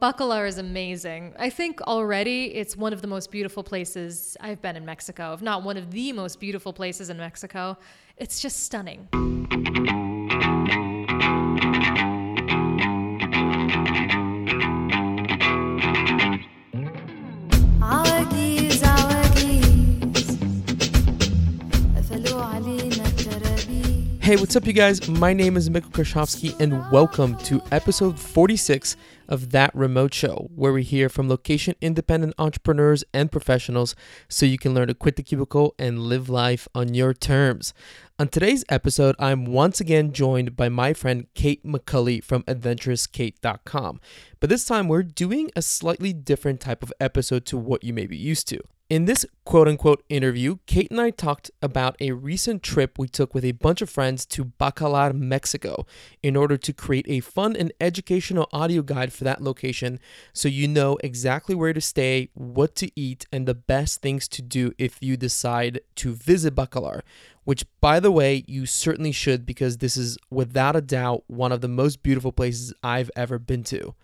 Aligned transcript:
Bacalar 0.00 0.46
is 0.46 0.58
amazing. 0.58 1.34
I 1.38 1.48
think 1.48 1.80
already 1.82 2.54
it's 2.54 2.76
one 2.76 2.92
of 2.92 3.00
the 3.00 3.08
most 3.08 3.30
beautiful 3.30 3.62
places 3.62 4.36
I've 4.40 4.60
been 4.60 4.76
in 4.76 4.84
Mexico, 4.84 5.32
if 5.32 5.40
not 5.40 5.62
one 5.62 5.76
of 5.76 5.90
the 5.90 6.12
most 6.12 6.38
beautiful 6.38 6.72
places 6.72 7.08
in 7.08 7.16
Mexico. 7.16 7.78
It's 8.18 8.40
just 8.40 8.62
stunning. 8.64 9.08
Hey, 24.26 24.34
what's 24.34 24.56
up, 24.56 24.66
you 24.66 24.72
guys? 24.72 25.08
My 25.08 25.32
name 25.32 25.56
is 25.56 25.70
Mikkel 25.70 25.92
Karshovski, 25.92 26.58
and 26.58 26.90
welcome 26.90 27.36
to 27.44 27.62
episode 27.70 28.18
46 28.18 28.96
of 29.28 29.52
That 29.52 29.72
Remote 29.72 30.12
Show, 30.12 30.50
where 30.52 30.72
we 30.72 30.82
hear 30.82 31.08
from 31.08 31.28
location 31.28 31.76
independent 31.80 32.34
entrepreneurs 32.36 33.04
and 33.14 33.30
professionals 33.30 33.94
so 34.28 34.44
you 34.44 34.58
can 34.58 34.74
learn 34.74 34.88
to 34.88 34.94
quit 34.94 35.14
the 35.14 35.22
cubicle 35.22 35.76
and 35.78 36.00
live 36.00 36.28
life 36.28 36.66
on 36.74 36.92
your 36.92 37.14
terms. 37.14 37.72
On 38.18 38.26
today's 38.26 38.64
episode, 38.68 39.14
I'm 39.20 39.44
once 39.44 39.80
again 39.80 40.10
joined 40.10 40.56
by 40.56 40.70
my 40.70 40.92
friend 40.92 41.28
Kate 41.34 41.64
McCulley 41.64 42.20
from 42.20 42.42
AdventurousKate.com. 42.48 44.00
But 44.40 44.50
this 44.50 44.64
time, 44.64 44.88
we're 44.88 45.04
doing 45.04 45.52
a 45.54 45.62
slightly 45.62 46.12
different 46.12 46.60
type 46.60 46.82
of 46.82 46.92
episode 46.98 47.46
to 47.46 47.56
what 47.56 47.84
you 47.84 47.92
may 47.92 48.06
be 48.06 48.16
used 48.16 48.48
to. 48.48 48.58
In 48.88 49.06
this 49.06 49.26
quote 49.44 49.66
unquote 49.66 50.04
interview, 50.08 50.58
Kate 50.66 50.92
and 50.92 51.00
I 51.00 51.10
talked 51.10 51.50
about 51.60 51.96
a 51.98 52.12
recent 52.12 52.62
trip 52.62 53.00
we 53.00 53.08
took 53.08 53.34
with 53.34 53.44
a 53.44 53.50
bunch 53.50 53.82
of 53.82 53.90
friends 53.90 54.24
to 54.26 54.44
Bacalar, 54.44 55.12
Mexico, 55.12 55.86
in 56.22 56.36
order 56.36 56.56
to 56.58 56.72
create 56.72 57.06
a 57.08 57.18
fun 57.18 57.56
and 57.56 57.72
educational 57.80 58.48
audio 58.52 58.82
guide 58.82 59.12
for 59.12 59.24
that 59.24 59.42
location 59.42 59.98
so 60.32 60.46
you 60.46 60.68
know 60.68 60.98
exactly 61.02 61.52
where 61.52 61.72
to 61.72 61.80
stay, 61.80 62.28
what 62.34 62.76
to 62.76 62.88
eat, 62.94 63.26
and 63.32 63.48
the 63.48 63.54
best 63.54 64.02
things 64.02 64.28
to 64.28 64.40
do 64.40 64.70
if 64.78 64.98
you 65.00 65.16
decide 65.16 65.80
to 65.96 66.14
visit 66.14 66.54
Bacalar. 66.54 67.00
Which, 67.42 67.64
by 67.80 67.98
the 67.98 68.12
way, 68.12 68.44
you 68.46 68.66
certainly 68.66 69.10
should 69.10 69.44
because 69.44 69.78
this 69.78 69.96
is 69.96 70.16
without 70.30 70.76
a 70.76 70.80
doubt 70.80 71.24
one 71.26 71.50
of 71.50 71.60
the 71.60 71.68
most 71.68 72.04
beautiful 72.04 72.30
places 72.30 72.72
I've 72.84 73.10
ever 73.16 73.40
been 73.40 73.64
to. 73.64 73.96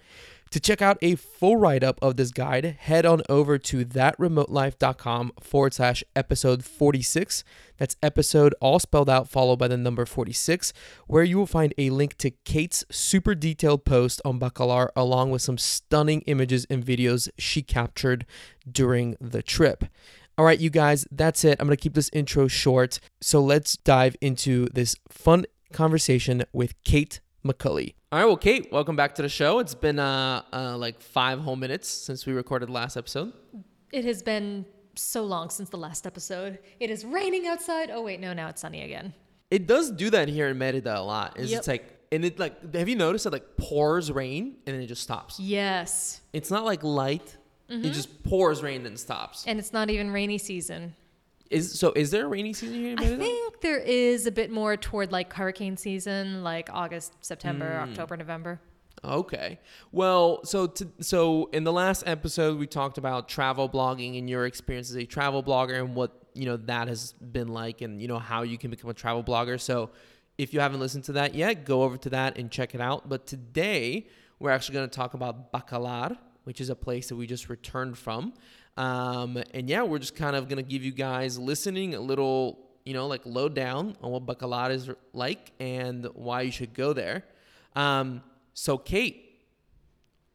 To 0.53 0.61
check 0.61 0.83
out 0.83 0.98
a 1.00 1.14
full 1.14 1.56
write 1.56 1.83
up 1.83 1.98
of 2.03 2.19
this 2.19 2.31
guide, 2.31 2.77
head 2.81 3.06
on 3.06 3.22
over 3.31 3.56
to 3.56 3.86
thatremotelife.com 3.86 5.33
forward 5.41 5.72
slash 5.72 6.05
episode 6.14 6.62
46. 6.62 7.42
That's 7.78 7.97
episode 8.03 8.55
all 8.61 8.78
spelled 8.78 9.09
out, 9.09 9.31
followed 9.31 9.59
by 9.59 9.69
the 9.69 9.78
number 9.78 10.05
46, 10.05 10.75
where 11.06 11.25
you 11.25 11.39
will 11.39 11.47
find 11.47 11.72
a 11.78 11.89
link 11.89 12.19
to 12.19 12.33
Kate's 12.44 12.84
super 12.91 13.34
detailed 13.34 13.86
post 13.86 14.20
on 14.27 14.39
Bacalar, 14.39 14.91
along 14.94 15.31
with 15.31 15.41
some 15.41 15.56
stunning 15.56 16.20
images 16.27 16.66
and 16.69 16.84
videos 16.84 17.31
she 17.39 17.62
captured 17.62 18.27
during 18.70 19.16
the 19.22 19.42
trip. 19.42 19.87
All 20.37 20.44
right, 20.44 20.61
you 20.61 20.69
guys, 20.69 21.06
that's 21.11 21.44
it. 21.44 21.56
I'm 21.61 21.66
going 21.66 21.78
to 21.78 21.83
keep 21.83 21.94
this 21.94 22.11
intro 22.12 22.47
short. 22.47 23.00
So 23.22 23.41
let's 23.41 23.78
dive 23.78 24.16
into 24.20 24.66
this 24.75 24.97
fun 25.09 25.47
conversation 25.72 26.44
with 26.53 26.75
Kate 26.84 27.20
McCulley. 27.44 27.94
All 28.10 28.18
right, 28.18 28.24
well, 28.26 28.36
Kate, 28.36 28.70
welcome 28.70 28.96
back 28.96 29.14
to 29.16 29.22
the 29.22 29.28
show. 29.28 29.58
It's 29.58 29.74
been 29.74 29.98
uh, 29.98 30.42
uh 30.52 30.76
like 30.76 31.00
five 31.00 31.40
whole 31.40 31.56
minutes 31.56 31.88
since 31.88 32.26
we 32.26 32.32
recorded 32.32 32.68
the 32.68 32.72
last 32.72 32.96
episode. 32.96 33.32
It 33.92 34.04
has 34.04 34.22
been 34.22 34.64
so 34.94 35.24
long 35.24 35.50
since 35.50 35.68
the 35.70 35.76
last 35.76 36.06
episode. 36.06 36.58
It 36.80 36.90
is 36.90 37.04
raining 37.04 37.46
outside. 37.46 37.90
Oh, 37.90 38.02
wait, 38.02 38.20
no, 38.20 38.32
now 38.32 38.48
it's 38.48 38.60
sunny 38.60 38.82
again. 38.82 39.14
It 39.50 39.66
does 39.66 39.90
do 39.90 40.10
that 40.10 40.28
here 40.28 40.48
in 40.48 40.58
Merida 40.58 40.98
a 40.98 41.02
lot. 41.02 41.38
Is 41.38 41.50
Yep. 41.50 41.58
it's 41.58 41.68
like 41.68 41.98
and 42.10 42.24
it 42.24 42.38
like 42.38 42.74
have 42.74 42.88
you 42.88 42.96
noticed 42.96 43.26
it 43.26 43.32
like 43.32 43.56
pours 43.56 44.12
rain 44.12 44.56
and 44.66 44.74
then 44.74 44.82
it 44.82 44.86
just 44.86 45.02
stops? 45.02 45.40
Yes. 45.40 46.20
It's 46.32 46.50
not 46.50 46.64
like 46.64 46.82
light. 46.82 47.36
Mm-hmm. 47.70 47.84
It 47.86 47.92
just 47.92 48.22
pours 48.22 48.62
rain 48.62 48.86
and 48.86 48.98
stops. 48.98 49.44
And 49.46 49.58
it's 49.58 49.72
not 49.72 49.90
even 49.90 50.10
rainy 50.10 50.38
season. 50.38 50.94
Is 51.53 51.78
so 51.78 51.92
is 51.92 52.11
there 52.11 52.25
a 52.25 52.28
rainy 52.28 52.53
season 52.53 52.78
here 52.81 52.92
in 52.92 52.98
I 52.98 53.17
think 53.17 53.61
there 53.61 53.78
is 53.78 54.26
a 54.26 54.31
bit 54.32 54.50
more 54.50 54.76
toward 54.76 55.12
like 55.12 55.32
hurricane 55.32 55.76
season, 55.76 56.43
like 56.43 56.69
August, 56.72 57.15
September, 57.21 57.78
Hmm. 57.78 57.91
October, 57.91 58.16
November. 58.16 58.60
Okay. 59.04 59.59
Well, 59.91 60.44
so 60.44 60.66
to, 60.69 60.88
so 61.00 61.50
in 61.53 61.65
the 61.65 61.72
last 61.72 62.04
episode 62.06 62.59
we 62.59 62.66
talked 62.66 62.99
about 62.99 63.28
travel 63.28 63.69
blogging 63.69 64.19
and 64.19 64.31
your 64.31 64.47
experience 64.47 64.91
as 64.91 64.97
a 64.97 65.04
travel 65.04 65.43
blogger 65.43 65.78
and 65.81 65.94
what, 65.97 66.12
you 66.34 66.47
know, 66.47 66.56
that 66.56 66.87
has 66.88 67.12
been 67.15 67.49
like 67.49 67.81
and 67.81 68.00
you 68.00 68.06
know 68.09 68.19
how 68.19 68.43
you 68.43 68.56
can 68.59 68.71
become 68.71 68.91
a 68.91 68.94
travel 68.94 69.25
blogger. 69.25 69.60
So 69.60 69.91
if 70.38 70.55
you 70.55 70.60
haven't 70.60 70.81
listened 70.81 71.05
to 71.05 71.12
that 71.12 71.34
yet, 71.34 71.65
go 71.65 71.82
over 71.82 71.97
to 71.99 72.10
that 72.10 72.38
and 72.38 72.50
check 72.50 72.75
it 72.75 72.81
out. 72.81 73.09
But 73.09 73.26
today 73.26 74.06
we're 74.38 74.50
actually 74.50 74.75
going 74.75 74.88
to 74.88 74.97
talk 74.97 75.15
about 75.15 75.53
Bacalar, 75.53 76.16
which 76.44 76.60
is 76.60 76.69
a 76.71 76.76
place 76.76 77.09
that 77.09 77.16
we 77.16 77.26
just 77.26 77.49
returned 77.49 77.99
from. 77.99 78.32
Um, 78.77 79.43
and 79.53 79.69
yeah, 79.69 79.83
we're 79.83 79.99
just 79.99 80.16
kind 80.16 80.34
of 80.37 80.49
going 80.49 80.62
to 80.62 80.69
give 80.69 80.83
you 80.83 80.93
guys 80.93 81.38
listening 81.38 81.94
a 81.94 82.00
little, 82.00 82.59
you 82.84 82.94
know, 82.94 83.06
like 83.06 83.22
lowdown 83.25 83.97
on 84.00 84.10
what 84.12 84.27
Bacalar 84.27 84.71
is 84.71 84.91
like 85.12 85.53
and 85.60 86.06
why 86.15 86.43
you 86.43 86.50
should 86.50 86.75
go 86.75 86.93
there. 86.93 87.25
Um, 87.77 88.22
so, 88.55 88.78
Kate, 88.78 89.32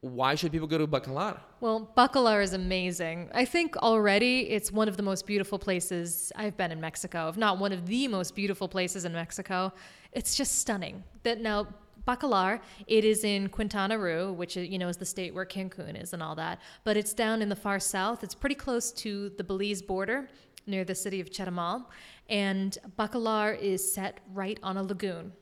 why 0.02 0.36
should 0.36 0.52
people 0.52 0.68
go 0.68 0.78
to 0.78 0.88
Bacalar? 0.88 1.40
Well, 1.60 1.92
Bacalar 1.98 2.44
is 2.44 2.54
amazing. 2.54 3.30
I 3.34 3.46
think 3.46 3.76
already 3.78 4.42
it's 4.50 4.72
one 4.72 4.88
of 4.88 4.96
the 4.96 5.04
most 5.04 5.26
beautiful 5.26 5.58
places 5.58 6.32
I've 6.36 6.56
been 6.56 6.72
in 6.72 6.80
Mexico, 6.80 7.30
if 7.30 7.38
not 7.38 7.58
one 7.58 7.72
of 7.72 7.88
the 7.88 8.08
most 8.08 8.36
beautiful 8.36 8.68
places 8.68 9.06
in 9.06 9.14
Mexico. 9.14 9.74
It's 10.12 10.36
just 10.36 10.60
stunning. 10.60 11.04
That 11.24 11.42
now 11.42 11.68
Bacalar, 12.08 12.62
it 12.88 13.04
is 13.04 13.24
in 13.24 13.50
Quintana 13.50 13.98
Roo, 13.98 14.32
which 14.32 14.58
uh, 14.58 14.62
you 14.62 14.80
know 14.80 14.88
is 14.88 14.98
the 14.98 15.06
state 15.06 15.34
where 15.34 15.46
Cancun 15.46 16.02
is 16.02 16.14
and 16.14 16.24
all 16.24 16.36
that, 16.36 16.60
but 16.84 16.96
it's 16.96 17.14
down 17.14 17.42
in 17.42 17.50
the 17.50 17.56
far 17.56 17.80
south. 17.80 18.24
It's 18.24 18.36
pretty 18.36 18.56
close 18.56 18.92
to 18.94 19.30
the 19.38 19.44
Belize 19.44 19.82
border, 19.82 20.30
near 20.66 20.84
the 20.84 20.96
city 20.96 21.20
of 21.20 21.30
Chetumal, 21.30 21.86
and 22.30 22.78
Bacalar 22.98 23.60
is 23.60 23.94
set 23.94 24.20
right 24.34 24.60
on 24.64 24.78
a 24.78 24.84
lagoon. 24.84 25.34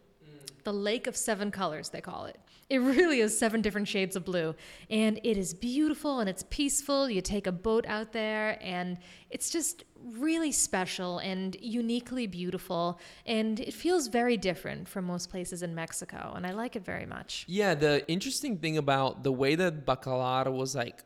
The 0.64 0.74
lake 0.74 1.06
of 1.06 1.16
seven 1.16 1.52
colors 1.52 1.90
they 1.90 2.02
call 2.02 2.26
it. 2.26 2.40
It 2.70 2.80
really 2.82 3.20
is 3.20 3.38
seven 3.38 3.62
different 3.62 3.88
shades 3.88 4.16
of 4.16 4.26
blue 4.26 4.56
and 4.90 5.20
it 5.24 5.38
is 5.38 5.54
beautiful 5.54 6.20
and 6.20 6.28
it's 6.28 6.44
peaceful. 6.50 7.08
You 7.08 7.22
take 7.22 7.46
a 7.46 7.52
boat 7.52 7.86
out 7.88 8.12
there 8.12 8.58
and 8.62 8.98
it's 9.30 9.52
just 9.52 9.84
really 10.06 10.52
special 10.52 11.18
and 11.20 11.56
uniquely 11.60 12.28
beautiful 12.28 13.00
and 13.26 13.60
it 13.60 13.74
feels 13.74 14.08
very 14.08 14.38
different 14.38 14.88
from 14.88 15.04
most 15.06 15.30
places 15.30 15.64
in 15.64 15.74
mexico 15.74 16.34
and 16.36 16.46
i 16.46 16.52
like 16.52 16.76
it 16.76 16.86
very 16.86 17.06
much 17.06 17.44
Yeah, 17.48 17.74
the 17.76 18.08
interesting 18.08 18.58
thing 18.58 18.78
about 18.78 19.24
the 19.24 19.32
way 19.32 19.56
that 19.56 19.86
Bacalar 19.86 20.52
was 20.52 20.76
like 20.76 21.04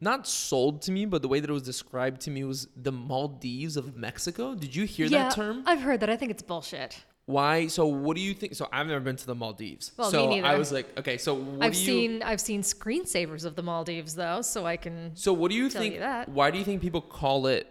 not 0.00 0.26
sold 0.26 0.82
to 0.82 0.90
me, 0.90 1.06
but 1.06 1.22
the 1.22 1.28
way 1.28 1.38
that 1.38 1.48
it 1.48 1.52
was 1.52 1.62
described 1.62 2.20
to 2.22 2.30
me 2.32 2.42
was 2.42 2.66
the 2.76 2.90
Maldives 2.90 3.76
of 3.76 3.96
Mexico. 3.96 4.54
Did 4.56 4.74
you 4.74 4.84
hear 4.84 5.06
yeah 5.06 5.24
that 5.28 5.34
term? 5.36 5.62
i've 5.66 5.80
heard 5.80 6.00
that 6.00 6.10
i 6.10 6.16
think 6.16 6.30
it's 6.32 6.42
bullshit 6.42 6.98
Why? 7.26 7.68
So, 7.68 7.86
what 7.86 8.14
do 8.16 8.22
you 8.28 8.34
think? 8.34 8.50
So, 8.56 8.64
I've 8.72 8.88
never 8.88 8.98
been 9.08 9.14
to 9.24 9.26
the 9.32 9.36
Maldives. 9.36 9.92
Well, 9.96 10.08
me 10.10 10.12
so 10.18 10.28
neither. 10.28 10.46
I 10.52 10.56
was 10.58 10.72
like, 10.72 10.86
okay, 11.00 11.16
so 11.18 11.34
what 11.34 11.62
i've 11.64 11.72
do 11.74 11.78
you? 11.78 11.84
seen 11.92 12.10
i've 12.30 12.40
seen 12.40 12.62
screensavers 12.62 13.44
of 13.44 13.54
the 13.54 13.62
maldives 13.62 14.12
though 14.22 14.42
so 14.42 14.66
i 14.66 14.76
can 14.76 14.96
so, 15.14 15.32
what 15.32 15.48
do 15.52 15.56
you 15.56 15.68
think? 15.70 15.94
you 15.94 16.00
that. 16.00 16.28
Why 16.28 16.50
do 16.50 16.58
you 16.58 16.64
think 16.64 16.82
people 16.82 17.00
call 17.00 17.46
it 17.46 17.64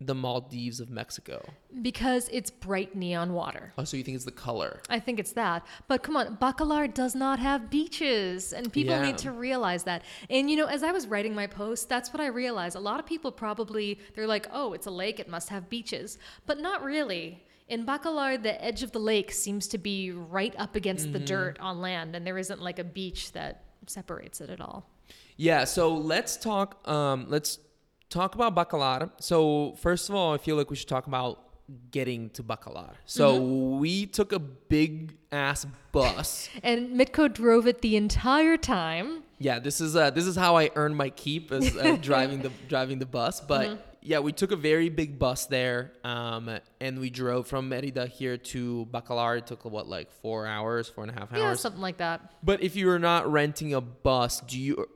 the 0.00 0.14
Maldives 0.14 0.78
of 0.80 0.90
Mexico? 0.90 1.42
because 1.82 2.28
it's 2.32 2.50
bright 2.50 2.94
neon 2.94 3.32
water 3.34 3.72
Oh, 3.78 3.84
so 3.84 3.96
you 3.96 4.02
think 4.02 4.14
it's 4.16 4.24
the 4.24 4.30
color? 4.30 4.80
I 4.88 4.98
think 4.98 5.18
it's 5.20 5.32
that. 5.32 5.66
But 5.88 6.02
come 6.02 6.16
on, 6.16 6.36
Bacalar 6.38 6.92
does 6.92 7.14
not 7.14 7.38
have 7.38 7.70
beaches, 7.70 8.52
and 8.52 8.72
people 8.72 8.94
Yeah. 8.94 9.02
need 9.06 9.18
to 9.18 9.30
realize 9.32 9.84
that. 9.84 10.02
And 10.30 10.50
you 10.50 10.56
know, 10.56 10.66
as 10.66 10.82
I 10.82 10.92
was 10.92 11.06
writing 11.06 11.34
my 11.34 11.46
post, 11.46 11.88
that's 11.88 12.12
what 12.12 12.20
I 12.20 12.26
realized. 12.26 12.76
A 12.76 12.80
lot 12.80 12.98
of 13.00 13.06
people 13.06 13.30
probably 13.32 13.98
they're 14.14 14.26
like, 14.26 14.46
"Oh, 14.52 14.72
it's 14.72 14.86
a 14.86 14.90
lake; 14.90 15.18
it 15.20 15.28
must 15.28 15.48
have 15.50 15.68
beaches," 15.70 16.18
but 16.46 16.58
not 16.60 16.82
really. 16.82 17.42
In 17.68 17.84
Bacalar, 17.84 18.40
the 18.42 18.62
edge 18.64 18.82
of 18.82 18.92
the 18.92 19.00
lake 19.00 19.32
seems 19.32 19.66
to 19.68 19.78
be 19.78 20.12
right 20.12 20.54
up 20.56 20.76
against 20.76 21.12
the 21.12 21.18
dirt 21.18 21.58
on 21.60 21.80
land, 21.80 22.14
and 22.14 22.26
there 22.26 22.38
isn't 22.38 22.62
like 22.62 22.78
a 22.78 22.84
beach 22.84 23.32
that 23.32 23.64
separates 23.86 24.40
it 24.40 24.50
at 24.50 24.60
all. 24.60 24.88
Yeah, 25.36 25.64
so 25.64 25.94
let's 25.94 26.36
talk 26.36 26.86
um 26.88 27.26
let's 27.28 27.58
talk 28.08 28.34
about 28.34 28.54
Bacalar. 28.54 29.10
So 29.20 29.74
first 29.80 30.08
of 30.08 30.14
all, 30.14 30.34
I 30.34 30.38
feel 30.38 30.56
like 30.56 30.70
we 30.70 30.76
should 30.76 30.88
talk 30.88 31.06
about 31.06 31.42
getting 31.90 32.30
to 32.30 32.42
Bacalar. 32.42 32.92
So 33.06 33.40
Mm-hmm. 33.40 33.78
we 33.80 34.06
took 34.06 34.32
a 34.32 34.38
big 34.38 35.16
ass 35.32 35.66
bus. 35.92 36.48
And 36.62 36.98
Mitko 36.98 37.32
drove 37.32 37.66
it 37.66 37.80
the 37.82 37.96
entire 37.96 38.56
time. 38.56 39.22
yeah, 39.38 39.58
this 39.58 39.80
is 39.80 39.96
uh 39.96 40.10
this 40.10 40.26
is 40.26 40.36
how 40.36 40.56
I 40.56 40.70
earned 40.76 40.96
my 40.96 41.10
keep 41.10 41.50
as 41.52 41.76
uh, 41.76 41.96
driving 42.00 42.40
the 42.42 42.50
driving 42.68 42.98
the 42.98 43.06
bus, 43.06 43.40
but 43.40 43.66
Mm-hmm. 43.68 43.80
yeah, 44.02 44.20
we 44.20 44.30
took 44.32 44.52
a 44.52 44.56
very 44.56 44.88
big 44.88 45.18
bus 45.18 45.46
there, 45.46 45.90
um, 46.04 46.48
and 46.80 47.00
we 47.00 47.10
drove 47.10 47.48
from 47.48 47.68
Merida 47.68 48.06
here 48.06 48.36
to 48.54 48.86
Bacalar. 48.92 49.38
It 49.38 49.46
took 49.48 49.64
what, 49.64 49.88
like 49.88 50.08
four 50.22 50.46
hours, 50.46 50.88
four 50.88 51.02
and 51.04 51.10
a 51.10 51.18
half 51.18 51.32
hours, 51.32 51.40
Yeah, 51.42 51.54
something 51.54 51.82
like 51.82 51.96
that. 51.98 52.20
But 52.44 52.62
if 52.62 52.76
you 52.76 52.88
are 52.90 53.00
not 53.00 53.22
renting 53.30 53.74
a 53.74 53.80
bus, 53.80 54.40
do 54.42 54.56
you 54.60 54.86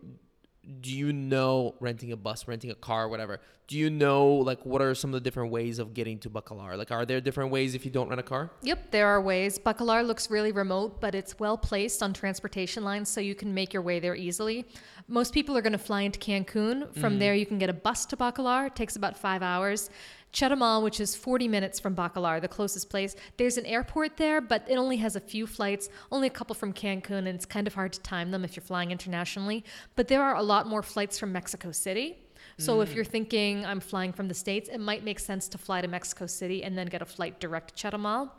do 0.80 0.94
you 0.94 1.12
know 1.12 1.74
renting 1.80 2.12
a 2.12 2.16
bus, 2.16 2.46
renting 2.46 2.70
a 2.70 2.74
car, 2.74 3.08
whatever? 3.08 3.40
Do 3.66 3.78
you 3.78 3.88
know 3.88 4.28
like 4.28 4.66
what 4.66 4.82
are 4.82 4.94
some 4.94 5.10
of 5.10 5.14
the 5.14 5.20
different 5.20 5.50
ways 5.52 5.78
of 5.78 5.94
getting 5.94 6.18
to 6.20 6.30
Bacalar? 6.30 6.76
Like, 6.76 6.90
are 6.90 7.06
there 7.06 7.20
different 7.20 7.50
ways 7.50 7.74
if 7.74 7.84
you 7.84 7.90
don't 7.90 8.08
rent 8.08 8.20
a 8.20 8.24
car? 8.24 8.50
Yep, 8.62 8.90
there 8.90 9.06
are 9.06 9.20
ways. 9.20 9.58
Bacalar 9.58 10.04
looks 10.04 10.30
really 10.30 10.52
remote, 10.52 11.00
but 11.00 11.14
it's 11.14 11.38
well 11.38 11.56
placed 11.56 12.02
on 12.02 12.12
transportation 12.12 12.84
lines 12.84 13.08
so 13.08 13.20
you 13.20 13.34
can 13.34 13.54
make 13.54 13.72
your 13.72 13.82
way 13.82 14.00
there 14.00 14.14
easily. 14.14 14.66
Most 15.08 15.32
people 15.32 15.56
are 15.56 15.62
going 15.62 15.72
to 15.72 15.78
fly 15.78 16.02
into 16.02 16.18
Cancun. 16.18 16.92
From 16.94 17.12
mm-hmm. 17.12 17.18
there, 17.18 17.34
you 17.34 17.46
can 17.46 17.58
get 17.58 17.70
a 17.70 17.74
bus 17.74 18.04
to 18.06 18.16
Bacalar. 18.16 18.66
It 18.66 18.76
takes 18.76 18.96
about 18.96 19.16
five 19.16 19.42
hours. 19.42 19.88
Chetumal, 20.32 20.82
which 20.82 21.00
is 21.00 21.16
40 21.16 21.48
minutes 21.48 21.80
from 21.80 21.94
Bacalar, 21.96 22.40
the 22.40 22.48
closest 22.48 22.88
place. 22.88 23.16
There's 23.36 23.56
an 23.56 23.66
airport 23.66 24.16
there, 24.16 24.40
but 24.40 24.64
it 24.68 24.76
only 24.76 24.96
has 24.98 25.16
a 25.16 25.20
few 25.20 25.46
flights, 25.46 25.88
only 26.12 26.28
a 26.28 26.30
couple 26.30 26.54
from 26.54 26.72
Cancun, 26.72 27.18
and 27.18 27.28
it's 27.28 27.46
kind 27.46 27.66
of 27.66 27.74
hard 27.74 27.92
to 27.94 28.00
time 28.00 28.30
them 28.30 28.44
if 28.44 28.56
you're 28.56 28.62
flying 28.62 28.90
internationally. 28.90 29.64
But 29.96 30.08
there 30.08 30.22
are 30.22 30.36
a 30.36 30.42
lot 30.42 30.66
more 30.66 30.82
flights 30.82 31.18
from 31.18 31.32
Mexico 31.32 31.72
City. 31.72 32.18
So 32.58 32.80
if 32.80 32.90
mm. 32.90 32.96
you're 32.96 33.04
thinking 33.04 33.64
I'm 33.64 33.80
flying 33.80 34.12
from 34.12 34.28
the 34.28 34.34
States, 34.34 34.68
it 34.68 34.78
might 34.78 35.04
make 35.04 35.18
sense 35.18 35.48
to 35.48 35.58
fly 35.58 35.80
to 35.80 35.88
Mexico 35.88 36.26
City 36.26 36.62
and 36.62 36.76
then 36.76 36.86
get 36.86 37.02
a 37.02 37.06
flight 37.06 37.40
direct 37.40 37.76
to 37.76 37.90
Chetumal. 37.90 38.30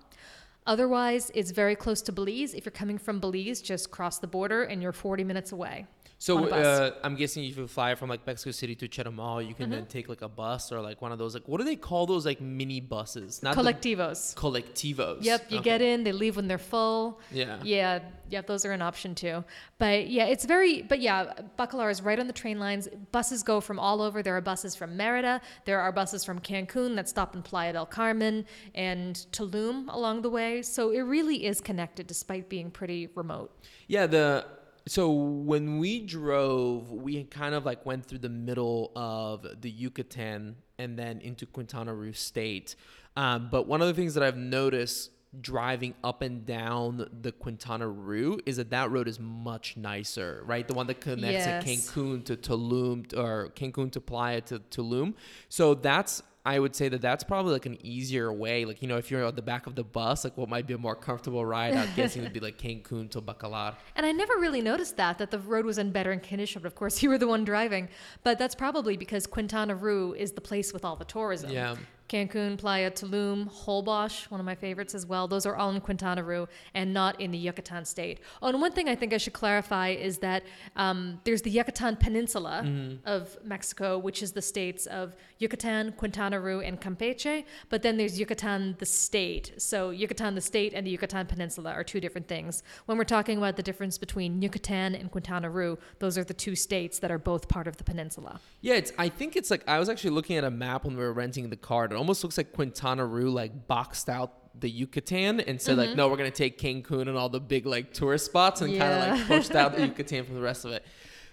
Otherwise, 0.68 1.32
it's 1.34 1.52
very 1.52 1.76
close 1.76 2.02
to 2.04 2.12
Belize. 2.12 2.54
If 2.54 2.66
you're 2.66 2.72
coming 2.72 2.98
from 2.98 3.20
Belize, 3.20 3.62
just 3.62 3.90
cross 3.90 4.20
the 4.20 4.28
border 4.28 4.64
and 4.64 4.82
you're 4.82 4.92
40 4.92 5.24
minutes 5.24 5.52
away. 5.52 5.88
So. 6.22 6.38
Mm-hmm. 6.38 6.54
uh, 6.54 6.92
I'm 7.04 7.16
guessing 7.16 7.44
if 7.46 7.58
you 7.58 7.66
fly 7.68 7.96
from 7.96 8.08
like 8.08 8.28
Mexico 8.28 8.52
City 8.52 8.76
to 8.76 8.88
Chetumal, 8.88 9.48
you 9.48 9.56
can 9.56 9.72
then 9.72 9.88
take 9.88 10.08
like 10.08 10.22
a 10.22 10.30
bus 10.30 10.72
or 10.72 10.80
like 10.80 11.02
one 11.02 11.12
of 11.12 11.18
those 11.18 11.34
like 11.34 11.48
what 11.48 11.58
do 11.58 11.64
they 11.64 11.76
call 11.76 12.06
those 12.06 12.28
like 12.28 12.40
mini 12.40 12.80
buses? 12.80 13.42
Not 13.42 13.56
the- 13.56 13.62
Collectivos. 13.64 14.36
collectivos. 14.36 15.18
Yep, 15.22 15.52
you 15.52 15.58
Okay. 15.58 15.64
get 15.64 15.82
in, 15.82 16.04
they 16.04 16.12
leave 16.12 16.36
when 16.36 16.48
they're 16.48 16.60
full. 16.60 17.20
Yeah. 17.32 17.58
Yeah, 17.64 18.00
yep, 18.30 18.46
those 18.46 18.66
are 18.66 18.72
an 18.72 18.84
option 18.84 19.16
too. 19.16 19.44
But 19.80 20.10
yeah, 20.10 20.26
it's 20.26 20.46
very, 20.46 20.84
but 20.84 21.00
yeah, 21.00 21.34
Bacalar 21.58 21.90
is 21.90 22.04
right 22.04 22.20
on 22.20 22.28
the 22.28 22.34
train 22.34 22.60
lines. 22.60 22.88
Buses 23.12 23.42
go 23.42 23.60
from 23.60 23.80
all 23.80 24.00
over. 24.00 24.22
There 24.22 24.38
are 24.38 24.42
buses 24.42 24.76
from 24.76 24.96
Merida, 24.96 25.42
there 25.66 25.82
are 25.82 25.92
buses 25.92 26.24
from 26.24 26.40
Cancun 26.40 26.96
that 26.98 27.10
stop 27.10 27.36
in 27.36 27.42
Playa 27.42 27.74
del 27.74 27.88
Carmen 27.88 28.46
and 28.76 29.16
Tulum 29.32 29.92
along 29.92 30.22
the 30.22 30.30
way. 30.30 30.62
So 30.62 30.92
it 30.92 31.02
really 31.02 31.46
is 31.46 31.62
connected 31.62 32.06
despite 32.06 32.48
being 32.48 32.70
pretty 32.70 33.08
remote. 33.16 33.52
Yeah, 33.88 34.06
the 34.06 34.46
so 34.92 35.10
when 35.10 35.80
we 35.80 36.02
drove, 36.02 36.92
we 36.92 37.24
kind 37.24 37.56
of 37.56 37.66
like 37.66 37.86
went 37.86 38.06
through 38.06 38.18
the 38.18 38.28
middle 38.28 38.92
of 38.94 39.48
the 39.62 39.70
Yucatan 39.70 40.58
and 40.78 41.00
then 41.00 41.22
into 41.22 41.46
Quintana 41.46 41.94
Roo 41.94 42.12
State. 42.12 42.76
Um, 43.16 43.48
but 43.50 43.68
one 43.68 43.82
of 43.82 43.88
the 43.88 43.94
things 43.94 44.16
that 44.16 44.22
I've 44.22 44.36
noticed 44.36 45.12
driving 45.40 45.96
up 46.04 46.22
and 46.22 46.46
down 46.46 47.10
the 47.22 47.32
Quintana 47.32 47.88
Roo 47.88 48.40
is 48.46 48.58
that 48.58 48.72
that 48.72 48.92
road 48.92 49.08
is 49.08 49.18
much 49.18 49.78
nicer, 49.78 50.44
right? 50.46 50.68
The 50.68 50.74
one 50.74 50.88
that 50.88 51.00
connects 51.00 51.46
Yes. 51.46 51.64
Cancun 51.64 52.26
to 52.26 52.36
Tulum 52.36 53.18
or 53.18 53.48
Cancun 53.56 53.94
to 53.94 54.02
Playa 54.02 54.42
to 54.42 54.60
Tulum. 54.60 55.14
So 55.48 55.74
that's 55.74 56.22
I 56.44 56.58
would 56.58 56.76
say 56.76 56.90
that 56.90 57.02
that's 57.02 57.24
probably 57.24 57.54
like 57.54 57.68
an 57.68 57.78
easier 57.86 58.34
way. 58.34 58.66
Like, 58.66 58.82
you 58.82 58.88
know, 58.88 58.98
if 58.98 59.12
you're 59.12 59.24
at 59.24 59.36
the 59.36 59.44
back 59.44 59.68
of 59.68 59.76
the 59.76 59.84
bus, 59.84 60.24
like 60.24 60.36
what 60.38 60.50
might 60.50 60.66
be 60.66 60.74
a 60.74 60.78
more 60.78 60.96
comfortable 60.96 61.46
ride, 61.46 61.76
I'm 61.76 61.90
guessing 61.96 62.24
would 62.24 62.34
be 62.34 62.40
like 62.40 62.58
Cancun 62.62 63.12
to 63.12 63.22
Bacalar. 63.22 63.76
And 63.96 64.06
I 64.06 64.12
never 64.12 64.34
really 64.38 64.62
noticed 64.62 64.98
that, 64.98 65.20
that 65.20 65.30
the 65.30 65.38
road 65.38 65.66
was 65.66 65.78
in 65.78 65.92
better 65.92 66.16
condition. 66.18 66.64
But 66.64 66.68
of 66.68 66.76
course, 66.76 67.04
you 67.04 67.10
were 67.10 67.20
the 67.20 67.28
one 67.28 67.44
driving. 67.46 67.90
But 68.24 68.40
that's 68.40 68.56
probably 68.56 68.98
because 68.98 69.28
Quintana 69.28 69.76
Roo 69.76 70.14
is 70.14 70.32
the 70.32 70.42
place 70.42 70.74
with 70.74 70.84
all 70.84 70.96
the 70.96 71.06
tourism. 71.06 71.52
Yeah. 71.52 71.76
Cancun, 72.12 72.58
Playa 72.58 72.92
Tulum, 72.92 73.50
Holbox, 73.50 74.30
one 74.30 74.42
of 74.42 74.46
my 74.46 74.56
favorites 74.56 74.94
as 74.94 75.06
well. 75.06 75.30
Those 75.30 75.46
are 75.46 75.56
all 75.56 75.70
in 75.70 75.80
Quintana 75.80 76.24
Roo 76.24 76.48
and 76.74 76.94
not 76.94 77.22
in 77.22 77.32
the 77.32 77.38
Yucatan 77.38 77.86
state. 77.86 78.20
Oh, 78.42 78.50
and 78.50 78.60
one 78.60 78.74
thing 78.74 78.90
I 78.90 78.96
think 78.96 79.14
I 79.14 79.18
should 79.18 79.32
clarify 79.32 79.90
is 79.90 80.18
that 80.18 80.44
um, 80.76 81.22
there's 81.24 81.42
the 81.42 81.50
Yucatan 81.50 81.96
Peninsula 81.96 82.66
of 83.06 83.38
Mexico, 83.46 83.98
which 83.98 84.22
is 84.22 84.34
the 84.34 84.42
states 84.42 84.88
of 84.88 85.16
Yucatan, 85.38 85.94
Quintana 85.94 86.40
Roo, 86.40 86.60
and 86.60 86.82
Campeche. 86.82 87.46
But 87.70 87.82
then 87.82 87.96
there's 87.96 88.20
Yucatan 88.20 88.76
the 88.80 88.86
state. 88.86 89.54
So 89.58 89.92
Yucatan 89.92 90.36
the 90.36 90.42
state 90.42 90.74
and 90.74 90.86
the 90.86 90.92
Yucatan 90.92 91.28
Peninsula 91.28 91.72
are 91.72 91.84
two 91.84 92.02
different 92.02 92.28
things. 92.28 92.62
When 92.88 92.98
we're 92.98 93.06
talking 93.06 93.38
about 93.38 93.56
the 93.56 93.64
difference 93.64 93.98
between 93.98 94.42
Yucatan 94.42 94.96
and 94.96 95.10
Quintana 95.10 95.50
Roo, 95.50 95.78
those 96.00 96.18
are 96.18 96.26
the 96.26 96.34
two 96.34 96.56
states 96.56 97.00
that 97.00 97.10
are 97.10 97.18
both 97.18 97.48
part 97.48 97.68
of 97.68 97.78
the 97.78 97.86
peninsula. 97.86 98.42
Yeah, 98.60 98.76
it's. 98.76 98.92
I 98.98 99.08
think 99.08 99.38
it's 99.38 99.50
like 99.50 99.64
I 99.68 99.80
was 99.80 99.88
actually 99.88 100.12
looking 100.12 100.36
at 100.36 100.44
a 100.44 100.52
map 100.52 100.84
when 100.84 100.98
we 100.98 101.04
were 101.04 101.14
renting 101.14 101.50
the 101.50 101.56
car. 101.56 101.86
It 101.86 101.94
almost 102.02 102.24
looks 102.24 102.38
like 102.38 102.52
Quintana 102.52 103.06
Roo 103.06 103.30
like 103.30 103.68
boxed 103.68 104.10
out 104.10 104.60
the 104.60 104.70
Yucatan 104.70 105.40
and 105.40 105.62
said 105.62 105.78
Mm-hmm. 105.78 105.88
like, 105.90 105.96
no, 105.96 106.10
we're 106.10 106.18
gonna 106.18 106.32
take 106.32 106.60
Cancun 106.60 107.02
and 107.08 107.16
all 107.16 107.30
the 107.30 107.40
big 107.40 107.66
like 107.68 107.94
tourist 107.94 108.26
spots 108.26 108.62
and 108.62 108.76
kind 108.76 108.92
of 108.94 109.00
like 109.20 109.28
pushed 109.28 109.54
out 109.56 109.76
the 109.76 109.86
Yucatan 109.88 110.26
from 110.26 110.34
the 110.36 110.42
rest 110.42 110.66
of 110.66 110.72
it. 110.72 110.84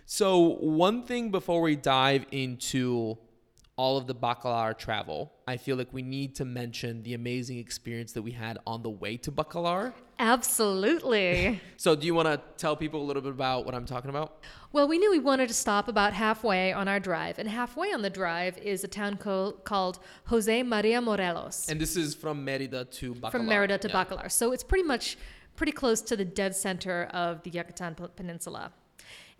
So 0.05 0.39
one 0.61 1.05
thing 1.05 1.31
before 1.31 1.61
we 1.63 1.75
dive 1.75 2.27
into 2.31 3.17
all 3.79 3.97
of 3.97 4.07
the 4.09 4.15
Bacalar 4.15 4.77
travel, 4.77 5.33
I 5.47 5.57
feel 5.57 5.77
like 5.77 5.93
we 5.93 6.03
need 6.03 6.35
to 6.37 6.45
mention 6.45 7.03
the 7.05 7.15
amazing 7.15 7.59
experience 7.59 8.11
that 8.13 8.23
we 8.23 8.33
had 8.33 8.59
on 8.67 8.83
the 8.83 8.91
way 8.91 9.17
to 9.19 9.31
Bacalar. 9.33 9.93
Absolutely. 10.19 11.61
So 11.77 11.95
do 11.95 12.05
you 12.09 12.13
want 12.15 12.27
to 12.27 12.41
tell 12.57 12.75
people 12.75 13.01
a 13.01 13.07
little 13.07 13.23
bit 13.23 13.31
about 13.31 13.65
what 13.65 13.73
I'm 13.77 13.87
talking 13.87 14.11
about? 14.11 14.43
Well, 14.73 14.89
we 14.89 14.99
knew 14.99 15.13
we 15.13 15.21
wanted 15.21 15.47
to 15.47 15.55
stop 15.55 15.87
about 15.87 16.13
halfway 16.13 16.73
on 16.73 16.89
our 16.89 16.99
drive, 16.99 17.39
and 17.39 17.49
halfway 17.49 17.93
on 17.93 18.03
the 18.03 18.11
drive 18.11 18.59
is 18.59 18.83
a 18.83 18.89
town 18.89 19.17
co- 19.17 19.53
called 19.65 20.01
Jose 20.27 20.63
Maria 20.65 21.01
Morelos 21.01 21.69
And 21.69 21.81
this 21.81 21.97
is 21.97 22.17
from 22.17 22.45
Merida 22.45 22.85
to 22.85 23.15
Bacalar. 23.15 23.31
from 23.31 23.47
Merida 23.47 23.79
to 23.79 23.89
Yeah. 23.89 24.05
Bacalar. 24.05 24.31
So 24.33 24.51
it's 24.51 24.65
pretty 24.65 24.83
much 24.95 25.17
pretty 25.55 25.73
close 25.73 26.01
to 26.03 26.17
the 26.17 26.25
dead 26.25 26.57
center 26.57 27.05
of 27.13 27.43
the 27.45 27.51
Yucatan 27.51 27.95
Peninsula. 28.17 28.73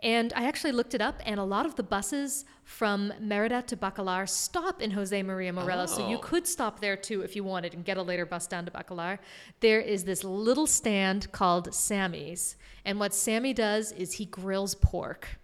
And 0.03 0.33
I 0.37 0.45
actually 0.47 0.73
looked 0.73 0.95
it 0.95 1.01
up, 1.01 1.21
and 1.27 1.41
a 1.41 1.45
lot 1.45 1.67
of 1.67 1.75
the 1.75 1.83
buses 1.83 2.45
from 2.65 3.13
Merida 3.21 3.63
to 3.63 3.77
Bacalar 3.77 4.29
stop 4.29 4.81
in 4.81 4.93
Jose 4.93 5.23
Maria 5.25 5.53
Morelos. 5.53 5.95
So 5.97 6.09
you 6.09 6.17
Oh. 6.19 6.21
could 6.21 6.47
stop 6.47 6.81
there 6.81 6.97
too 6.97 7.23
if 7.23 7.35
you 7.35 7.43
wanted 7.43 7.75
and 7.75 7.85
get 7.85 7.97
a 7.97 8.03
later 8.03 8.25
bus 8.25 8.47
down 8.47 8.65
to 8.67 8.71
Bacalar. 8.71 9.19
There 9.61 9.81
is 9.81 10.05
this 10.05 10.23
little 10.23 10.67
stand 10.69 11.33
called 11.33 11.75
Sammy's. 11.75 12.57
And 12.85 13.01
what 13.01 13.13
Sammy 13.13 13.53
does 13.53 13.91
is 13.93 14.15
he 14.15 14.25
grills 14.27 14.75
pork. 14.77 15.41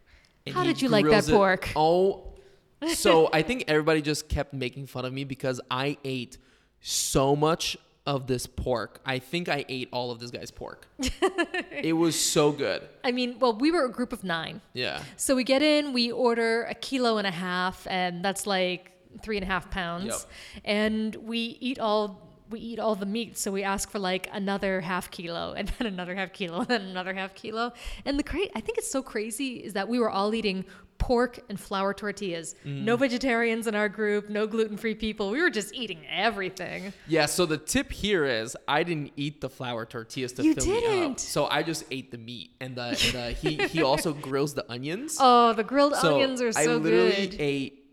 And 0.46 0.54
How 0.54 0.62
did 0.62 0.80
you 0.82 0.88
like 0.88 1.06
that 1.06 1.28
it- 1.28 1.32
pork? 1.32 1.70
Oh, 1.74 2.34
so 2.94 3.30
I 3.32 3.42
think 3.42 3.64
everybody 3.66 4.02
just 4.02 4.28
kept 4.28 4.52
making 4.54 4.86
fun 4.86 5.04
of 5.04 5.12
me 5.12 5.24
because 5.24 5.60
I 5.70 5.96
ate 6.04 6.38
so 6.80 7.34
much 7.34 7.76
of 8.06 8.26
this 8.26 8.46
pork. 8.46 9.00
I 9.06 9.18
think 9.18 9.48
I 9.48 9.64
ate 9.68 9.88
all 9.90 10.10
of 10.10 10.20
this 10.20 10.30
guy's 10.30 10.50
pork. 10.50 10.86
it 11.70 11.96
was 11.96 12.18
so 12.18 12.52
good. 12.52 12.82
I 13.02 13.12
mean, 13.12 13.38
well, 13.38 13.56
we 13.56 13.70
were 13.70 13.84
a 13.84 13.90
group 13.90 14.12
of 14.12 14.24
nine. 14.24 14.60
Yeah. 14.74 15.02
So 15.16 15.34
we 15.34 15.44
get 15.44 15.62
in, 15.62 15.92
we 15.92 16.12
order 16.12 16.64
a 16.64 16.74
kilo 16.74 17.18
and 17.18 17.26
a 17.26 17.30
half, 17.30 17.86
and 17.88 18.24
that's 18.24 18.46
like 18.46 18.92
three 19.22 19.36
and 19.36 19.44
a 19.44 19.46
half 19.46 19.70
pounds. 19.70 20.06
Yep. 20.06 20.20
And 20.64 21.14
we 21.16 21.56
eat 21.60 21.78
all 21.78 22.33
we 22.54 22.60
eat 22.60 22.78
all 22.78 22.94
the 22.94 23.04
meat, 23.06 23.36
so 23.36 23.50
we 23.52 23.62
ask 23.62 23.90
for 23.90 23.98
like 23.98 24.28
another 24.32 24.80
half 24.80 25.10
kilo, 25.10 25.52
and 25.58 25.68
then 25.78 25.86
another 25.86 26.14
half 26.14 26.32
kilo, 26.32 26.58
and 26.60 26.68
then 26.68 26.82
another 26.82 27.12
half 27.14 27.34
kilo. 27.34 27.72
And 28.06 28.18
the 28.18 28.22
cra- 28.22 28.48
I 28.54 28.60
think 28.60 28.78
it's 28.78 28.90
so 28.90 29.02
crazy 29.02 29.56
is 29.66 29.72
that 29.74 29.88
we 29.88 29.98
were 29.98 30.10
all 30.10 30.34
eating 30.34 30.64
pork 30.96 31.40
and 31.50 31.58
flour 31.60 31.92
tortillas. 31.92 32.54
Mm. 32.64 32.84
No 32.84 32.96
vegetarians 32.96 33.66
in 33.66 33.74
our 33.74 33.88
group, 33.88 34.30
no 34.30 34.46
gluten 34.46 34.76
free 34.76 34.94
people. 34.94 35.30
We 35.30 35.42
were 35.42 35.50
just 35.50 35.74
eating 35.74 35.98
everything. 36.08 36.92
Yeah, 37.08 37.26
so 37.26 37.44
the 37.44 37.58
tip 37.58 37.90
here 37.92 38.24
is 38.24 38.56
I 38.68 38.84
didn't 38.84 39.12
eat 39.16 39.40
the 39.40 39.50
flour 39.50 39.84
tortillas 39.86 40.32
to 40.34 40.44
You 40.44 40.54
fill 40.54 40.66
me 40.66 40.76
up. 40.76 40.82
didn't. 40.84 41.20
So 41.20 41.46
I 41.46 41.62
just 41.64 41.84
ate 41.90 42.10
the 42.12 42.16
meat 42.18 42.52
and 42.60 42.76
the, 42.76 42.82
and 42.84 42.96
the 42.96 43.26
he 43.32 43.56
he 43.66 43.82
also 43.82 44.12
grills 44.14 44.54
the 44.54 44.64
onions. 44.70 45.18
Oh, 45.26 45.52
the 45.52 45.64
grilled 45.64 45.96
so 45.96 46.14
onions 46.14 46.40
are 46.40 46.52
so 46.52 46.64
good. 46.64 46.70
I 46.70 46.76
literally 46.76 47.26
good. 47.26 47.40
ate 47.40 47.84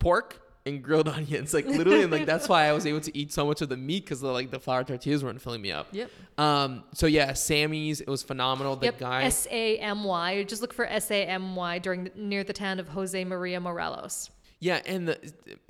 pork 0.00 0.40
and 0.68 0.82
grilled 0.82 1.08
onions, 1.18 1.52
like 1.54 1.66
literally, 1.66 2.02
and 2.02 2.12
like 2.12 2.26
that's 2.26 2.48
why 2.48 2.64
I 2.66 2.72
was 2.72 2.86
able 2.86 3.00
to 3.00 3.16
eat 3.18 3.32
so 3.32 3.46
much 3.46 3.60
of 3.62 3.68
the 3.68 3.76
meat 3.76 4.04
because 4.04 4.20
the 4.20 4.28
like 4.28 4.50
the 4.50 4.60
flour 4.60 4.84
tortillas 4.84 5.24
weren't 5.24 5.40
filling 5.42 5.62
me 5.62 5.72
up. 5.72 5.88
Yep. 5.92 6.10
Um. 6.38 6.84
So 6.94 7.06
yeah, 7.06 7.32
Sammy's. 7.32 8.00
It 8.00 8.08
was 8.08 8.22
phenomenal. 8.22 8.76
The 8.76 8.86
Yep, 8.86 8.98
guy. 8.98 9.22
S 9.24 9.46
A 9.50 9.78
M 9.78 10.04
Y. 10.04 10.42
Just 10.44 10.62
look 10.62 10.72
for 10.72 10.86
S 10.86 11.10
A 11.10 11.24
M 11.24 11.56
Y 11.56 11.78
during 11.80 12.04
the, 12.04 12.12
near 12.14 12.44
the 12.44 12.52
town 12.52 12.78
of 12.78 12.88
Jose 12.88 13.24
Maria 13.24 13.58
Morelos. 13.60 14.30
yeah, 14.60 14.80
and 14.86 15.08
the 15.08 15.18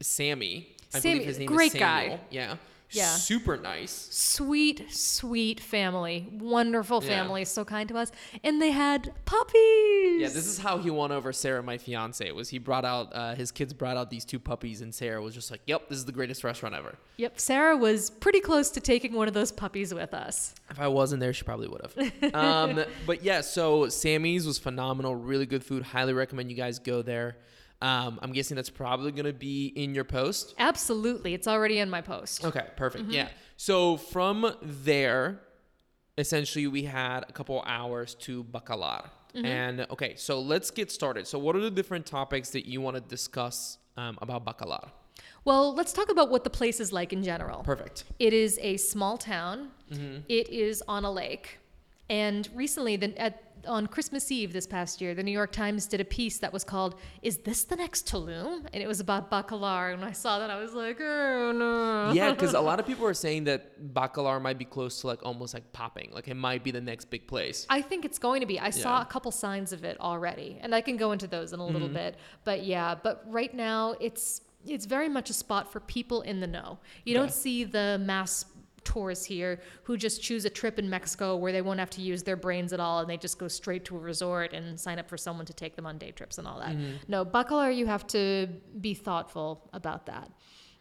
Sammy. 0.01 0.75
I 0.95 1.01
Sammy, 1.01 1.15
believe 1.17 1.27
his 1.29 1.39
name 1.39 1.47
great 1.47 1.75
is 1.75 1.81
guy. 1.81 2.21
Yeah. 2.31 2.57
Yeah. 2.91 3.15
Super 3.17 3.57
nice. 3.57 4.09
Sweet, 4.11 4.87
sweet 4.91 5.61
family, 5.61 6.27
wonderful 6.33 7.03
Yeah. 7.03 7.09
family, 7.11 7.45
so 7.45 7.65
kind 7.65 7.89
to 7.91 7.97
us, 7.99 8.11
and 8.43 8.63
they 8.63 8.71
had 8.71 9.13
puppies. 9.27 10.21
Yeah, 10.21 10.29
this 10.29 10.47
is 10.47 10.59
how 10.59 10.79
he 10.79 10.91
won 10.91 11.13
over 11.13 11.33
Sarah, 11.33 11.63
my 11.63 11.79
fiance. 11.79 12.31
Was 12.33 12.49
he 12.49 12.59
brought 12.59 12.85
out 12.85 13.11
uh, 13.15 13.35
his 13.35 13.53
kids 13.53 13.73
brought 13.73 13.97
out 13.97 14.11
these 14.11 14.25
two 14.25 14.39
puppies, 14.39 14.81
and 14.81 14.95
Sarah 14.95 15.21
was 15.21 15.35
just 15.35 15.51
like, 15.51 15.61
"Yep, 15.67 15.89
this 15.89 15.99
is 15.99 16.05
the 16.05 16.13
greatest 16.13 16.45
restaurant 16.45 16.75
ever." 16.75 16.97
Yep, 17.19 17.39
Sarah 17.39 17.77
was 17.77 18.11
pretty 18.11 18.41
close 18.41 18.71
to 18.71 18.81
taking 18.81 19.13
one 19.13 19.29
of 19.29 19.35
those 19.35 19.53
puppies 19.53 19.93
with 19.93 20.15
us. 20.15 20.55
If 20.71 20.81
I 20.81 20.89
wasn't 20.89 21.21
there, 21.21 21.33
she 21.33 21.43
probably 21.45 21.69
would 21.69 21.83
have. 21.83 22.35
um, 22.35 22.85
but 23.07 23.23
yeah, 23.23 23.41
so 23.43 23.89
Sammy's 23.89 24.47
was 24.47 24.59
phenomenal. 24.59 25.15
Really 25.15 25.47
good 25.47 25.65
food. 25.65 25.83
Highly 25.83 26.13
recommend 26.15 26.51
you 26.51 26.57
guys 26.57 26.79
go 26.79 27.03
there. 27.03 27.37
Um, 27.81 28.19
I'm 28.23 28.33
guessing 28.33 28.57
that's 28.57 28.71
probably 28.71 29.13
gonna 29.13 29.33
be 29.33 29.67
in 29.69 29.95
your 29.95 30.05
post. 30.05 30.55
Absolutely, 30.59 31.35
it's 31.35 31.47
already 31.47 31.79
in 31.79 31.89
my 31.89 32.01
post. 32.01 32.45
Okay, 32.45 32.67
perfect. 32.77 33.05
Mm-hmm. 33.05 33.13
Yeah. 33.13 33.29
So 33.57 33.97
from 33.97 34.55
there, 34.63 35.41
essentially, 36.17 36.67
we 36.67 36.83
had 36.83 37.25
a 37.29 37.33
couple 37.33 37.63
hours 37.67 38.15
to 38.17 38.45
Bacalar. 38.45 39.09
And 39.35 39.87
okay, 39.91 40.15
so 40.17 40.41
let's 40.41 40.71
get 40.71 40.91
started. 40.91 41.27
So, 41.27 41.39
what 41.39 41.55
are 41.55 41.61
the 41.61 41.71
different 41.71 42.07
topics 42.07 42.51
that 42.51 42.67
you 42.67 42.81
want 42.81 42.97
to 42.97 43.01
discuss 43.01 43.79
um, 43.97 44.19
about 44.21 44.45
Bacalar? 44.45 44.89
Well, 45.45 45.75
let's 45.75 45.93
talk 45.93 46.11
about 46.11 46.31
what 46.31 46.45
the 46.45 46.51
place 46.51 46.81
is 46.81 46.93
like 46.93 47.13
in 47.13 47.23
general. 47.23 47.63
Perfect. 47.63 48.05
It 48.19 48.33
is 48.33 48.59
a 48.61 48.77
small 48.77 49.17
town. 49.17 49.71
Mm-hmm. 49.93 50.21
It 50.29 50.49
is 50.49 50.83
on 50.89 51.05
a 51.05 51.13
lake. 51.13 51.59
And 52.11 52.49
recently, 52.55 52.97
the, 52.97 53.17
at, 53.21 53.43
on 53.67 53.87
Christmas 53.87 54.31
Eve 54.33 54.53
this 54.53 54.67
past 54.67 55.01
year, 55.01 55.15
the 55.15 55.23
New 55.23 55.33
York 55.33 55.53
Times 55.53 55.87
did 55.87 56.01
a 56.01 56.05
piece 56.05 56.39
that 56.39 56.53
was 56.53 56.65
called 56.65 56.95
"Is 57.23 57.39
this 57.39 57.65
the 57.65 57.77
next 57.77 58.07
Tulum?" 58.07 58.67
and 58.73 58.83
it 58.83 58.87
was 58.87 59.01
about 59.01 59.31
Bacalar. 59.31 59.91
And 59.93 60.01
when 60.01 60.09
I 60.09 60.13
saw 60.13 60.39
that, 60.39 60.49
I 60.49 60.59
was 60.59 60.73
like, 60.73 60.99
"Oh 61.01 61.53
no!" 61.53 62.13
Yeah, 62.13 62.31
because 62.33 62.55
a 62.55 62.61
lot 62.71 62.81
of 62.81 62.87
people 62.87 63.05
are 63.07 63.15
saying 63.15 63.45
that 63.45 63.93
Bacalar 63.95 64.41
might 64.41 64.59
be 64.59 64.65
close 64.65 65.01
to 65.03 65.07
like 65.09 65.23
almost 65.25 65.53
like 65.55 65.71
popping. 65.73 66.11
Like 66.13 66.29
it 66.29 66.35
might 66.35 66.65
be 66.65 66.71
the 66.71 66.81
next 66.81 67.07
big 67.11 67.27
place. 67.27 67.67
I 67.69 67.83
think 67.83 68.05
it's 68.05 68.19
going 68.19 68.41
to 68.41 68.47
be. 68.47 68.59
I 68.59 68.71
saw 68.71 69.03
a 69.03 69.07
couple 69.07 69.31
signs 69.33 69.73
of 69.73 69.85
it 69.85 70.01
already, 70.01 70.59
and 70.63 70.75
I 70.75 70.81
can 70.81 70.97
go 70.97 71.13
into 71.13 71.27
those 71.27 71.53
in 71.53 71.61
a 71.61 71.63
Mm-hmm. 71.63 71.73
little 71.75 71.89
bit. 71.89 72.17
But 72.45 72.65
yeah, 72.65 72.95
but 72.95 73.25
right 73.27 73.53
now 73.53 73.97
it's 74.01 74.41
it's 74.67 74.87
very 74.87 75.09
much 75.09 75.31
a 75.31 75.35
spot 75.35 75.71
for 75.73 75.81
people 75.81 76.23
in 76.23 76.41
the 76.41 76.47
know. 76.47 76.79
You 77.05 77.15
Okay. 77.15 77.21
don't 77.21 77.33
see 77.33 77.65
the 77.65 78.01
mass 78.03 78.45
tourists 78.89 79.25
here 79.25 79.61
who 79.83 79.97
just 79.97 80.23
choose 80.23 80.45
a 80.45 80.51
trip 80.51 80.79
in 80.79 80.89
Mexico 80.89 81.37
where 81.37 81.53
they 81.53 81.63
won't 81.63 81.79
have 81.79 81.91
to 81.91 82.01
use 82.01 82.23
their 82.23 82.37
brains 82.37 82.73
at 82.73 82.81
all 82.81 83.01
and 83.01 83.11
they 83.11 83.19
just 83.19 83.39
go 83.39 83.49
straight 83.49 83.85
to 83.85 83.97
a 83.97 83.99
resort 83.99 84.53
and 84.55 84.81
sign 84.81 84.99
up 84.99 85.09
for 85.09 85.19
someone 85.19 85.45
to 85.47 85.53
take 85.53 85.77
them 85.77 85.87
on 85.87 85.99
day 85.99 86.11
trips 86.11 86.39
and 86.39 86.49
all 86.49 86.59
that. 86.59 86.75
Mm-hmm. 86.75 86.97
No, 87.07 87.25
Bacalar, 87.25 87.75
you 87.75 87.87
have 87.87 88.07
to 88.09 88.49
be 88.81 88.95
thoughtful 88.95 89.69
about 89.73 90.07
that. 90.07 90.31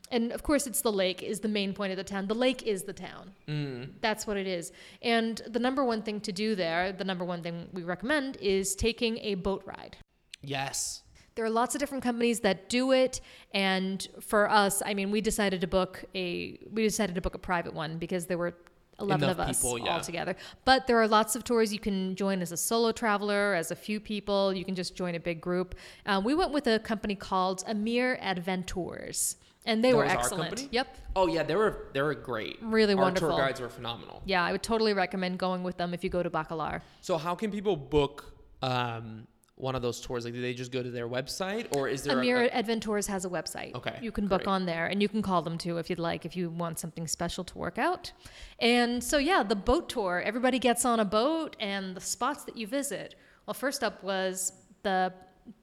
And 0.09 0.31
of 0.31 0.41
course, 0.41 0.67
it's 0.67 0.81
the 0.81 0.91
lake 0.91 1.21
is 1.21 1.41
the 1.41 1.49
main 1.49 1.73
point 1.73 1.91
of 1.91 1.97
the 1.97 2.03
town. 2.03 2.27
The 2.27 2.35
lake 2.35 2.63
is 2.63 2.83
the 2.83 2.93
town. 2.93 3.31
Mm. 3.47 3.89
That's 3.99 4.25
what 4.25 4.37
it 4.37 4.47
is. 4.47 4.71
And 5.01 5.41
the 5.47 5.59
number 5.59 5.83
one 5.83 6.01
thing 6.01 6.21
to 6.21 6.31
do 6.31 6.55
there, 6.55 6.93
the 6.93 7.03
number 7.03 7.25
one 7.25 7.43
thing 7.43 7.67
we 7.73 7.83
recommend 7.83 8.37
is 8.37 8.73
taking 8.75 9.17
a 9.17 9.35
boat 9.35 9.63
ride. 9.65 9.97
Yes. 10.41 11.03
There 11.37 11.45
are 11.45 11.51
lots 11.51 11.75
of 11.75 11.79
different 11.79 12.03
companies 12.03 12.39
that 12.39 12.67
do 12.67 12.91
it, 12.91 13.21
and 13.53 14.05
for 14.19 14.49
us, 14.49 14.81
I 14.83 14.95
mean, 14.95 15.11
we 15.11 15.21
decided 15.21 15.61
to 15.61 15.67
book 15.67 16.03
a 16.15 16.57
we 16.71 16.81
decided 16.81 17.13
to 17.15 17.21
book 17.21 17.35
a 17.35 17.39
private 17.51 17.73
one 17.75 17.99
because 17.99 18.25
there 18.25 18.39
were 18.39 18.55
eleven 18.99 19.29
Enough 19.29 19.39
of 19.39 19.49
us 19.49 19.61
people, 19.61 19.77
yeah. 19.77 19.93
all 19.93 20.01
together. 20.01 20.35
But 20.65 20.87
there 20.87 20.99
are 20.99 21.07
lots 21.07 21.35
of 21.35 21.43
tours 21.43 21.71
you 21.71 21.77
can 21.79 22.15
join 22.15 22.41
as 22.41 22.51
a 22.51 22.57
solo 22.57 22.91
traveler, 22.91 23.53
as 23.53 23.69
a 23.69 23.75
few 23.75 23.99
people. 23.99 24.51
You 24.51 24.65
can 24.65 24.73
just 24.73 24.95
join 24.95 25.13
a 25.13 25.19
big 25.19 25.39
group. 25.39 25.75
Um, 26.07 26.23
we 26.23 26.33
went 26.33 26.51
with 26.51 26.65
a 26.65 26.79
company 26.79 27.13
called 27.13 27.63
Amir 27.67 28.17
Adventures, 28.19 29.37
and 29.67 29.83
they 29.83 29.91
That 29.91 29.97
were 29.97 30.05
excellent. 30.05 30.69
Yep, 30.71 30.87
Oh 31.15 31.27
yeah, 31.27 31.43
they 31.43 31.55
were 31.55 31.89
they 31.93 32.01
were 32.01 32.15
great. 32.15 32.57
Really 32.63 32.95
Our 32.95 33.01
wonderful. 33.01 33.29
tour 33.29 33.37
guides 33.37 33.61
were 33.61 33.69
phenomenal. 33.69 34.23
yeah, 34.25 34.43
I 34.43 34.51
would 34.51 34.63
totally 34.63 34.93
recommend 34.93 35.37
going 35.37 35.61
with 35.61 35.77
them 35.77 35.93
if 35.93 36.03
you 36.03 36.09
go 36.09 36.23
to 36.23 36.31
Bacalar. 36.31 36.81
So 37.01 37.15
how 37.19 37.35
can 37.35 37.51
people 37.51 37.75
book 37.75 38.33
um, 38.63 39.27
one 39.57 39.75
of 39.75 39.81
those 39.81 39.99
tours? 39.99 40.23
Like, 40.25 40.33
do 40.33 40.41
they 40.41 40.53
just 40.53 40.71
go 40.71 40.81
to 40.81 40.89
their 40.89 41.07
website, 41.07 41.75
or 41.75 41.87
is 41.89 42.03
there? 42.03 42.15
a- 42.15 42.19
Amir 42.19 42.41
a- 42.43 42.55
Adventures 42.57 43.07
has 43.07 43.25
a 43.25 43.29
website. 43.29 43.73
Okay, 43.75 43.97
You 44.01 44.11
can 44.11 44.27
book 44.27 44.43
great. 44.43 44.47
on 44.53 44.65
there 44.65 44.85
and 44.87 45.01
you 45.01 45.09
can 45.09 45.21
call 45.21 45.41
them 45.41 45.57
too 45.57 45.77
if 45.79 45.89
you'd 45.89 45.99
like, 45.99 46.25
if 46.25 46.35
you 46.35 46.49
want 46.49 46.79
something 46.79 47.07
special 47.07 47.43
to 47.43 47.57
work 47.57 47.77
out. 47.77 48.11
And 48.59 49.03
so, 49.03 49.17
yeah, 49.17 49.43
the 49.43 49.55
boat 49.55 49.89
tour, 49.89 50.21
everybody 50.25 50.59
gets 50.59 50.85
on 50.85 50.99
a 50.99 51.05
boat 51.05 51.55
and 51.59 51.95
the 51.95 52.01
spots 52.01 52.43
that 52.45 52.55
you 52.55 52.67
visit. 52.67 53.15
Well, 53.45 53.53
first 53.55 53.83
up 53.83 54.03
was 54.03 54.53
the, 54.83 55.13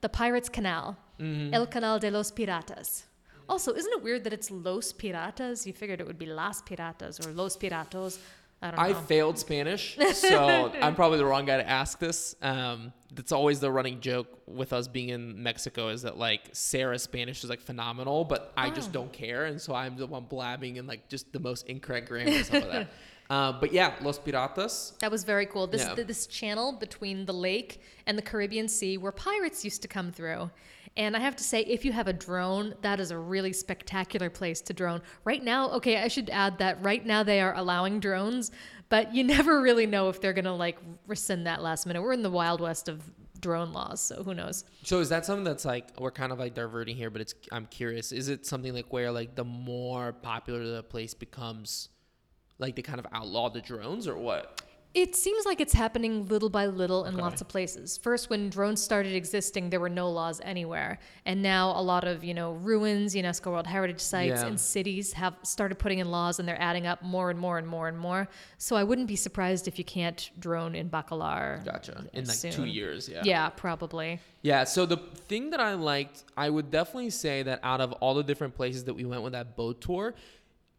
the 0.01 0.09
Pirates 0.09 0.49
Canal, 0.49 0.97
Mm-hmm. 1.19 1.53
El 1.53 1.65
Canal 1.67 1.97
de 1.99 2.11
los 2.11 2.29
Piratas. 2.31 3.03
Also, 3.47 3.73
isn't 3.73 3.93
it 3.93 4.03
weird 4.03 4.25
that 4.25 4.33
it's 4.33 4.51
Los 4.51 4.91
Piratas? 4.91 5.65
You 5.65 5.71
figured 5.71 6.01
it 6.01 6.07
would 6.07 6.17
be 6.19 6.25
Las 6.25 6.61
Piratas 6.63 7.25
or 7.25 7.31
Los 7.31 7.55
Piratos. 7.55 8.17
I 8.65 8.71
don't 8.71 8.91
know. 8.91 8.97
I 8.99 9.01
failed 9.05 9.37
Spanish, 9.39 9.97
so 10.13 10.71
I'm 10.81 10.95
probably 10.95 11.17
the 11.17 11.25
wrong 11.25 11.45
guy 11.45 11.57
to 11.57 11.69
ask 11.69 11.99
this. 11.99 12.35
Um, 12.41 12.91
that's 13.13 13.31
always 13.31 13.59
the 13.59 13.71
running 13.71 14.01
joke 14.01 14.27
with 14.45 14.73
us 14.73 14.87
being 14.87 15.09
in 15.09 15.41
Mexico 15.41 15.87
is 15.89 16.01
that 16.01 16.17
like 16.17 16.41
Sarah's 16.51 17.03
Spanish 17.03 17.43
is 17.43 17.49
like 17.49 17.61
phenomenal, 17.61 18.25
but 18.25 18.51
I 18.57 18.69
just 18.69 18.91
don't 18.91 19.11
care, 19.13 19.45
and 19.45 19.61
so 19.61 19.73
I'm 19.73 19.95
the 19.95 20.07
one 20.07 20.23
blabbing 20.25 20.77
and 20.79 20.87
like 20.87 21.07
just 21.09 21.31
the 21.31 21.39
most 21.39 21.67
incorrect 21.67 22.09
grammar 22.09 22.31
and 22.31 22.45
stuff 22.45 22.63
like 22.63 22.71
that. 22.71 22.87
Uh, 23.27 23.51
but 23.59 23.73
yeah, 23.73 23.91
Los 24.01 24.19
Piratas. 24.19 24.95
That 24.99 25.09
was 25.09 25.23
very 25.23 25.47
cool. 25.47 25.65
This 25.65 25.81
Yeah. 25.81 25.95
th- 25.95 26.05
this 26.05 26.27
channel 26.27 26.73
between 26.73 27.25
the 27.25 27.33
lake 27.33 27.81
and 28.05 28.15
the 28.19 28.21
Caribbean 28.21 28.67
Sea 28.67 28.99
where 28.99 29.11
pirates 29.11 29.63
used 29.65 29.81
to 29.81 29.87
come 29.87 30.11
through. 30.11 30.51
And 30.97 31.15
I 31.15 31.19
have 31.19 31.35
to 31.35 31.43
say, 31.43 31.61
if 31.61 31.83
you 31.83 31.91
have 31.91 32.07
a 32.07 32.13
drone, 32.13 32.73
that 32.81 33.01
is 33.01 33.11
a 33.11 33.17
really 33.17 33.51
spectacular 33.51 34.29
place 34.29 34.61
to 34.61 34.73
drone. 34.73 35.01
Right 35.25 35.43
now, 35.43 35.69
okay, 35.71 35.97
I 35.97 36.07
should 36.07 36.29
add 36.29 36.57
that 36.59 36.81
right 36.81 37.05
now 37.05 37.21
they 37.21 37.41
are 37.41 37.53
allowing 37.55 37.99
drones, 37.99 38.51
but 38.87 39.13
you 39.13 39.23
never 39.35 39.61
really 39.61 39.85
know 39.85 40.07
if 40.09 40.21
they're 40.21 40.33
gonna 40.33 40.55
like 40.55 40.77
rescind 41.07 41.47
that 41.47 41.61
last 41.61 41.85
minute. 41.85 42.01
We're 42.01 42.13
in 42.13 42.23
the 42.23 42.29
wild 42.29 42.61
west 42.61 42.87
of 42.87 43.03
drone 43.41 43.73
laws, 43.73 43.99
so 43.99 44.23
who 44.23 44.33
knows? 44.33 44.63
So 44.83 45.01
is 45.01 45.09
that 45.09 45.25
something 45.25 45.43
that's 45.43 45.65
like 45.65 45.99
we're 45.99 46.11
kind 46.11 46.31
of 46.31 46.39
like 46.39 46.53
diverting 46.53 46.95
here, 46.95 47.09
but 47.09 47.21
it's 47.21 47.35
I'm 47.51 47.65
curious. 47.65 48.13
Is 48.13 48.29
it 48.29 48.45
something 48.45 48.73
like 48.73 48.93
where 48.93 49.11
like 49.11 49.35
the 49.35 49.43
more 49.43 50.13
popular 50.13 50.65
the 50.65 50.81
place 50.83 51.13
becomes, 51.13 51.89
like 52.57 52.77
they 52.77 52.81
kind 52.81 52.99
of 52.99 53.07
outlaw 53.11 53.49
the 53.49 53.61
drones 53.61 54.07
or 54.07 54.17
what? 54.17 54.61
It 54.95 55.13
seems 55.13 55.45
like 55.45 55.59
it's 55.59 55.73
happening 55.73 56.25
little 56.29 56.49
by 56.49 56.67
little 56.67 57.03
in 57.03 57.15
Okay. 57.15 57.21
lots 57.21 57.41
of 57.41 57.49
places. 57.49 57.97
First, 57.97 58.29
when 58.29 58.49
drones 58.49 58.81
started 58.81 59.13
existing, 59.13 59.69
there 59.69 59.81
were 59.81 59.89
no 59.89 60.09
laws 60.09 60.39
anywhere, 60.41 60.99
and 61.25 61.41
now 61.41 61.71
a 61.77 61.83
lot 61.83 62.05
of 62.05 62.23
you 62.23 62.33
know 62.33 62.53
ruins, 62.53 63.13
UNESCO 63.13 63.47
World 63.51 63.67
Heritage 63.67 63.99
sites, 63.99 64.41
Yeah. 64.41 64.47
and 64.47 64.57
cities 64.57 65.11
have 65.13 65.35
started 65.43 65.79
putting 65.79 65.99
in 65.99 66.09
laws, 66.11 66.39
and 66.39 66.47
they're 66.47 66.61
adding 66.61 66.87
up 66.87 67.03
more 67.03 67.29
and 67.29 67.37
more 67.37 67.57
and 67.57 67.67
more 67.67 67.89
and 67.89 67.99
more. 67.99 68.29
So 68.57 68.77
I 68.77 68.85
wouldn't 68.85 69.09
be 69.09 69.17
surprised 69.17 69.67
if 69.67 69.77
you 69.77 69.83
can't 69.83 70.31
drone 70.39 70.75
in 70.75 70.89
Bacalar. 70.89 71.65
Gotcha. 71.65 72.05
In 72.13 72.23
like 72.25 72.39
two 72.39 72.63
years, 72.63 73.09
yeah. 73.09 73.21
Yeah, 73.25 73.49
probably. 73.49 74.21
Yeah, 74.43 74.63
so 74.63 74.85
the 74.85 74.97
thing 75.27 75.49
that 75.49 75.59
I 75.59 75.73
liked, 75.73 76.23
I 76.37 76.49
would 76.49 76.71
definitely 76.71 77.09
say 77.09 77.43
that 77.43 77.59
out 77.63 77.81
of 77.81 77.91
all 77.93 78.13
the 78.13 78.23
different 78.23 78.55
places 78.55 78.85
that 78.85 78.93
we 78.93 79.03
went 79.03 79.23
with 79.23 79.33
that 79.33 79.57
boat 79.57 79.81
tour, 79.81 80.15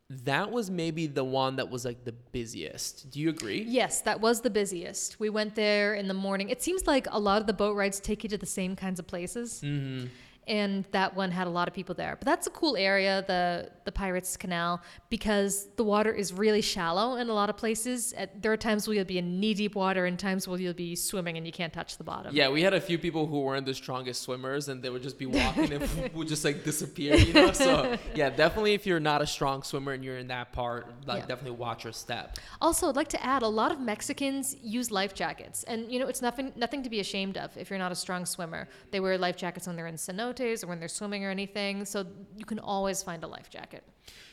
that 0.09 0.53
was 0.53 0.71
maybe 0.71 1.07
the 1.09 1.25
one 1.25 1.57
that 1.57 1.69
was 1.69 1.85
like 1.85 2.05
the 2.05 2.13
busiest. 2.13 3.11
Do 3.11 3.19
you 3.19 3.29
agree? 3.29 3.63
Yes, 3.63 4.03
that 4.03 4.21
was 4.21 4.41
the 4.41 4.51
busiest. 4.51 5.19
We 5.19 5.31
went 5.31 5.57
there 5.57 5.95
in 5.95 6.07
the 6.07 6.15
morning. 6.15 6.49
It 6.49 6.63
seems 6.63 6.87
like 6.87 7.09
a 7.11 7.19
lot 7.19 7.41
of 7.41 7.47
the 7.49 7.53
boat 7.53 7.75
rides 7.75 7.99
take 7.99 8.23
you 8.23 8.29
to 8.31 8.39
the 8.39 8.47
same 8.47 8.77
kinds 8.77 9.01
of 9.01 9.07
places. 9.07 9.63
Mm-hmm. 9.65 10.07
And 10.47 10.85
that 10.93 11.17
one 11.17 11.31
had 11.33 11.47
a 11.47 11.51
lot 11.51 11.67
of 11.67 11.75
people 11.75 11.95
there. 11.95 12.17
But 12.19 12.25
that's 12.25 12.47
a 12.47 12.51
cool 12.51 12.77
area, 12.77 13.25
the 13.27 13.71
the 13.85 13.93
Pirates 13.93 14.37
Canal, 14.37 14.81
because 15.11 15.69
the 15.77 15.85
water 15.85 16.13
is 16.13 16.33
really 16.33 16.61
shallow 16.61 17.17
in 17.17 17.29
a 17.29 17.33
lot 17.33 17.51
of 17.51 17.57
places. 17.57 18.13
At, 18.15 18.43
there 18.43 18.53
are 18.53 18.57
times 18.57 18.87
where 18.87 18.95
you'll 18.97 19.05
be 19.05 19.19
in 19.19 19.39
knee 19.41 19.55
deep 19.55 19.75
water 19.75 20.07
and 20.07 20.19
times 20.19 20.47
where 20.49 20.61
you'll 20.61 20.75
be 20.75 20.95
swimming 20.97 21.37
and 21.37 21.47
you 21.47 21.53
can't 21.53 21.73
touch 21.73 21.97
the 21.97 22.05
bottom. 22.05 22.35
Yeah, 22.35 22.49
we 22.49 22.63
had 22.63 22.75
a 22.75 22.81
few 22.81 22.99
people 22.99 23.27
who 23.27 23.41
weren't 23.41 23.67
the 23.67 23.75
strongest 23.75 24.23
swimmers 24.23 24.69
and 24.69 24.83
they 24.83 24.91
would 24.91 25.03
just 25.03 25.19
be 25.19 25.27
walking 25.27 25.73
and 25.73 26.13
would 26.15 26.29
just 26.29 26.45
like 26.45 26.65
disappear, 26.65 27.15
you 27.17 27.33
know? 27.33 27.53
So, 27.53 27.97
yeah, 28.15 28.31
definitely 28.31 28.75
if 28.75 28.87
you're 28.87 29.01
not 29.01 29.23
a 29.23 29.27
strong 29.27 29.63
swimmer 29.63 29.93
and 29.93 30.05
you're 30.05 30.19
in 30.19 30.29
that 30.29 30.53
part, 30.53 30.93
like 31.07 31.23
Yeah. 31.23 31.27
definitely 31.27 31.59
watch 31.59 31.85
your 31.85 31.93
step. 31.93 32.39
Also, 32.61 32.89
I'd 32.89 32.97
like 32.97 33.09
to 33.09 33.25
add 33.25 33.43
a 33.43 33.49
lot 33.49 33.71
of 33.73 33.81
Mexicans 33.81 34.57
use 34.63 34.91
life 34.91 35.15
jackets. 35.15 35.63
And, 35.65 35.91
you 35.91 35.99
know, 35.99 36.07
it's 36.07 36.23
nothing, 36.23 36.53
nothing 36.57 36.83
to 36.83 36.91
be 36.91 37.01
ashamed 37.01 37.37
of 37.37 37.57
if 37.57 37.71
you're 37.71 37.79
not 37.79 37.93
a 37.93 37.97
strong 37.97 38.27
swimmer. 38.27 38.69
They 38.91 39.01
wear 39.01 39.17
life 39.17 39.37
jackets 39.37 39.67
when 39.67 39.77
they're 39.77 39.87
in 39.87 39.95
cenotes 39.97 40.36
or 40.41 40.67
when 40.67 40.79
they're 40.79 40.89
swimming 40.89 41.25
or 41.25 41.31
anything. 41.31 41.85
So 41.85 42.07
you 42.37 42.45
can 42.45 42.59
always 42.59 43.03
find 43.03 43.25
a 43.25 43.27
life 43.27 43.51
jacket. 43.51 43.85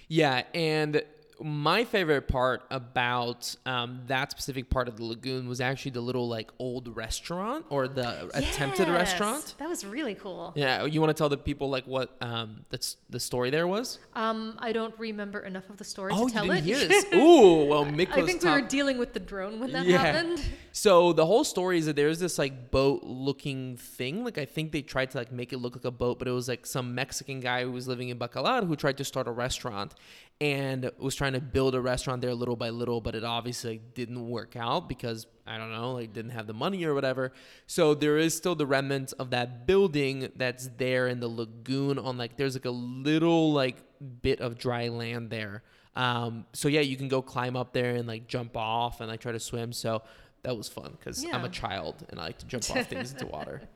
Yeah, 0.08 0.44
and 0.54 1.02
my 1.42 1.84
favorite 1.84 2.28
part 2.28 2.64
about 2.70 3.56
um, 3.66 4.02
that 4.08 4.32
specific 4.32 4.70
part 4.70 4.88
of 4.88 4.98
the 4.98 5.04
lagoon 5.04 5.48
was 5.48 5.62
actually 5.62 5.92
the 5.92 6.02
little 6.02 6.28
like 6.28 6.52
old 6.60 6.96
restaurant 6.96 7.66
or 7.70 7.88
the 7.88 8.30
attempted 8.34 8.88
restaurant. 8.90 9.56
That 9.58 9.70
was 9.70 9.86
really 9.86 10.16
cool. 10.16 10.54
Yeah, 10.56 10.86
you 10.86 11.00
want 11.02 11.10
to 11.10 11.20
tell 11.20 11.30
the 11.30 11.38
people 11.38 11.70
like 11.70 11.86
what 11.86 12.16
um, 12.22 12.66
that's 12.70 12.98
the 13.10 13.20
story 13.20 13.50
there 13.50 13.68
was? 13.68 14.00
Um, 14.14 14.56
I 14.60 14.72
don't 14.72 14.98
remember 15.00 15.40
enough 15.42 15.70
of 15.70 15.78
the 15.78 15.84
story 15.84 16.12
Oh, 16.16 16.28
to 16.28 16.34
tell 16.34 16.46
you 16.46 16.52
didn't 16.54 16.68
it. 16.70 16.78
hear 16.78 16.88
this? 16.88 17.06
Ooh, 17.14 17.66
well, 17.66 17.86
Mick 17.86 18.10
I 18.12 18.26
think 18.26 18.44
we 18.44 18.50
were 18.52 18.62
dealing 18.62 18.98
with 18.98 19.14
the 19.14 19.20
drone 19.20 19.60
when 19.60 19.72
that 19.74 19.86
Yeah. 19.86 19.98
happened. 19.98 20.42
So 20.72 21.14
the 21.14 21.26
whole 21.26 21.44
story 21.44 21.78
is 21.78 21.86
that 21.86 21.96
there's 21.96 22.20
this 22.20 22.38
like 22.38 22.72
boat 22.72 23.04
looking 23.04 23.78
thing. 23.78 24.24
Like 24.24 24.38
I 24.38 24.46
think 24.46 24.72
they 24.72 24.82
tried 24.82 25.12
to 25.12 25.18
like 25.20 25.32
make 25.32 25.54
it 25.54 25.58
look 25.58 25.76
like 25.76 25.86
a 25.86 25.92
boat, 25.92 26.20
but 26.20 26.28
it 26.28 26.32
was 26.32 26.48
like 26.48 26.66
some 26.66 26.96
Mexican 26.96 27.40
guy 27.40 27.64
who 27.64 27.72
was 27.72 27.88
living 27.88 28.10
in 28.10 28.18
Bacalar 28.18 28.66
who 28.66 28.76
tried 28.76 28.98
to 28.98 29.04
start 29.06 29.28
a 29.28 29.32
restaurant 29.32 29.94
and 30.42 30.92
was 30.98 31.16
trying 31.16 31.34
to 31.34 31.42
build 31.42 31.76
a 31.76 31.82
restaurant 31.82 32.22
there 32.22 32.34
little 32.34 32.56
by 32.56 32.70
little, 32.70 33.00
but 33.02 33.16
it 33.16 33.24
obviously 33.24 33.82
didn't 33.94 34.28
work 34.30 34.56
out 34.56 34.90
because 34.90 35.26
I 35.48 35.58
don't 35.58 35.72
know, 35.72 35.94
like 35.94 36.14
didn't 36.14 36.32
have 36.32 36.48
the 36.48 36.54
money 36.54 36.84
or 36.86 36.94
whatever. 36.94 37.32
So 37.68 37.94
there 37.94 38.18
is 38.18 38.36
still 38.36 38.56
the 38.56 38.66
remnants 38.66 39.14
of 39.14 39.30
that 39.32 39.68
building 39.68 40.32
that's 40.36 40.70
there 40.78 41.08
in 41.08 41.20
the 41.20 41.28
lagoon 41.28 42.00
on 42.00 42.18
like 42.18 42.38
there's 42.38 42.56
like 42.56 42.66
a 42.66 42.72
little 42.72 43.54
like 43.54 43.78
bit 44.22 44.42
of 44.42 44.58
dry 44.58 44.88
land 44.90 45.30
there. 45.30 45.64
Um, 45.96 46.46
so 46.54 46.68
yeah, 46.68 46.82
you 46.82 46.98
can 46.98 47.08
go 47.08 47.22
climb 47.22 47.56
up 47.56 47.72
there 47.72 47.96
and 47.96 48.08
like 48.08 48.28
jump 48.28 48.58
off 48.58 49.00
and 49.00 49.10
like 49.10 49.20
try 49.20 49.32
to 49.32 49.40
swim. 49.40 49.72
So 49.72 50.02
that 50.42 50.58
was 50.58 50.68
fun 50.68 50.98
because 51.00 51.24
I'm 51.32 51.46
a 51.46 51.50
child 51.50 52.06
and 52.10 52.20
I 52.20 52.24
like 52.24 52.40
to 52.40 52.46
jump 52.46 52.70
off 52.70 52.88
things 52.88 53.12
into 53.12 53.28
water. 53.28 53.62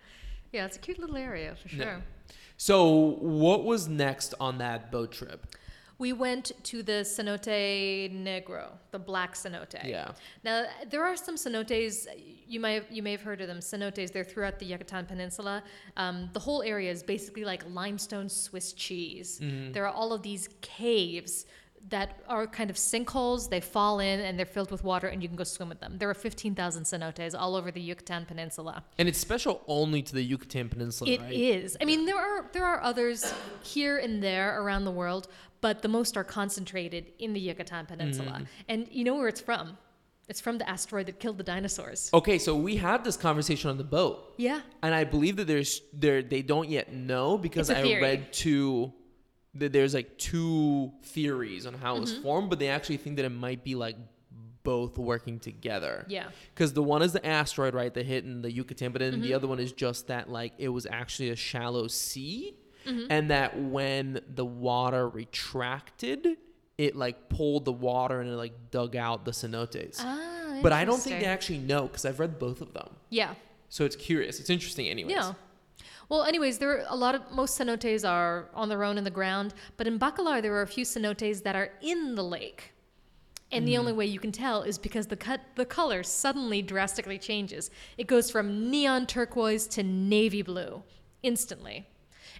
Yeah, 0.53 0.65
it's 0.65 0.77
a 0.77 0.79
cute 0.79 0.97
little 0.97 1.17
area 1.17 1.55
for 1.61 1.67
sure. 1.67 1.83
Yeah. 1.83 1.99
So 2.55 2.89
what 3.19 3.65
was 3.65 3.89
next 3.89 4.33
on 4.39 4.59
that 4.59 4.91
boat 4.93 5.11
trip? 5.11 5.45
We 5.99 6.13
went 6.13 6.51
to 6.65 6.83
the 6.83 7.03
cenote 7.03 8.11
negro, 8.13 8.69
the 8.91 8.99
black 8.99 9.33
cenote. 9.33 9.83
Yeah. 9.83 10.11
Now 10.43 10.65
there 10.89 11.03
are 11.03 11.15
some 11.17 11.35
cenotes. 11.35 12.05
You 12.47 12.59
may 12.59 12.75
have, 12.75 12.85
you 12.91 13.01
may 13.01 13.11
have 13.11 13.21
heard 13.21 13.41
of 13.41 13.47
them. 13.47 13.59
Cenotes. 13.59 14.11
They're 14.11 14.23
throughout 14.23 14.59
the 14.59 14.65
Yucatan 14.65 15.05
Peninsula. 15.05 15.63
Um, 15.97 16.29
the 16.33 16.39
whole 16.39 16.61
area 16.61 16.91
is 16.91 17.01
basically 17.03 17.45
like 17.45 17.63
limestone 17.69 18.29
Swiss 18.29 18.73
cheese. 18.73 19.39
There 19.41 19.85
are 19.85 19.93
all 19.93 20.13
of 20.13 20.21
these 20.21 20.49
caves 20.61 21.45
that 21.89 22.19
are 22.27 22.45
kind 22.47 22.69
of 22.69 22.75
sinkholes. 22.75 23.49
They 23.49 23.61
fall 23.61 23.99
in 24.01 24.19
and 24.19 24.37
they're 24.37 24.45
filled 24.45 24.71
with 24.71 24.83
water, 24.83 25.07
and 25.07 25.21
you 25.23 25.29
can 25.29 25.37
go 25.37 25.45
swim 25.45 25.69
with 25.69 25.79
them. 25.79 25.97
There 25.97 26.09
are 26.09 26.13
15,000 26.13 26.83
cenotes 26.83 27.33
all 27.37 27.55
over 27.55 27.71
the 27.71 27.79
Yucatan 27.79 28.25
Peninsula. 28.25 28.83
And 28.97 29.07
it's 29.07 29.17
special 29.19 29.61
only 29.67 30.01
to 30.01 30.13
the 30.13 30.21
Yucatan 30.21 30.67
Peninsula, 30.67 31.09
It 31.09 31.21
is. 31.31 31.73
right? 31.75 31.83
I 31.83 31.85
mean, 31.85 32.05
there 32.05 32.17
are 32.17 32.49
there 32.51 32.65
are 32.65 32.81
others 32.81 33.33
here 33.63 33.97
and 33.99 34.21
there 34.21 34.61
around 34.61 34.83
the 34.83 34.91
world, 34.91 35.29
but 35.61 35.81
the 35.81 35.87
most 35.87 36.17
are 36.17 36.23
concentrated 36.23 37.11
in 37.19 37.33
the 37.33 37.39
Yucatan 37.39 37.85
Peninsula. 37.85 38.31
Mm-hmm. 38.31 38.43
And 38.69 38.87
you 38.91 39.03
know 39.03 39.15
where 39.15 39.27
it's 39.27 39.41
from? 39.41 39.77
It's 40.29 40.41
from 40.41 40.57
the 40.57 40.69
asteroid 40.69 41.05
that 41.05 41.19
killed 41.19 41.37
the 41.37 41.43
dinosaurs. 41.43 42.09
Okay, 42.13 42.37
so 42.37 42.55
we 42.55 42.75
had 42.75 43.03
this 43.05 43.15
conversation 43.15 43.69
on 43.69 43.77
the 43.77 43.83
boat. 43.85 44.33
Yeah. 44.37 44.59
And 44.83 44.93
I 44.93 45.05
believe 45.05 45.37
that 45.37 45.47
there's 45.47 45.81
there 45.93 46.21
they 46.21 46.41
don't 46.41 46.67
yet 46.69 46.91
know 46.91 47.37
because 47.37 47.69
I 47.69 47.81
read 47.81 48.33
two 48.33 48.91
that 49.55 49.71
there's 49.73 49.93
like 49.93 50.17
two 50.17 50.91
theories 51.03 51.65
on 51.65 51.73
how 51.73 51.93
it 51.93 51.95
Mm-hmm. 51.95 52.01
was 52.01 52.17
formed, 52.17 52.49
but 52.49 52.59
they 52.59 52.67
actually 52.67 52.97
think 52.97 53.15
that 53.15 53.25
it 53.25 53.29
might 53.29 53.63
be 53.63 53.75
like 53.75 53.95
both 54.63 54.97
working 54.97 55.39
together. 55.39 56.05
Yeah. 56.09 56.25
Because 56.53 56.73
the 56.73 56.83
one 56.83 57.01
is 57.01 57.13
the 57.13 57.25
asteroid, 57.25 57.73
right, 57.73 57.93
that 57.93 58.05
hit 58.05 58.25
in 58.25 58.41
the 58.41 58.51
Yucatan, 58.51 58.91
but 58.91 58.99
then 58.99 59.13
Mm-hmm. 59.13 59.21
the 59.21 59.33
other 59.33 59.47
one 59.47 59.59
is 59.59 59.71
just 59.71 60.07
that 60.07 60.29
like 60.29 60.51
it 60.57 60.67
was 60.69 60.85
actually 60.85 61.29
a 61.29 61.37
shallow 61.37 61.87
sea, 61.87 62.57
Mm-hmm. 62.87 63.07
and 63.09 63.31
that 63.31 63.59
when 63.59 64.21
the 64.33 64.45
water 64.45 65.09
retracted, 65.09 66.37
it 66.77 66.95
like 66.95 67.27
pulled 67.29 67.65
the 67.65 67.71
water 67.73 68.21
and 68.21 68.29
it 68.29 68.35
like 68.35 68.71
dug 68.71 68.95
out 68.95 69.25
the 69.25 69.31
cenotes. 69.31 69.97
Ah, 69.99 70.59
but 70.61 70.71
I 70.71 70.85
don't 70.85 70.99
think 70.99 71.19
they 71.19 71.25
actually 71.25 71.57
know 71.59 71.87
because 71.87 72.05
I've 72.05 72.19
read 72.19 72.39
both 72.39 72.61
of 72.61 72.73
them. 72.73 72.89
Yeah. 73.09 73.33
So 73.69 73.83
it's 73.83 73.95
curious. 73.95 74.39
It's 74.39 74.49
interesting, 74.49 74.87
anyways. 74.87 75.15
Yeah. 75.15 75.33
Well, 76.09 76.23
anyways, 76.23 76.59
there 76.59 76.69
are 76.71 76.85
a 76.87 76.95
lot 76.95 77.15
of 77.15 77.29
most 77.31 77.59
cenotes 77.59 78.07
are 78.07 78.49
on 78.53 78.69
their 78.69 78.83
own 78.83 78.97
in 78.97 79.03
the 79.03 79.11
ground, 79.11 79.53
but 79.75 79.87
in 79.87 79.99
Bacalar 79.99 80.41
there 80.41 80.53
are 80.53 80.61
a 80.61 80.67
few 80.67 80.85
cenotes 80.85 81.43
that 81.43 81.55
are 81.55 81.71
in 81.81 82.15
the 82.15 82.23
lake. 82.23 82.71
And 83.51 83.65
the 83.65 83.77
only 83.77 83.93
way 83.93 84.05
you 84.05 84.19
can 84.19 84.33
tell 84.33 84.63
is 84.63 84.77
because 84.77 85.07
the 85.07 85.15
cut 85.15 85.39
the 85.55 85.65
color 85.65 86.03
suddenly 86.03 86.61
drastically 86.61 87.17
changes. 87.17 87.69
It 87.97 88.05
goes 88.07 88.29
from 88.29 88.69
neon 88.69 89.05
turquoise 89.05 89.67
to 89.67 89.83
navy 89.83 90.41
blue 90.41 90.83
instantly. 91.23 91.87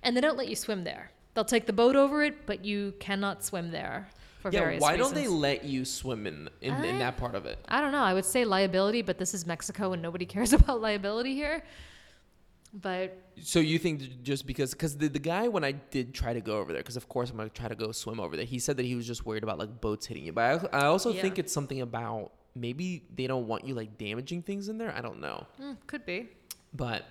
And 0.04 0.16
they 0.16 0.22
don't 0.22 0.38
let 0.38 0.48
you 0.48 0.56
swim 0.56 0.84
there. 0.84 1.12
They'll 1.34 1.46
take 1.46 1.66
the 1.66 1.74
boat 1.74 1.96
over 1.96 2.24
it, 2.24 2.46
but 2.46 2.66
you 2.66 2.94
cannot 3.00 3.44
swim 3.44 3.72
there 3.72 4.10
for 4.40 4.50
Yeah, 4.52 4.62
various 4.62 4.82
why 4.82 4.98
don't 4.98 5.14
they 5.14 5.28
let 5.28 5.64
you 5.66 5.86
swim 5.86 6.26
in 6.28 6.50
in, 6.62 6.84
in 6.84 7.00
that 7.00 7.18
part 7.18 7.36
of 7.36 7.46
it? 7.46 7.60
I 7.68 7.80
don't 7.82 7.92
know. 7.92 8.02
I 8.02 8.14
would 8.14 8.26
say 8.26 8.44
liability, 8.46 9.02
but 9.02 9.18
this 9.18 9.34
is 9.34 9.46
Mexico 9.46 9.94
and 9.94 10.02
nobody 10.02 10.26
cares 10.36 10.54
about 10.54 10.82
liability 10.82 11.36
here. 11.36 11.64
But 12.74 13.18
So 13.42 13.60
you 13.60 13.80
think 13.80 14.24
just 14.24 14.46
because 14.46 14.72
because 14.72 14.98
the, 14.98 15.08
the 15.08 15.20
guy 15.20 15.48
when 15.48 15.64
I 15.64 15.72
did 15.72 16.14
try 16.14 16.34
to 16.34 16.42
go 16.42 16.58
over 16.58 16.74
there 16.74 16.82
because 16.82 16.98
of 16.98 17.08
course 17.08 17.30
I'm 17.30 17.38
gonna 17.38 17.50
try 17.50 17.70
to 17.70 17.76
go 17.76 17.92
swim 17.94 18.20
over 18.20 18.36
there 18.36 18.46
he 18.46 18.60
said 18.60 18.76
that 18.78 18.86
he 18.86 18.94
was 18.96 19.08
just 19.08 19.26
worried 19.26 19.44
about 19.44 19.58
like 19.58 19.80
boats 19.80 20.06
hitting 20.06 20.26
you 20.26 20.34
but 20.34 20.70
I, 20.74 20.80
I 20.82 20.86
also 20.86 21.14
Yeah. 21.14 21.22
think 21.22 21.40
it's 21.40 21.54
something 21.54 21.82
about 21.82 22.34
maybe 22.56 23.04
they 23.16 23.26
don't 23.26 23.48
want 23.48 23.66
you 23.66 23.74
like 23.74 23.98
damaging 23.98 24.42
things 24.44 24.68
in 24.68 24.78
there 24.78 24.94
I 24.96 25.02
don't 25.02 25.22
know 25.22 25.48
mm, 25.62 25.78
could 25.88 26.06
be. 26.06 26.28
but 26.74 27.06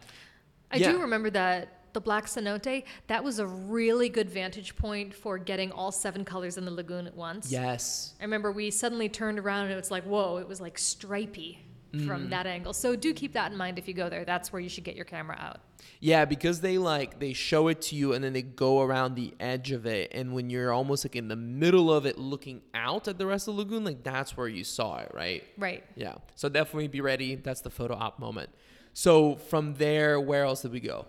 I 0.70 0.76
Yeah. 0.76 0.92
do 0.92 1.00
remember 1.00 1.30
that 1.30 1.85
the 1.96 2.00
black 2.02 2.26
cenote, 2.26 2.84
that 3.06 3.24
was 3.24 3.38
a 3.38 3.46
really 3.46 4.08
good 4.10 4.28
vantage 4.28 4.76
point 4.76 5.14
for 5.14 5.38
getting 5.38 5.72
all 5.72 5.90
seven 5.90 6.24
colors 6.26 6.58
in 6.58 6.64
the 6.66 6.70
lagoon 6.80 7.06
at 7.06 7.16
once. 7.16 7.50
yes 7.50 8.12
I 8.20 8.24
remember 8.24 8.52
we 8.52 8.70
suddenly 8.70 9.08
turned 9.08 9.38
around 9.38 9.62
and 9.64 9.72
it 9.72 9.76
was 9.84 9.90
like, 9.90 10.04
whoa, 10.04 10.36
it 10.36 10.46
was 10.46 10.60
like 10.60 10.76
stripy 10.78 11.58
Mm. 11.92 12.04
from 12.08 12.30
that 12.30 12.46
angle. 12.48 12.72
So 12.72 12.96
do 12.96 13.14
keep 13.14 13.32
that 13.34 13.52
in 13.52 13.56
mind 13.56 13.78
if 13.78 13.86
you 13.86 13.94
go 13.94 14.08
there. 14.08 14.24
That's 14.24 14.52
where 14.52 14.60
you 14.60 14.68
should 14.68 14.82
get 14.82 14.96
your 14.96 15.04
camera 15.04 15.36
out. 15.48 15.60
yeah 16.00 16.24
because 16.24 16.60
they 16.60 16.76
like 16.78 17.20
they 17.20 17.32
show 17.32 17.68
it 17.68 17.80
to 17.88 17.94
you 17.94 18.12
and 18.12 18.20
then 18.24 18.32
they 18.32 18.42
go 18.42 18.82
around 18.82 19.14
the 19.14 19.32
edge 19.38 19.70
of 19.70 19.86
it 19.86 20.10
and 20.12 20.34
when 20.34 20.50
you're 20.50 20.72
almost 20.72 21.04
like 21.06 21.14
in 21.14 21.28
the 21.28 21.36
middle 21.64 21.88
of 21.96 22.04
it 22.04 22.18
looking 22.18 22.60
out 22.74 23.06
at 23.06 23.16
the 23.18 23.24
rest 23.32 23.46
of 23.48 23.54
the 23.54 23.62
lagoon 23.62 23.84
like 23.84 24.02
that's 24.02 24.36
where 24.36 24.48
you 24.48 24.64
saw 24.64 24.98
it 24.98 25.10
right 25.14 25.44
Right. 25.56 25.84
Yeah. 25.94 26.16
So 26.34 26.48
definitely 26.48 26.88
be 26.88 27.00
ready. 27.12 27.36
That's 27.36 27.60
the 27.62 27.70
photo 27.70 27.94
op 27.94 28.18
moment. 28.18 28.50
So 28.92 29.36
from 29.36 29.74
there, 29.74 30.20
where 30.20 30.44
else 30.44 30.62
did 30.62 30.72
we 30.72 30.80
go? 30.80 31.06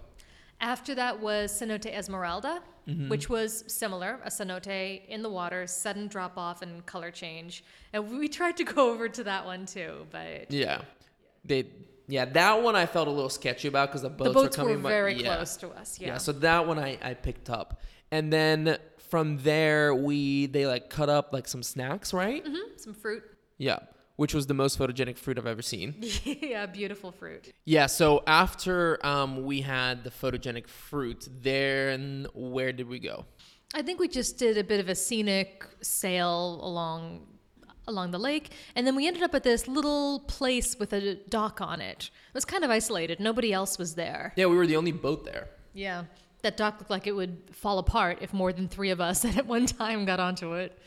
After 0.60 0.96
that 0.96 1.20
was 1.20 1.52
Cenote 1.52 1.86
Esmeralda, 1.94 2.62
Mm-hmm. 2.88 3.10
which 3.10 3.28
was 3.28 3.66
similar, 3.68 4.18
a 4.24 4.30
cenote 4.30 5.06
in 5.10 5.22
the 5.22 5.30
water, 5.30 5.68
sudden 5.68 6.08
drop 6.08 6.38
off 6.38 6.62
and 6.62 6.86
color 6.86 7.12
change. 7.12 7.66
And 7.92 8.18
we 8.18 8.30
tried 8.30 8.56
to 8.58 8.64
go 8.64 8.90
over 8.94 9.10
to 9.10 9.26
that 9.26 9.46
one 9.46 9.66
too, 9.66 10.08
but 10.10 10.50
Yeah. 10.50 10.84
They 11.44 11.66
yeah, 12.08 12.24
that 12.24 12.64
one 12.64 12.78
I 12.78 12.86
felt 12.86 13.10
a 13.10 13.12
little 13.12 13.30
sketchy 13.30 13.68
about 13.68 13.90
because 13.90 14.04
the 14.04 14.10
boats, 14.10 14.30
the 14.30 14.34
boats 14.34 14.58
were 14.58 14.64
were 14.64 14.70
coming 14.70 14.84
but- 14.84 14.88
very 14.90 15.22
yeah. 15.22 15.36
close 15.36 15.58
to 15.58 15.70
us. 15.72 16.00
Yeah. 16.00 16.08
Yeah. 16.08 16.18
So 16.18 16.32
that 16.32 16.66
one 16.66 16.80
I, 16.80 16.98
I 17.04 17.14
picked 17.14 17.50
up. 17.50 17.82
And 18.10 18.32
then 18.32 18.78
from 19.10 19.40
there 19.40 19.94
we 19.94 20.46
they 20.46 20.66
like 20.66 20.90
cut 20.90 21.10
up 21.10 21.34
like 21.34 21.50
some 21.50 21.64
snacks, 21.64 22.14
right? 22.14 22.46
Mhm, 22.46 22.80
Some 22.80 22.94
fruit. 22.94 23.22
Yeah. 23.58 23.80
Which 24.18 24.34
was 24.34 24.48
the 24.48 24.54
most 24.54 24.78
photogenic 24.78 25.18
fruit 25.18 25.38
I've 25.38 25.48
ever 25.48 25.62
seen. 25.62 25.96
yeah, 26.24 26.66
beautiful 26.66 27.12
fruit. 27.12 27.54
Yeah, 27.66 27.86
so 27.86 28.24
after 28.28 29.04
um, 29.06 29.46
we 29.46 29.62
had 29.62 30.04
the 30.04 30.10
photogenic 30.10 30.68
fruit, 30.68 31.28
then 31.42 32.28
where 32.34 32.74
did 32.74 32.88
we 32.88 33.00
go? 33.00 33.26
I 33.74 33.82
think 33.82 34.00
we 34.00 34.08
just 34.08 34.38
did 34.38 34.58
a 34.58 34.64
bit 34.64 34.80
of 34.80 34.90
a 34.90 34.96
scenic 34.96 35.66
sail 35.82 36.60
along 36.64 37.28
along 37.88 38.12
the 38.12 38.20
lake, 38.20 38.52
and 38.76 38.86
then 38.86 38.96
we 38.96 39.08
ended 39.08 39.24
up 39.24 39.34
at 39.34 39.44
this 39.44 39.68
little 39.68 40.20
place 40.22 40.78
with 40.78 40.92
a 40.94 41.16
dock 41.30 41.62
on 41.62 41.80
it. 41.80 42.10
It 42.28 42.34
was 42.34 42.44
kind 42.44 42.64
of 42.64 42.70
isolated. 42.70 43.20
Nobody 43.20 43.54
else 43.54 43.78
was 43.78 43.96
there. 43.96 44.34
Yeah, 44.36 44.48
we 44.48 44.58
were 44.58 44.68
the 44.68 44.76
only 44.76 44.92
boat 44.92 45.24
there. 45.24 45.48
Yeah. 45.74 46.04
That 46.42 46.58
dock 46.58 46.80
looked 46.80 46.92
like 46.92 47.08
it 47.08 47.14
would 47.14 47.38
fall 47.52 47.80
apart 47.80 48.20
if 48.22 48.34
more 48.34 48.52
than 48.54 48.68
three 48.68 48.90
of 48.90 49.00
us 49.02 49.24
at 49.38 49.46
one 49.46 49.66
time 49.66 50.06
got 50.06 50.20
onto 50.20 50.54
it. 50.54 50.78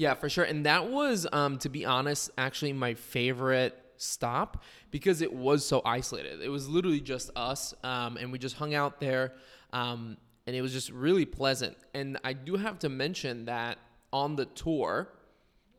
Yeah, 0.00 0.14
for 0.14 0.30
sure. 0.30 0.44
And 0.44 0.64
that 0.64 0.90
was, 0.90 1.26
um, 1.30 1.58
to 1.58 1.68
be 1.68 1.84
honest, 1.84 2.30
actually 2.38 2.72
my 2.72 2.94
favorite 2.94 3.78
stop 3.98 4.62
because 4.90 5.20
it 5.20 5.30
was 5.30 5.62
so 5.62 5.82
isolated. 5.84 6.40
It 6.40 6.48
was 6.48 6.66
literally 6.70 7.02
just 7.02 7.30
us, 7.36 7.74
um, 7.84 8.16
and 8.16 8.32
we 8.32 8.38
just 8.38 8.56
hung 8.56 8.72
out 8.72 8.98
there, 8.98 9.34
um, 9.74 10.16
and 10.46 10.56
it 10.56 10.62
was 10.62 10.72
just 10.72 10.88
really 10.88 11.26
pleasant. 11.26 11.76
And 11.92 12.16
I 12.24 12.32
do 12.32 12.56
have 12.56 12.78
to 12.78 12.88
mention 12.88 13.44
that 13.44 13.76
on 14.10 14.36
the 14.36 14.46
tour, 14.46 15.10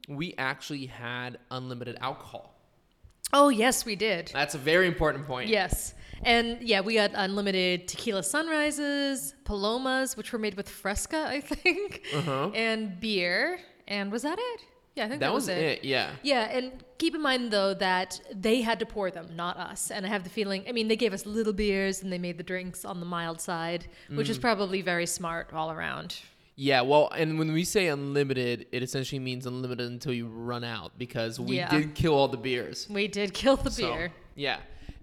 we 0.07 0.35
actually 0.37 0.85
had 0.85 1.39
unlimited 1.49 1.97
alcohol. 1.99 2.53
Oh, 3.33 3.49
yes, 3.49 3.85
we 3.85 3.95
did. 3.95 4.29
That's 4.31 4.53
a 4.53 4.59
very 4.59 4.85
important 4.85 5.25
point. 5.25 5.49
Yes. 5.49 5.95
And 6.21 6.61
yeah, 6.61 6.81
we 6.81 6.93
got 6.93 7.09
unlimited 7.15 7.87
tequila 7.87 8.21
sunrises, 8.21 9.33
palomas, 9.45 10.15
which 10.15 10.31
were 10.31 10.37
made 10.37 10.53
with 10.53 10.69
fresca, 10.69 11.25
I 11.27 11.41
think, 11.41 12.03
and 12.13 12.99
beer. 12.99 13.59
And 13.91 14.11
was 14.11 14.21
that 14.23 14.37
it? 14.39 14.61
Yeah, 14.95 15.05
I 15.05 15.09
think 15.09 15.19
that, 15.21 15.27
that 15.27 15.33
was 15.33 15.47
it. 15.47 15.83
Yeah. 15.83 16.11
Yeah, 16.23 16.49
and 16.57 16.83
keep 16.97 17.13
in 17.15 17.21
mind 17.21 17.51
though 17.51 17.73
that 17.75 18.19
they 18.33 18.61
had 18.61 18.79
to 18.79 18.85
pour 18.85 19.11
them, 19.11 19.27
not 19.35 19.55
us. 19.57 19.91
And 19.91 20.05
I 20.05 20.09
have 20.09 20.23
the 20.23 20.29
feeling, 20.29 20.65
I 20.67 20.71
mean, 20.71 20.87
they 20.87 20.95
gave 20.95 21.13
us 21.13 21.25
little 21.25 21.53
beers 21.53 22.01
and 22.03 22.11
they 22.11 22.17
made 22.17 22.37
the 22.37 22.43
drinks 22.43 22.83
on 22.85 22.99
the 22.99 23.05
mild 23.05 23.39
side, 23.39 23.87
which 24.09 24.27
Mm. 24.27 24.31
is 24.31 24.37
probably 24.37 24.81
very 24.81 25.05
smart 25.05 25.53
all 25.53 25.71
around. 25.71 26.09
Yeah, 26.55 26.81
well, 26.81 27.09
and 27.15 27.39
when 27.39 27.53
we 27.53 27.63
say 27.63 27.87
unlimited, 27.87 28.67
it 28.71 28.83
essentially 28.83 29.19
means 29.19 29.45
unlimited 29.45 29.89
until 29.89 30.13
you 30.13 30.27
run 30.27 30.63
out 30.63 30.91
because 30.97 31.39
we 31.39 31.55
Yeah. 31.57 31.69
did 31.69 31.95
kill 31.95 32.13
all 32.13 32.27
the 32.27 32.37
beers. 32.37 32.87
We 32.89 33.07
did 33.07 33.33
kill 33.33 33.55
the 33.57 33.71
So, 33.71 33.93
beer. 33.93 34.13
yeah. 34.35 34.57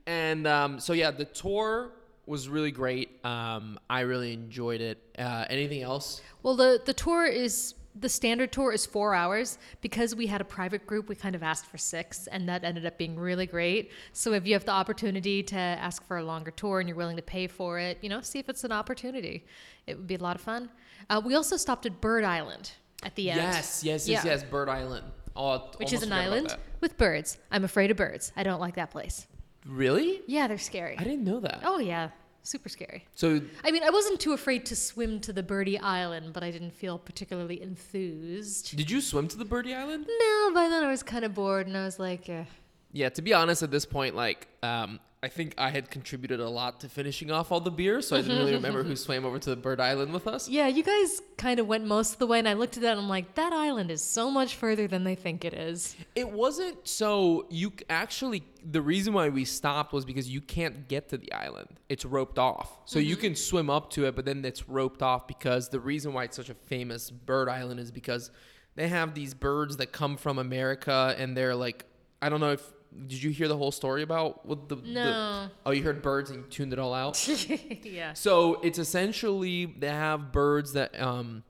And 0.07 0.47
um, 0.47 0.81
so, 0.81 0.93
yeah, 0.93 1.11
the 1.11 1.25
tour 1.25 1.93
was 2.27 2.49
really 2.49 2.71
great. 2.71 3.23
Um, 3.25 3.79
I 3.89 4.01
really 4.01 4.33
enjoyed 4.35 4.81
it. 4.83 4.99
Uh, 5.19 5.47
anything 5.49 5.83
else? 5.83 6.21
Well, 6.43 6.57
the 6.57 6.81
the 6.85 6.93
tour 6.95 7.25
is 7.27 7.75
the 8.01 8.09
standard 8.09 8.53
tour 8.53 8.73
is 8.73 8.87
four 8.87 9.15
hours 9.15 9.59
because 9.81 10.15
we 10.15 10.27
had 10.27 10.41
a 10.41 10.45
private 10.45 10.87
group. 10.87 11.09
We 11.09 11.15
kind 11.15 11.35
of 11.35 11.43
asked 11.43 11.67
for 11.67 11.79
six, 11.79 12.27
and 12.29 12.49
that 12.49 12.65
ended 12.65 12.87
up 12.87 12.99
being 12.99 13.19
really 13.19 13.47
great. 13.47 13.91
So 14.13 14.33
if 14.33 14.47
you 14.47 14.53
have 14.55 14.65
the 14.65 14.73
opportunity 14.73 15.43
to 15.45 15.57
ask 15.57 16.05
for 16.07 16.19
a 16.19 16.25
longer 16.25 16.51
tour 16.51 16.81
and 16.81 16.89
you're 16.89 16.97
willing 16.97 17.17
to 17.17 17.23
pay 17.23 17.47
for 17.47 17.79
it, 17.79 17.99
you 18.03 18.09
know, 18.09 18.21
see 18.21 18.39
if 18.39 18.49
it's 18.49 18.65
an 18.65 18.73
opportunity. 18.73 19.45
It 19.87 19.97
would 19.97 20.07
be 20.07 20.15
a 20.15 20.23
lot 20.23 20.37
of 20.37 20.43
fun. 20.43 20.71
Uh, 21.11 21.21
we 21.25 21.35
also 21.35 21.57
stopped 21.57 21.87
at 21.87 22.01
Bird 22.01 22.25
Island 22.25 22.73
at 23.03 23.15
the 23.15 23.31
end. 23.31 23.41
Yes, 23.41 23.83
yes, 23.85 24.09
yes, 24.09 24.25
Yeah. 24.25 24.31
yes. 24.33 24.43
Bird 24.45 24.69
Island. 24.69 25.05
Oh, 25.35 25.71
Which 25.77 25.93
is 25.93 26.03
an 26.03 26.13
island 26.13 26.57
with 26.81 26.97
birds. 26.99 27.39
I'm 27.51 27.65
afraid 27.65 27.91
of 27.91 27.97
birds. 27.97 28.33
I 28.37 28.43
don't 28.43 28.61
like 28.61 28.75
that 28.75 28.91
place. 28.91 29.27
Really? 29.65 30.21
Yeah, 30.27 30.49
they're 30.49 30.59
scary. 30.59 30.97
I 30.99 31.05
didn't 31.05 31.25
know 31.25 31.41
that. 31.41 31.61
Oh 31.65 31.79
yeah, 31.79 32.11
super 32.49 32.69
scary. 32.69 33.05
So, 33.15 33.41
I 33.63 33.71
mean, 33.71 33.83
I 33.83 33.91
wasn't 33.91 34.21
too 34.21 34.33
afraid 34.33 34.65
to 34.67 34.77
swim 34.77 35.21
to 35.21 35.33
the 35.33 35.43
birdie 35.43 35.79
island, 35.79 36.33
but 36.33 36.43
I 36.43 36.51
didn't 36.51 36.73
feel 36.73 36.99
particularly 36.99 37.61
enthused. 37.61 38.77
did 38.77 38.91
you 38.91 39.01
swim 39.01 39.29
to 39.29 39.37
the 39.37 39.45
Birdie 39.45 39.75
Island? 39.75 40.07
No, 40.09 40.51
by 40.55 40.69
then 40.69 40.83
I 40.83 40.91
was 40.91 41.03
kind 41.03 41.25
of 41.25 41.35
bored, 41.35 41.67
and 41.67 41.77
I 41.77 41.85
was 41.85 41.99
like, 41.99 42.29
eh. 42.29 42.45
Yeah, 42.93 43.11
to 43.11 43.23
be 43.23 43.35
honest, 43.35 43.63
at 43.63 43.71
this 43.71 43.85
point, 43.85 44.15
like, 44.15 44.49
um, 44.63 44.99
I 45.21 45.27
think 45.27 45.55
I 45.59 45.71
had 45.71 45.91
contributed 45.91 46.39
a 46.39 46.49
lot 46.49 46.81
to 46.81 46.89
finishing 46.89 47.33
off 47.33 47.51
all 47.51 47.61
the 47.61 47.73
beer, 47.73 48.01
so 48.01 48.15
I 48.15 48.21
didn't 48.21 48.37
really 48.39 48.53
mm-hmm. 48.53 48.63
remember 48.63 48.85
who 48.85 48.95
swam 48.95 49.25
over 49.25 49.41
to 49.41 49.51
the 49.51 49.57
Bird 49.57 49.81
Island 49.81 50.13
with 50.13 50.29
us. 50.29 50.49
Yeah, 50.49 50.69
you 50.69 50.85
guys 50.85 51.21
kind 51.37 51.59
of 51.59 51.67
went 51.67 51.85
most 51.87 52.13
of 52.13 52.19
the 52.21 52.27
way, 52.29 52.39
and 52.39 52.49
I 52.49 52.53
looked 52.53 52.77
at 52.77 52.85
that 52.85 52.93
and 52.93 53.01
I'm 53.01 53.09
like, 53.09 53.35
that 53.35 53.53
island 53.53 53.91
is 53.91 54.01
so 54.01 54.31
much 54.31 54.55
further 54.55 54.87
than 54.87 55.03
they 55.03 55.17
think 55.17 55.45
it 55.45 55.55
is. 55.55 55.97
It 56.15 56.31
wasn't 56.31 56.87
so 56.87 57.47
you 57.51 57.73
actually 57.91 58.45
the 58.65 58.81
reason 58.81 59.13
why 59.13 59.29
we 59.29 59.45
stopped 59.45 59.93
was 59.93 60.05
because 60.05 60.29
you 60.29 60.41
can't 60.41 60.87
get 60.89 61.09
to 61.09 61.19
the 61.19 61.33
island. 61.33 61.81
It's 61.89 62.05
roped 62.05 62.39
off. 62.39 62.79
So 62.85 63.01
you 63.01 63.17
mm-hmm. 63.17 63.23
can 63.23 63.35
swim 63.35 63.71
up 63.71 63.91
to 63.91 64.07
it, 64.07 64.15
but 64.15 64.25
then 64.25 64.45
it's 64.45 64.69
roped 64.69 65.03
off 65.03 65.27
because 65.27 65.69
the 65.69 65.81
reason 65.81 66.13
why 66.13 66.25
it's 66.25 66.37
such 66.37 66.51
a 66.51 66.55
famous 66.55 67.11
bird 67.11 67.49
island 67.49 67.81
is 67.81 67.91
because 67.91 68.31
they 68.77 68.87
have 68.87 69.15
these 69.15 69.35
birds 69.35 69.79
that 69.79 69.91
come 69.91 70.17
from 70.17 70.39
America 70.39 71.17
and 71.19 71.37
they're 71.37 71.57
like 71.57 71.87
I 72.23 72.29
don't 72.29 72.41
know 72.41 72.53
if 72.53 72.63
did 73.07 73.23
you 73.23 73.31
hear 73.31 73.49
the 73.49 73.57
whole 73.57 73.73
story 73.73 74.03
about 74.03 74.45
what 74.47 74.69
the, 74.69 74.77
the 74.77 74.89
No. 74.89 75.49
Oh, 75.67 75.71
you 75.71 75.83
heard 75.83 76.03
birds 76.03 76.31
and 76.31 76.41
you 76.41 76.51
tuned 76.51 76.73
it 76.73 76.79
all 76.79 76.95
out? 76.95 77.29
yeah. 77.85 78.13
So 78.15 78.61
it's 78.63 78.79
essentially 78.79 79.67
they 79.67 79.89
have 79.89 80.33
birds 80.33 80.73
that 80.73 80.99
um, 81.01 81.45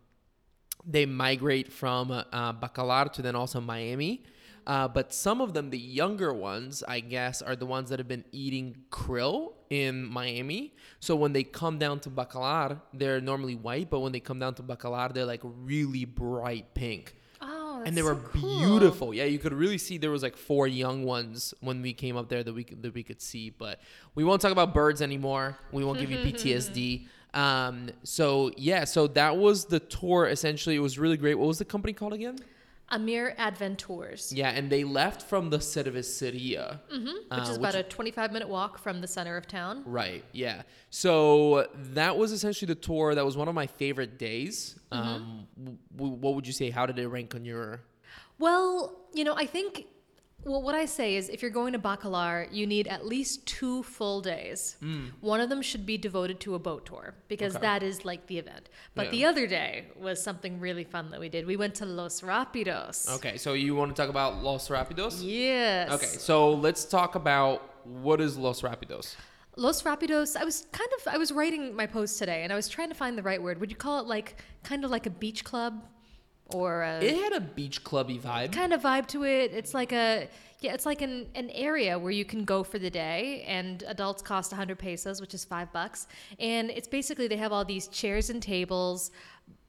they 0.85 1.07
migrate 1.07 1.73
from 1.73 2.11
uh, 2.11 2.53
Bacalar 2.55 3.13
to 3.13 3.23
then 3.23 3.37
also 3.37 3.61
Miami. 3.61 4.25
Uh, 4.67 4.87
but 4.87 5.15
some 5.15 5.41
of 5.41 5.55
them, 5.55 5.71
the 5.71 5.79
younger 5.79 6.33
ones, 6.33 6.85
I 6.87 7.01
guess, 7.01 7.41
are 7.41 7.57
the 7.57 7.65
ones 7.65 7.89
that 7.89 7.99
have 7.99 8.09
been 8.09 8.27
eating 8.33 8.77
krill 8.91 9.55
in 9.71 10.05
Miami. 10.05 10.75
So 11.01 11.17
when 11.17 11.33
they 11.33 11.43
come 11.43 11.79
down 11.79 12.01
to 12.01 12.11
Bacalar, 12.11 12.79
they're 12.93 13.21
normally 13.21 13.55
white, 13.55 13.89
but 13.89 14.01
when 14.01 14.13
they 14.13 14.21
come 14.21 14.39
down 14.39 14.55
to 14.57 14.63
Bacalar, 14.63 15.15
they're 15.15 15.25
like 15.25 15.41
really 15.43 16.05
bright 16.05 16.75
pink 16.75 17.15
Oh, 17.79 17.83
and 17.85 17.97
they 17.97 18.01
so 18.01 18.09
were 18.09 18.17
cool. 18.17 18.59
beautiful. 18.59 19.15
Yeah, 19.15 19.25
you 19.25 19.39
could 19.39 19.53
really 19.53 19.79
see 19.79 19.99
there 19.99 20.11
was 20.11 20.23
like 20.23 20.37
four 20.37 20.67
young 20.67 21.05
ones 21.05 21.55
when 21.61 21.83
we 21.83 21.93
came 21.93 22.17
up 22.17 22.29
there 22.29 22.43
that 22.43 22.53
we 22.53 22.65
that 22.65 22.95
we 22.95 23.03
could 23.03 23.21
see. 23.21 23.51
But 23.51 23.81
we 24.15 24.25
won't 24.25 24.41
talk 24.43 24.53
about 24.53 24.75
birds 24.75 25.03
anymore. 25.03 25.57
We 25.73 25.85
won't 25.85 25.99
give 25.99 26.11
you 26.11 26.19
PTSD. 26.33 27.07
Um, 27.35 27.91
so 28.05 28.51
yeah, 28.57 28.85
so 28.85 29.07
that 29.09 29.37
was 29.37 29.67
the 29.67 29.81
tour. 29.81 30.27
Essentially, 30.27 30.77
it 30.77 30.81
was 30.81 30.99
really 30.99 31.17
great. 31.17 31.35
What 31.37 31.49
was 31.49 31.59
the 31.59 31.65
company 31.65 31.93
called 31.93 32.13
again? 32.15 32.39
Amir 32.91 33.35
Adventures, 33.39 34.33
Yeah, 34.33 34.51
and 34.51 34.71
they 34.71 34.83
left 34.85 35.23
from 35.23 35.51
the 35.51 35.59
Cerveceria, 35.59 36.81
mm-hmm. 36.93 37.39
which 37.39 37.49
is 37.49 37.57
about 37.57 37.75
a 37.75 37.83
25 37.83 38.33
minute 38.33 38.49
walk 38.49 38.79
from 38.79 39.01
the 39.01 39.07
center 39.07 39.37
of 39.37 39.47
town. 39.47 39.83
Right. 39.85 40.25
Yeah. 40.33 40.63
So 40.91 41.69
that 41.93 42.17
was 42.17 42.33
essentially 42.33 42.67
the 42.67 42.75
tour. 42.75 43.15
That 43.15 43.25
was 43.25 43.37
one 43.37 43.49
of 43.49 43.55
my 43.55 43.67
favorite 43.67 44.19
days. 44.19 44.79
Um, 44.91 45.47
w- 45.59 45.79
w- 45.97 46.15
what 46.17 46.35
would 46.35 46.47
you 46.47 46.53
say? 46.53 46.71
How 46.71 46.87
did 46.87 46.99
it 46.99 47.09
rank 47.09 47.35
on 47.35 47.45
your? 47.45 47.81
Well, 48.39 48.99
you 49.13 49.25
know, 49.25 49.35
I 49.35 49.47
think 49.47 49.87
well, 50.49 50.63
what 50.63 50.75
I 50.75 50.85
say 50.87 51.17
is 51.17 51.29
if 51.29 51.43
you're 51.43 51.51
going 51.51 51.73
to 51.75 51.79
Bacalar, 51.79 52.49
you 52.53 52.67
need 52.67 52.89
at 52.89 53.07
least 53.07 53.47
two 53.47 53.83
full 53.83 54.21
days. 54.21 54.77
Mm. 54.83 55.11
One 55.21 55.41
of 55.41 55.49
them 55.49 55.63
should 55.63 55.85
be 55.87 55.97
devoted 55.99 56.41
to 56.41 56.55
a 56.55 56.59
boat 56.59 56.87
tour 56.87 57.15
because 57.29 57.55
Okay. 57.57 57.63
that 57.63 57.83
is 57.83 58.05
like 58.05 58.27
the 58.27 58.39
event. 58.39 58.69
But 58.95 59.07
Yeah. 59.07 59.11
the 59.13 59.25
other 59.27 59.47
day 59.47 59.87
was 59.97 60.23
something 60.23 60.59
really 60.61 60.85
fun 60.85 61.11
that 61.11 61.21
we 61.21 61.29
did. 61.29 61.47
We 61.47 61.57
went 61.57 61.75
to 61.77 61.87
Los 61.87 62.21
Rapidos. 62.23 63.09
Okay, 63.17 63.37
so 63.37 63.53
you 63.53 63.75
want 63.75 63.95
to 63.95 64.01
talk 64.03 64.11
about 64.11 64.43
Los 64.43 64.69
Rapidos? 64.69 65.21
Yes. 65.23 65.91
Okay, 65.93 66.07
so 66.07 66.53
let's 66.53 66.85
talk 66.85 67.15
about 67.15 67.63
what 67.85 68.21
is 68.21 68.37
Los 68.37 68.63
Rapidos. 68.63 69.17
Los 69.57 69.83
Rapidos, 69.83 70.37
I 70.37 70.45
was 70.45 70.67
kind 70.73 70.89
of 70.99 71.13
I 71.13 71.19
was 71.19 71.33
writing 71.33 71.75
my 71.75 71.87
post 71.87 72.19
today 72.19 72.45
and 72.45 72.53
I 72.53 72.57
was 72.57 72.69
trying 72.69 72.91
to 72.91 72.95
find 72.95 73.19
the 73.19 73.23
right 73.25 73.43
word. 73.43 73.59
Would 73.61 73.71
you 73.71 73.77
call 73.77 73.99
it 74.01 74.07
like 74.07 74.37
kind 74.63 74.85
of 74.85 74.91
like 74.91 75.07
a 75.07 75.11
beach 75.11 75.43
club 75.43 75.83
or 76.49 76.83
a 76.83 77.01
It 77.03 77.17
had 77.17 77.33
a 77.33 77.41
beach 77.41 77.85
clubby 77.85 78.19
vibe. 78.19 78.53
kind 78.53 78.73
of 78.73 78.83
vibe 78.83 79.07
to 79.09 79.25
it. 79.25 79.53
It's 79.53 79.75
like 79.75 79.93
a 79.93 80.29
yeah, 80.61 80.75
it's 80.75 80.87
like 80.87 81.03
an, 81.03 81.29
an 81.37 81.51
area 81.51 81.97
where 81.97 82.11
you 82.11 82.25
can 82.25 82.45
go 82.45 82.65
for 82.65 82.81
the 82.81 82.91
day 82.91 83.45
and 83.47 83.85
adults 83.87 84.23
cost 84.23 84.51
100 84.51 84.77
pesos, 84.77 85.21
which 85.21 85.33
is 85.33 85.45
5 85.45 85.73
bucks. 85.73 86.09
And 86.41 86.71
it's 86.71 86.89
basically 86.89 87.29
they 87.29 87.37
have 87.37 87.53
all 87.53 87.65
these 87.65 87.87
chairs 87.87 88.29
and 88.29 88.43
tables 88.43 89.13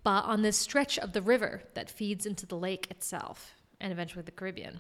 but 0.03 0.23
on 0.25 0.41
this 0.41 0.57
stretch 0.57 0.97
of 0.97 1.13
the 1.13 1.21
river 1.21 1.61
that 1.73 1.89
feeds 1.89 2.25
into 2.25 2.45
the 2.45 2.55
lake 2.55 2.89
itself 2.89 3.53
and 3.81 3.91
eventually 3.91 4.23
the 4.23 4.31
Caribbean. 4.31 4.79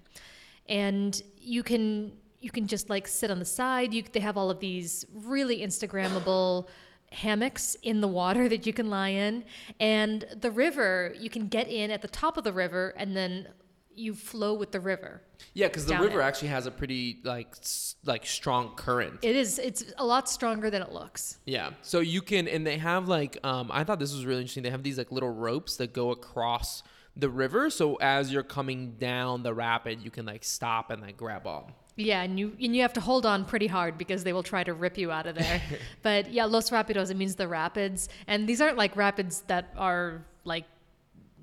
And 0.67 1.21
you 1.37 1.63
can 1.63 2.13
you 2.39 2.51
can 2.51 2.67
just 2.67 2.89
like 2.89 3.07
sit 3.07 3.29
on 3.29 3.39
the 3.39 3.45
side. 3.45 3.93
You 3.93 4.01
they 4.01 4.21
have 4.21 4.37
all 4.37 4.49
of 4.49 4.59
these 4.59 5.05
really 5.13 5.59
instagrammable 5.59 6.67
hammocks 7.11 7.75
in 7.83 8.01
the 8.01 8.07
water 8.07 8.47
that 8.53 8.65
you 8.65 8.73
can 8.73 8.89
lie 8.89 9.09
in 9.09 9.43
and 9.79 10.25
the 10.41 10.51
river 10.51 11.13
you 11.19 11.29
can 11.29 11.47
get 11.47 11.67
in 11.67 11.91
at 11.91 12.01
the 12.01 12.07
top 12.07 12.37
of 12.37 12.43
the 12.43 12.53
river 12.53 12.93
and 12.97 13.15
then 13.15 13.47
you 13.95 14.13
flow 14.15 14.53
with 14.53 14.71
the 14.71 14.79
river 14.79 15.21
Yeah, 15.53 15.67
because 15.67 15.85
the 15.85 15.97
river 15.97 16.21
it. 16.21 16.23
actually 16.23 16.47
has 16.49 16.65
a 16.65 16.71
pretty 16.71 17.19
like 17.25 17.49
s- 17.59 17.95
like 18.05 18.25
strong 18.25 18.75
current. 18.77 19.19
it 19.23 19.35
is 19.35 19.59
it's 19.59 19.83
a 19.97 20.05
lot 20.05 20.29
stronger 20.29 20.69
than 20.69 20.81
it 20.81 20.91
looks 20.93 21.37
Yeah. 21.45 21.71
So 21.81 21.99
you 21.99 22.21
can, 22.21 22.47
and 22.47 22.65
they 22.65 22.77
have 22.77 23.09
like, 23.09 23.37
um, 23.43 23.69
I 23.73 23.83
thought 23.83 23.99
this 23.99 24.13
was 24.13 24.25
really 24.25 24.39
interesting. 24.41 24.63
They 24.63 24.69
have 24.69 24.83
these 24.83 24.97
like 24.97 25.11
little 25.11 25.29
ropes 25.31 25.75
that 25.77 25.91
go 25.91 26.11
across 26.11 26.81
the 27.17 27.29
river. 27.29 27.69
So 27.69 27.95
as 27.95 28.31
you're 28.31 28.43
coming 28.43 28.93
down 28.97 29.43
the 29.43 29.53
rapid, 29.53 30.01
you 30.01 30.11
can 30.11 30.25
like 30.25 30.45
stop 30.45 30.91
and 30.91 31.01
like 31.01 31.17
grab 31.17 31.45
on. 31.45 31.73
Yeah 31.99 32.21
and 32.21 32.39
you 32.39 32.55
and 32.61 32.75
you 32.75 32.81
have 32.81 32.93
to 32.93 33.01
hold 33.01 33.25
on 33.25 33.45
pretty 33.45 33.67
hard 33.67 33.97
because 33.97 34.23
they 34.23 34.33
will 34.33 34.43
try 34.43 34.63
to 34.63 34.73
rip 34.73 34.97
you 34.97 35.11
out 35.11 35.25
of 35.25 35.35
there. 35.35 35.61
But 36.01 36.31
yeah 36.31 36.45
los 36.45 36.69
rapidos 36.69 37.11
it 37.11 37.17
means 37.17 37.35
the 37.35 37.47
rapids. 37.47 38.09
And 38.27 38.47
these 38.47 38.61
aren't 38.61 38.77
like 38.77 38.95
rapids 38.95 39.43
that 39.47 39.73
are 39.77 40.25
like 40.45 40.65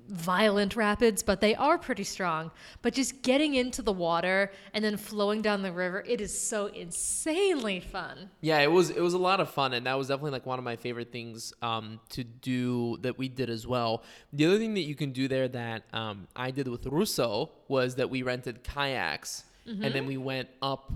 violent 0.09 0.77
rapids 0.77 1.21
but 1.21 1.41
they 1.41 1.53
are 1.55 1.77
pretty 1.77 2.03
strong. 2.03 2.51
But 2.81 2.93
just 2.93 3.21
getting 3.21 3.55
into 3.55 3.81
the 3.81 3.91
water 3.91 4.51
and 4.73 4.83
then 4.83 4.97
flowing 4.97 5.41
down 5.41 5.61
the 5.61 5.71
river 5.71 6.03
it 6.07 6.21
is 6.21 6.39
so 6.39 6.67
insanely 6.67 7.79
fun. 7.79 8.29
Yeah, 8.41 8.59
it 8.59 8.71
was 8.71 8.89
it 8.89 9.01
was 9.01 9.13
a 9.13 9.17
lot 9.17 9.39
of 9.39 9.49
fun, 9.49 9.73
and 9.73 9.85
that 9.85 9.97
was 9.97 10.07
definitely 10.07 10.31
like 10.31 10.45
one 10.45 10.59
of 10.59 10.65
my 10.65 10.75
favorite 10.75 11.11
things 11.11 11.53
um, 11.61 11.99
to 12.09 12.23
do 12.23 12.97
that 13.01 13.17
we 13.17 13.27
did 13.27 13.49
as 13.49 13.67
well. 13.67 14.03
The 14.33 14.45
other 14.45 14.57
thing 14.57 14.73
that 14.75 14.81
you 14.81 14.95
can 14.95 15.11
do 15.11 15.27
there 15.27 15.47
that 15.49 15.83
um, 15.93 16.27
I 16.35 16.51
did 16.51 16.67
with 16.67 16.85
Russo 16.85 17.51
was 17.67 17.95
that 17.95 18.09
we 18.09 18.23
rented 18.23 18.63
kayaks, 18.63 19.43
and 19.67 19.83
then 19.83 19.91
mm-hmm. 19.91 20.07
we 20.07 20.17
went 20.17 20.49
up 20.61 20.91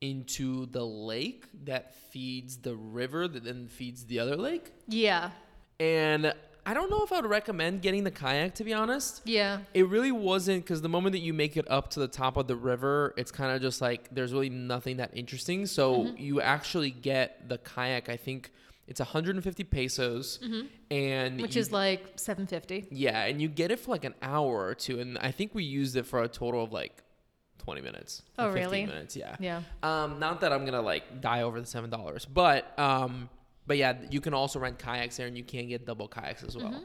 into 0.00 0.66
the 0.66 0.84
lake 0.84 1.44
that 1.64 1.94
feeds 2.10 2.58
the 2.58 2.74
river 2.74 3.28
that 3.28 3.44
then 3.44 3.68
feeds 3.68 4.04
the 4.06 4.18
other 4.18 4.36
lake. 4.36 4.72
yeah 4.88 5.30
And 5.78 6.34
I 6.64 6.74
don't 6.74 6.90
know 6.90 7.02
if 7.02 7.12
I 7.12 7.20
would 7.20 7.28
recommend 7.28 7.82
getting 7.82 8.04
the 8.04 8.10
kayak 8.10 8.54
to 8.56 8.64
be 8.64 8.72
honest. 8.72 9.22
yeah 9.24 9.60
It 9.74 9.88
really 9.88 10.12
wasn't 10.12 10.64
because 10.64 10.82
the 10.82 10.88
moment 10.88 11.12
that 11.12 11.20
you 11.20 11.32
make 11.32 11.56
it 11.56 11.68
up 11.70 11.90
to 11.90 12.00
the 12.00 12.08
top 12.08 12.36
of 12.36 12.46
the 12.46 12.56
river, 12.56 13.14
it's 13.16 13.32
kind 13.32 13.54
of 13.54 13.60
just 13.62 13.80
like 13.80 14.08
there's 14.12 14.32
really 14.32 14.50
nothing 14.50 14.98
that 14.98 15.10
interesting. 15.14 15.66
So 15.66 16.04
mm-hmm. 16.04 16.16
you 16.22 16.40
actually 16.40 16.90
get 16.90 17.48
the 17.48 17.58
kayak. 17.58 18.08
I 18.08 18.16
think 18.16 18.50
it's 18.86 19.00
150 19.00 19.64
pesos, 19.64 20.38
mm-hmm. 20.42 20.66
and 20.90 21.40
which 21.40 21.56
you- 21.56 21.60
is 21.60 21.72
like 21.72 22.02
750 22.16 22.88
yeah, 22.90 23.24
and 23.24 23.40
you 23.40 23.48
get 23.48 23.70
it 23.70 23.78
for 23.80 23.90
like 23.92 24.04
an 24.04 24.14
hour 24.22 24.66
or 24.66 24.74
two. 24.74 25.00
And 25.00 25.18
I 25.18 25.30
think 25.30 25.54
we 25.54 25.64
used 25.64 25.96
it 25.96 26.06
for 26.06 26.22
a 26.22 26.28
total 26.28 26.64
of 26.64 26.72
like 26.72 27.02
20 27.62 27.80
minutes. 27.80 28.22
Oh, 28.38 28.52
15 28.52 28.62
really? 28.62 28.86
Minutes, 28.86 29.16
yeah. 29.16 29.36
yeah 29.38 29.62
Um, 29.82 30.18
not 30.18 30.40
that 30.40 30.52
I'm 30.52 30.64
gonna 30.64 30.82
like 30.82 31.20
die 31.20 31.42
over 31.42 31.60
the 31.60 31.66
seven 31.66 31.90
dollars, 31.90 32.24
but 32.24 32.78
um, 32.78 33.28
but 33.66 33.76
yeah, 33.76 33.94
you 34.10 34.20
can 34.20 34.34
also 34.34 34.58
rent 34.58 34.78
kayaks 34.78 35.16
there, 35.16 35.26
and 35.26 35.36
you 35.36 35.44
can 35.44 35.68
get 35.68 35.86
double 35.86 36.08
kayaks 36.08 36.42
as 36.42 36.56
well. 36.56 36.82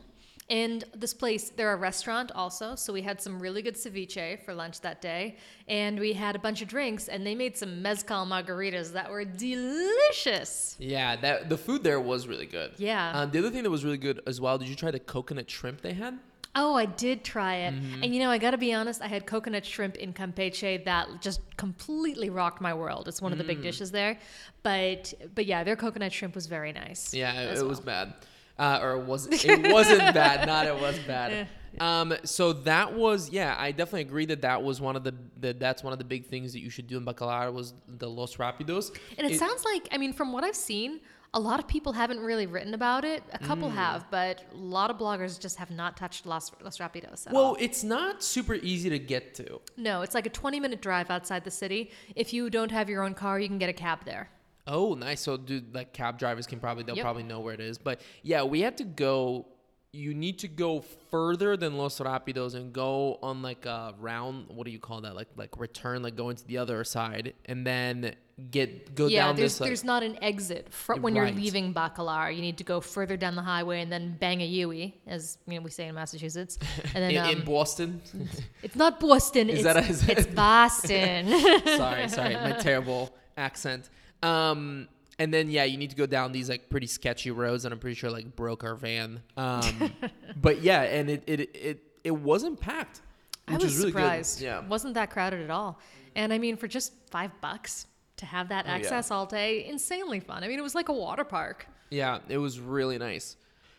And 0.50 0.86
this 0.96 1.13
place, 1.13 1.50
they're 1.50 1.74
a 1.74 1.78
restaurant 1.78 2.32
also. 2.34 2.76
So 2.76 2.94
we 2.94 3.02
had 3.02 3.22
some 3.22 3.40
really 3.40 3.62
good 3.62 3.76
ceviche 3.76 4.42
for 4.46 4.54
lunch 4.54 4.80
that 4.82 5.02
day. 5.02 5.36
And 5.68 6.00
we 6.00 6.13
had 6.13 6.38
a 6.38 6.40
bunch 6.40 6.62
of 6.62 6.70
drinks, 6.70 7.10
and 7.10 7.28
they 7.28 7.36
made 7.36 7.58
some 7.58 7.82
mezcal 7.82 8.26
margaritas 8.26 8.94
that 8.94 9.12
were 9.12 9.26
delicious. 9.26 10.78
Yeah, 10.80 11.18
that 11.18 11.50
the 11.50 11.58
food 11.58 11.84
there 11.84 12.00
was 12.00 12.28
really 12.28 12.46
good. 12.46 12.72
Yeah. 12.78 13.12
Um, 13.12 13.32
the 13.32 13.40
other 13.40 13.50
thing 13.50 13.63
that 13.63 13.70
was 13.70 13.84
really 13.84 13.98
good 13.98 14.22
as 14.26 14.40
well. 14.40 14.58
Did 14.58 14.70
you 14.70 14.76
try 14.76 14.90
the 14.90 15.00
coconut 15.00 15.50
shrimp 15.52 15.82
they 15.82 15.94
had? 15.94 16.18
Oh, 16.60 16.74
I 16.74 16.86
did 16.86 17.24
try 17.24 17.56
it. 17.58 17.74
Mm-hmm. 17.76 18.04
And 18.04 18.13
you 18.13 18.20
know, 18.20 18.32
I 18.32 18.39
got 18.39 18.52
to 18.52 18.58
be 18.58 18.74
honest, 18.74 19.02
I 19.02 19.08
had 19.08 19.26
coconut 19.28 19.63
shrimp 19.65 19.96
in 19.96 20.12
Campeche 20.12 20.84
that 20.86 21.22
just 21.22 21.39
completely 21.56 22.30
rocked 22.30 22.60
my 22.62 22.74
world. 22.74 23.08
It's 23.08 23.22
one 23.22 23.32
of 23.32 23.38
the 23.38 23.43
Mm. 23.43 23.48
big 23.48 23.62
dishes 23.62 23.91
there. 23.91 24.17
But 24.63 25.13
but 25.36 25.46
yeah, 25.46 25.63
their 25.63 25.76
coconut 25.76 26.12
shrimp 26.12 26.36
was 26.36 26.48
very 26.48 26.74
nice. 26.74 27.13
Yeah, 27.13 27.39
it, 27.41 27.60
it 27.60 27.65
was 27.65 27.80
bad. 27.80 28.13
Uh, 28.60 28.80
or 28.82 28.93
it 28.93 29.06
was 29.06 29.28
it 29.46 29.72
wasn't 29.72 30.00
bad? 30.00 30.48
Not 30.48 30.65
it 30.65 30.76
was 30.82 30.98
bad. 31.00 31.48
Um, 31.80 32.15
so 32.24 32.54
that 32.54 32.93
was 32.93 33.30
yeah. 33.30 33.56
I 33.58 33.72
definitely 33.72 34.02
agree 34.02 34.26
that 34.26 34.41
that 34.41 34.63
was 34.63 34.82
one 34.82 34.96
of 34.96 35.04
the, 35.04 35.13
the 35.39 35.54
that's 35.54 35.84
one 35.84 35.93
of 35.93 36.00
the 36.00 36.06
big 36.06 36.26
things 36.26 36.54
that 36.54 36.60
you 36.60 36.72
should 36.72 36.88
do 36.88 36.98
in 36.98 37.06
Bacalar 37.06 37.54
was 37.54 37.76
the 37.88 38.10
Los 38.10 38.38
Rapidos. 38.38 38.98
And 39.20 39.30
it, 39.30 39.38
sounds 39.38 39.63
like, 39.63 39.88
I 39.91 40.00
mean, 40.00 40.12
from 40.12 40.34
what 40.34 40.43
I've 40.43 40.56
seen, 40.56 41.02
a 41.34 41.40
lot 41.40 41.60
of 41.60 41.68
people 41.68 41.94
haven't 41.94 42.20
really 42.20 42.46
written 42.48 42.74
about 42.74 43.04
it. 43.04 43.22
A 43.34 43.38
Mm. 43.40 43.46
couple 43.46 43.70
have, 43.70 44.10
but 44.10 44.44
a 44.54 44.56
lot 44.58 44.90
of 44.90 44.98
bloggers 44.98 45.40
just 45.40 45.58
have 45.58 45.70
not 45.70 45.96
touched 45.98 46.26
Los, 46.26 46.52
Los 46.62 46.78
Rapidos 46.80 47.30
well, 47.32 47.44
all. 47.44 47.58
it's 47.60 47.84
not 47.84 48.24
super 48.24 48.56
easy 48.56 48.90
to 48.90 48.98
get 49.00 49.36
to. 49.36 49.60
No, 49.76 50.02
it's 50.02 50.16
like 50.16 50.26
a 50.26 50.30
20 50.30 50.60
minute 50.60 50.82
drive 50.82 51.12
outside 51.12 51.44
the 51.44 51.52
city. 51.52 51.92
If 52.16 52.34
you 52.34 52.50
don't 52.50 52.72
have 52.72 52.90
your 52.90 53.04
own 53.04 53.13
car, 53.13 53.40
you 53.40 53.48
can 53.48 53.58
get 53.58 53.70
a 53.70 53.74
cab 53.74 54.00
there. 54.06 54.30
Oh, 54.66 54.96
nice. 54.96 55.22
So, 55.22 55.38
dude, 55.38 55.74
like 55.76 55.94
cab 55.94 56.18
drivers 56.18 56.48
can 56.48 56.60
probably 56.60 56.84
they'll 56.84 56.96
Yep. 56.98 57.04
probably 57.04 57.24
know 57.24 57.40
where 57.40 57.54
it 57.54 57.60
is. 57.62 57.78
But 57.78 58.02
yeah, 58.24 58.44
we 58.44 58.62
had 58.62 58.78
to 58.78 58.84
go 58.84 59.46
you 59.93 60.13
need 60.13 60.39
to 60.39 60.47
go 60.47 60.82
further 61.10 61.56
than 61.58 61.78
Los 61.78 62.00
Rapidos 62.00 62.56
and 62.56 62.73
go 62.73 63.19
on 63.23 63.41
like 63.41 63.65
a 63.65 63.95
round. 64.00 64.47
What 64.50 64.65
do 64.65 64.71
you 64.71 64.80
call 64.80 65.02
that? 65.02 65.15
Like 65.15 65.30
like 65.36 65.58
return, 65.58 66.04
like 66.04 66.15
going 66.15 66.36
to 66.36 66.45
the 66.45 66.58
other 66.58 66.84
side, 66.84 67.34
and 67.45 67.65
then 67.65 68.15
get 68.52 68.93
go 68.93 69.08
yeah, 69.08 69.26
down 69.26 69.36
there's 69.36 69.54
this. 69.54 69.62
Like, 69.62 69.69
there's 69.69 69.84
not 69.84 70.04
an 70.04 70.21
exit 70.21 70.71
fr- 70.71 70.95
when 70.95 71.15
you're 71.15 71.32
leaving 71.32 71.73
Bacalar. 71.73 72.36
You 72.36 72.41
need 72.41 72.58
to 72.58 72.63
go 72.63 72.82
further 72.82 73.17
down 73.17 73.36
the 73.36 73.41
highway 73.41 73.82
and 73.82 73.91
then 73.91 74.17
bang 74.19 74.41
a 74.41 74.45
Yui, 74.45 75.00
as 75.08 75.38
you 75.47 75.56
know 75.56 75.62
we 75.62 75.71
say 75.71 75.88
in 75.88 75.95
Massachusetts. 75.95 76.60
And 76.93 77.04
then 77.04 77.12
in, 77.12 77.17
um, 77.17 77.30
in 77.30 77.45
Boston. 77.45 78.02
it's 78.63 78.76
not 78.76 79.00
Boston. 79.00 79.50
Is 79.50 79.60
it's, 79.60 79.63
that 79.63 79.78
a- 79.78 79.89
is 79.89 80.08
it's 80.08 80.28
Boston. 80.28 81.28
sorry, 81.78 82.08
sorry, 82.10 82.36
my 82.36 82.52
terrible 82.54 83.15
accent. 83.38 83.89
Um, 84.21 84.88
and 85.19 85.34
then 85.34 85.49
yeah, 85.49 85.63
you 85.63 85.77
need 85.77 85.89
to 85.89 85.95
go 85.95 86.06
down 86.06 86.32
these 86.32 86.49
like 86.49 86.69
pretty 86.69 86.88
sketchy 86.88 87.32
roads, 87.32 87.65
and 87.65 87.73
I'm 87.73 87.80
pretty 87.80 87.95
sure 87.95 88.10
like 88.12 88.36
broke 88.36 88.63
our 88.63 88.75
van. 88.75 89.21
Um, 89.36 89.93
but 90.41 90.62
yeah, 90.62 90.82
and 90.84 91.10
it 91.10 91.23
it 91.27 91.39
it 91.56 91.84
it 92.03 92.12
wasn't 92.12 92.60
packed. 92.60 93.01
I 93.47 93.53
was 93.56 93.77
really 93.77 93.91
good. 93.91 93.99
surprised. 93.99 94.41
Yeah. 94.41 94.60
wasn't 94.67 94.93
that 94.95 95.10
crowded 95.10 95.41
at 95.41 95.49
all. 95.49 95.80
And 96.15 96.34
I 96.34 96.38
mean, 96.38 96.58
for 96.58 96.67
just 96.67 96.91
five 97.10 97.32
bucks 97.39 97.88
to 98.17 98.25
have 98.25 98.49
that 98.49 98.65
Oh, 98.65 98.69
yeah. 98.69 98.75
access 98.75 99.10
all 99.12 99.25
day, 99.25 99.65
insanely 99.65 100.19
fun. 100.19 100.43
I 100.43 100.47
mean, 100.49 100.60
it 100.60 100.63
was 100.63 100.75
like 100.75 100.89
a 100.89 100.93
water 100.93 101.23
park. 101.23 101.65
Yeah, 101.89 102.19
it 102.27 102.39
was 102.39 102.60
really 102.60 102.97
nice. 102.97 103.38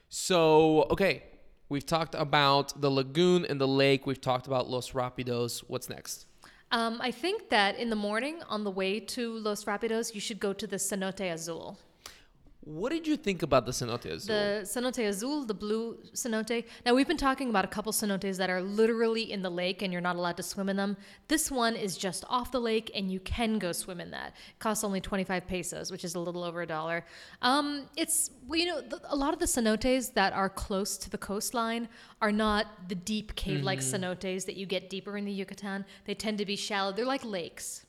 So, 0.08 0.86
okay, 0.90 1.22
we've 1.68 1.84
talked 1.84 2.14
about 2.14 2.80
the 2.80 2.90
lagoon 2.90 3.44
and 3.44 3.60
the 3.60 3.68
lake. 3.68 4.06
We've 4.06 4.20
talked 4.20 4.46
about 4.46 4.70
Los 4.70 4.92
Rapidos. 4.92 5.60
What's 5.68 5.90
next? 5.90 6.24
Um, 6.70 6.98
I 7.00 7.10
think 7.10 7.48
that 7.48 7.78
in 7.78 7.88
the 7.88 7.96
morning 7.96 8.42
on 8.48 8.62
the 8.62 8.70
way 8.70 9.00
to 9.00 9.38
Los 9.38 9.64
Rapidos, 9.64 10.14
you 10.14 10.20
should 10.20 10.38
go 10.38 10.52
to 10.52 10.66
the 10.66 10.76
Cenote 10.76 11.32
Azul. 11.32 11.78
What 12.60 12.90
did 12.90 13.06
you 13.06 13.16
think 13.16 13.42
about 13.42 13.64
the 13.64 13.72
cenote 13.72 14.04
azul? 14.04 14.34
The 14.34 14.60
cenote 14.64 15.08
azul, 15.08 15.44
the 15.44 15.54
blue 15.54 15.96
cenote. 16.12 16.64
Now 16.84 16.94
we've 16.94 17.08
been 17.08 17.16
talking 17.16 17.48
about 17.48 17.64
a 17.64 17.68
couple 17.68 17.92
cenotes 17.92 18.36
that 18.36 18.50
are 18.50 18.60
literally 18.60 19.32
in 19.32 19.40
the 19.42 19.50
lake 19.50 19.80
and 19.80 19.90
you're 19.90 20.02
not 20.02 20.16
allowed 20.16 20.36
to 20.36 20.42
swim 20.42 20.68
in 20.68 20.76
them. 20.76 20.96
This 21.28 21.50
one 21.50 21.76
is 21.76 21.96
just 21.96 22.24
off 22.28 22.50
the 22.50 22.60
lake 22.60 22.90
and 22.94 23.10
you 23.10 23.20
can 23.20 23.58
go 23.58 23.72
swim 23.72 24.00
in 24.00 24.10
that. 24.10 24.34
It 24.50 24.58
costs 24.58 24.84
only 24.84 25.00
25 25.00 25.46
pesos, 25.46 25.90
which 25.90 26.04
is 26.04 26.14
a 26.14 26.20
little 26.20 26.42
over 26.42 26.60
a 26.60 26.66
dollar. 26.66 27.06
Um, 27.42 27.88
it's 27.96 28.32
well, 28.46 28.58
you 28.58 28.66
know 28.66 28.80
the, 28.82 29.00
a 29.08 29.16
lot 29.16 29.32
of 29.32 29.38
the 29.38 29.46
cenotes 29.46 30.12
that 30.14 30.32
are 30.34 30.50
close 30.50 30.98
to 30.98 31.10
the 31.10 31.18
coastline 31.18 31.88
are 32.20 32.32
not 32.32 32.88
the 32.88 32.94
deep 32.94 33.34
cave-like 33.34 33.78
cenotes 33.78 34.44
that 34.44 34.56
you 34.56 34.66
get 34.66 34.90
deeper 34.90 35.16
in 35.16 35.24
the 35.24 35.32
Yucatan. 35.32 35.84
They 36.04 36.14
tend 36.14 36.36
to 36.38 36.44
be 36.44 36.56
shallow. 36.56 36.92
They're 36.92 37.06
like 37.06 37.24
lakes. 37.24 37.86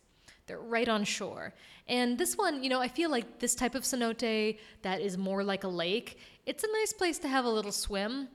They're 0.50 0.60
right 0.60 0.90
on 0.90 1.04
shore. 1.06 1.54
And 1.88 2.18
this 2.18 2.36
one, 2.36 2.62
you 2.64 2.70
know, 2.70 2.82
I 2.82 2.90
feel 2.90 3.10
like 3.10 3.40
this 3.40 3.56
type 3.56 3.74
of 3.76 3.84
cenote 3.84 4.58
that 4.82 5.00
is 5.00 5.18
more 5.18 5.44
like 5.44 5.64
a 5.64 5.68
lake, 5.86 6.18
it's 6.46 6.64
a 6.64 6.72
nice 6.80 6.92
place 6.92 7.18
to 7.20 7.28
have 7.28 7.46
a 7.46 7.50
little 7.50 7.72
swim, 7.72 8.28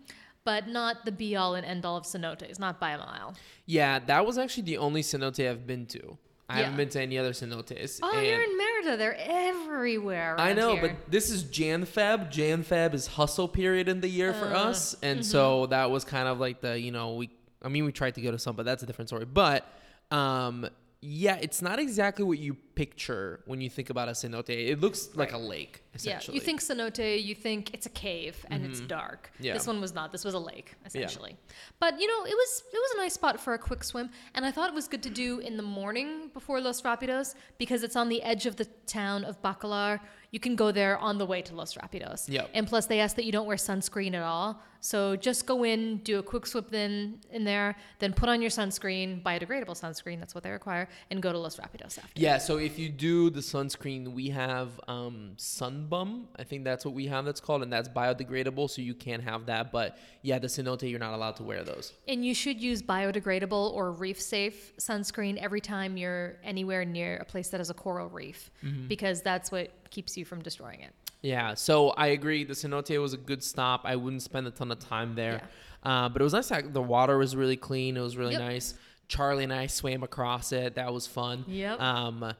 but 0.44 0.68
not 0.68 1.04
the 1.04 1.12
be 1.12 1.36
all 1.36 1.54
and 1.54 1.66
end 1.66 1.84
all 1.84 1.96
of 1.96 2.04
cenotes, 2.04 2.58
not 2.58 2.80
by 2.80 2.90
a 2.92 2.98
mile. 2.98 3.34
yeah, 3.66 3.98
that 3.98 4.24
was 4.24 4.38
actually 4.38 4.62
the 4.64 4.78
only 4.78 5.02
cenote 5.02 5.48
I've 5.48 5.66
been 5.66 5.86
to. 5.86 6.16
I 6.48 6.58
haven't 6.58 6.76
been 6.76 6.90
to 6.90 7.00
any 7.00 7.16
other 7.18 7.32
cenotes. 7.32 7.98
Oh, 8.02 8.20
you're 8.20 8.42
in 8.42 8.58
Merida. 8.58 8.96
They're 8.98 9.16
everywhere. 9.18 10.36
I 10.38 10.52
know, 10.52 10.72
here. 10.72 10.82
but 10.82 11.10
this 11.10 11.30
is 11.30 11.42
Jan 11.44 11.86
Feb. 11.86 12.30
Jan 12.30 12.62
Feb 12.62 12.92
is 12.92 13.06
hustle 13.06 13.48
period 13.48 13.88
in 13.88 14.00
the 14.02 14.08
year 14.08 14.34
for 14.34 14.48
Uh, 14.54 14.68
us, 14.68 14.94
and 15.02 15.20
mm-hmm. 15.20 15.24
so 15.24 15.66
that 15.66 15.90
was 15.90 16.04
kind 16.04 16.28
of 16.28 16.38
like 16.38 16.60
the 16.60 16.78
you 16.78 16.92
know 16.92 17.14
we. 17.14 17.30
I 17.62 17.68
mean, 17.68 17.86
we 17.86 17.92
tried 17.92 18.14
to 18.16 18.20
go 18.20 18.30
to 18.30 18.38
some, 18.38 18.54
but 18.56 18.66
that's 18.66 18.82
a 18.82 18.86
different 18.86 19.08
story. 19.08 19.24
But 19.24 19.66
um, 20.10 20.68
yeah, 21.06 21.36
it's 21.38 21.60
not 21.60 21.78
exactly 21.78 22.24
what 22.24 22.38
you 22.38 22.54
picture 22.74 23.40
when 23.44 23.60
you 23.60 23.68
think 23.68 23.90
about 23.90 24.08
a 24.08 24.12
cenote. 24.12 24.48
It 24.48 24.80
looks 24.80 25.10
like 25.14 25.32
a 25.32 25.38
lake, 25.38 25.82
yeah, 26.00 26.18
you 26.32 26.40
think 26.40 26.62
cenote, 26.62 27.22
you 27.22 27.34
think 27.34 27.74
it's 27.74 27.84
a 27.84 27.90
cave 27.90 28.44
and 28.50 28.64
it's 28.64 28.80
dark. 28.80 29.30
Mm-hmm. 29.34 29.44
Yeah. 29.44 29.52
This 29.52 29.66
one 29.66 29.82
was 29.82 29.94
not. 29.94 30.12
This 30.12 30.24
was 30.24 30.32
a 30.32 30.38
lake, 30.38 30.74
essentially. 30.86 31.32
Yeah. 31.32 31.54
But 31.78 32.00
you 32.00 32.06
know, 32.06 32.24
it 32.24 32.34
was 32.34 32.62
it 32.72 32.76
was 32.76 32.92
a 32.94 32.96
nice 32.96 33.12
spot 33.12 33.38
for 33.38 33.52
a 33.52 33.58
quick 33.58 33.84
swim, 33.84 34.08
and 34.34 34.46
I 34.46 34.50
thought 34.50 34.70
it 34.70 34.74
was 34.74 34.88
good 34.88 35.02
to 35.02 35.10
do 35.10 35.40
in 35.40 35.58
the 35.58 35.62
morning 35.62 36.30
before 36.32 36.58
Los 36.58 36.80
Rapidos 36.80 37.34
because 37.58 37.82
it's 37.82 37.96
on 37.96 38.08
the 38.08 38.22
edge 38.22 38.46
of 38.46 38.56
the 38.56 38.64
town 38.86 39.24
of 39.24 39.40
Bacalar. 39.42 40.00
You 40.30 40.40
can 40.40 40.56
go 40.56 40.72
there 40.72 40.96
on 40.98 41.18
the 41.18 41.26
way 41.26 41.42
to 41.42 41.54
Los 41.54 41.74
Rapidos. 41.74 42.28
Yep. 42.30 42.50
And 42.54 42.66
plus, 42.66 42.86
they 42.86 43.00
ask 43.00 43.14
that 43.16 43.24
you 43.24 43.30
don't 43.30 43.46
wear 43.46 43.58
sunscreen 43.58 44.14
at 44.14 44.22
all. 44.22 44.62
So 44.84 45.16
just 45.16 45.46
go 45.46 45.64
in, 45.64 45.96
do 46.04 46.18
a 46.18 46.22
quick 46.22 46.44
swim 46.44 46.66
in 46.72 47.18
in 47.30 47.42
there, 47.42 47.74
then 48.00 48.12
put 48.12 48.28
on 48.28 48.42
your 48.42 48.50
sunscreen, 48.50 49.22
biodegradable 49.22 49.68
sunscreen. 49.68 50.18
That's 50.18 50.34
what 50.34 50.44
they 50.44 50.50
require, 50.50 50.90
and 51.10 51.22
go 51.22 51.32
to 51.32 51.38
Los 51.38 51.56
Rapidos 51.56 51.96
after. 51.96 52.20
Yeah, 52.20 52.36
so 52.36 52.58
if 52.58 52.78
you 52.78 52.90
do 52.90 53.30
the 53.30 53.40
sunscreen, 53.40 54.12
we 54.12 54.28
have 54.28 54.78
um, 54.86 55.32
Sun 55.38 55.86
Bum. 55.86 56.28
I 56.36 56.44
think 56.44 56.64
that's 56.64 56.84
what 56.84 56.92
we 56.92 57.06
have 57.06 57.24
that's 57.24 57.40
called, 57.40 57.62
and 57.62 57.72
that's 57.72 57.88
biodegradable, 57.88 58.68
so 58.68 58.82
you 58.82 58.92
can 58.92 59.20
have 59.20 59.46
that. 59.46 59.72
But 59.72 59.96
yeah, 60.20 60.38
the 60.38 60.48
cenote, 60.48 60.90
you're 60.90 60.98
not 60.98 61.14
allowed 61.14 61.36
to 61.36 61.44
wear 61.44 61.64
those. 61.64 61.94
And 62.06 62.22
you 62.22 62.34
should 62.34 62.60
use 62.60 62.82
biodegradable 62.82 63.72
or 63.72 63.90
reef 63.90 64.20
safe 64.20 64.74
sunscreen 64.76 65.38
every 65.38 65.62
time 65.62 65.96
you're 65.96 66.36
anywhere 66.44 66.84
near 66.84 67.16
a 67.16 67.24
place 67.24 67.48
that 67.48 67.58
has 67.58 67.70
a 67.70 67.74
coral 67.74 68.10
reef 68.10 68.50
Mm-hmm. 68.62 68.88
because 68.88 69.22
that's 69.22 69.50
what 69.50 69.70
keeps 69.90 70.16
you 70.18 70.26
from 70.26 70.42
destroying 70.42 70.80
it. 70.80 70.92
Yeah, 71.24 71.54
so 71.54 71.90
I 71.90 72.08
agree. 72.08 72.44
The 72.44 72.52
cenote 72.52 73.00
was 73.00 73.14
a 73.14 73.16
good 73.16 73.42
stop. 73.42 73.80
I 73.84 73.96
wouldn't 73.96 74.20
spend 74.20 74.46
a 74.46 74.50
ton 74.50 74.70
of 74.70 74.78
time 74.78 75.14
there, 75.14 75.40
uh, 75.82 76.10
but 76.10 76.20
it 76.20 76.24
was 76.24 76.34
nice. 76.34 76.50
The 76.50 76.82
water 76.82 77.16
was 77.16 77.34
really 77.34 77.56
clean. 77.56 77.96
It 77.96 78.00
was 78.02 78.16
really 78.18 78.32
Yep. 78.32 78.42
nice. 78.42 78.74
Charlie 79.08 79.44
and 79.44 79.52
I 79.52 79.66
swam 79.66 80.02
across 80.02 80.52
it. 80.52 80.74
That 80.74 80.92
was 80.92 81.06
fun. 81.06 81.44
Yep. 81.48 81.80
Um, 81.80 82.34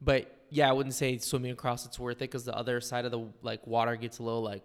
but 0.00 0.34
yeah, 0.48 0.70
I 0.70 0.72
wouldn't 0.72 0.94
say 0.94 1.18
swimming 1.18 1.50
across 1.52 1.84
it's 1.84 1.98
worth 1.98 2.16
it 2.16 2.20
because 2.30 2.46
the 2.46 2.56
other 2.56 2.80
side 2.80 3.04
of 3.04 3.10
the 3.10 3.26
like 3.42 3.66
water 3.66 3.94
gets 3.96 4.18
a 4.20 4.22
little 4.22 4.42
like 4.42 4.62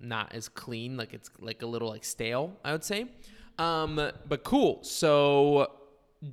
not 0.00 0.34
as 0.34 0.48
clean. 0.48 0.96
Like 0.96 1.14
it's 1.14 1.30
like 1.38 1.62
a 1.62 1.66
little 1.66 1.88
like 1.90 2.04
stale. 2.04 2.56
I 2.64 2.72
would 2.72 2.82
say. 2.84 3.06
Um, 3.58 3.96
but 4.28 4.42
cool. 4.42 4.82
So 4.82 5.70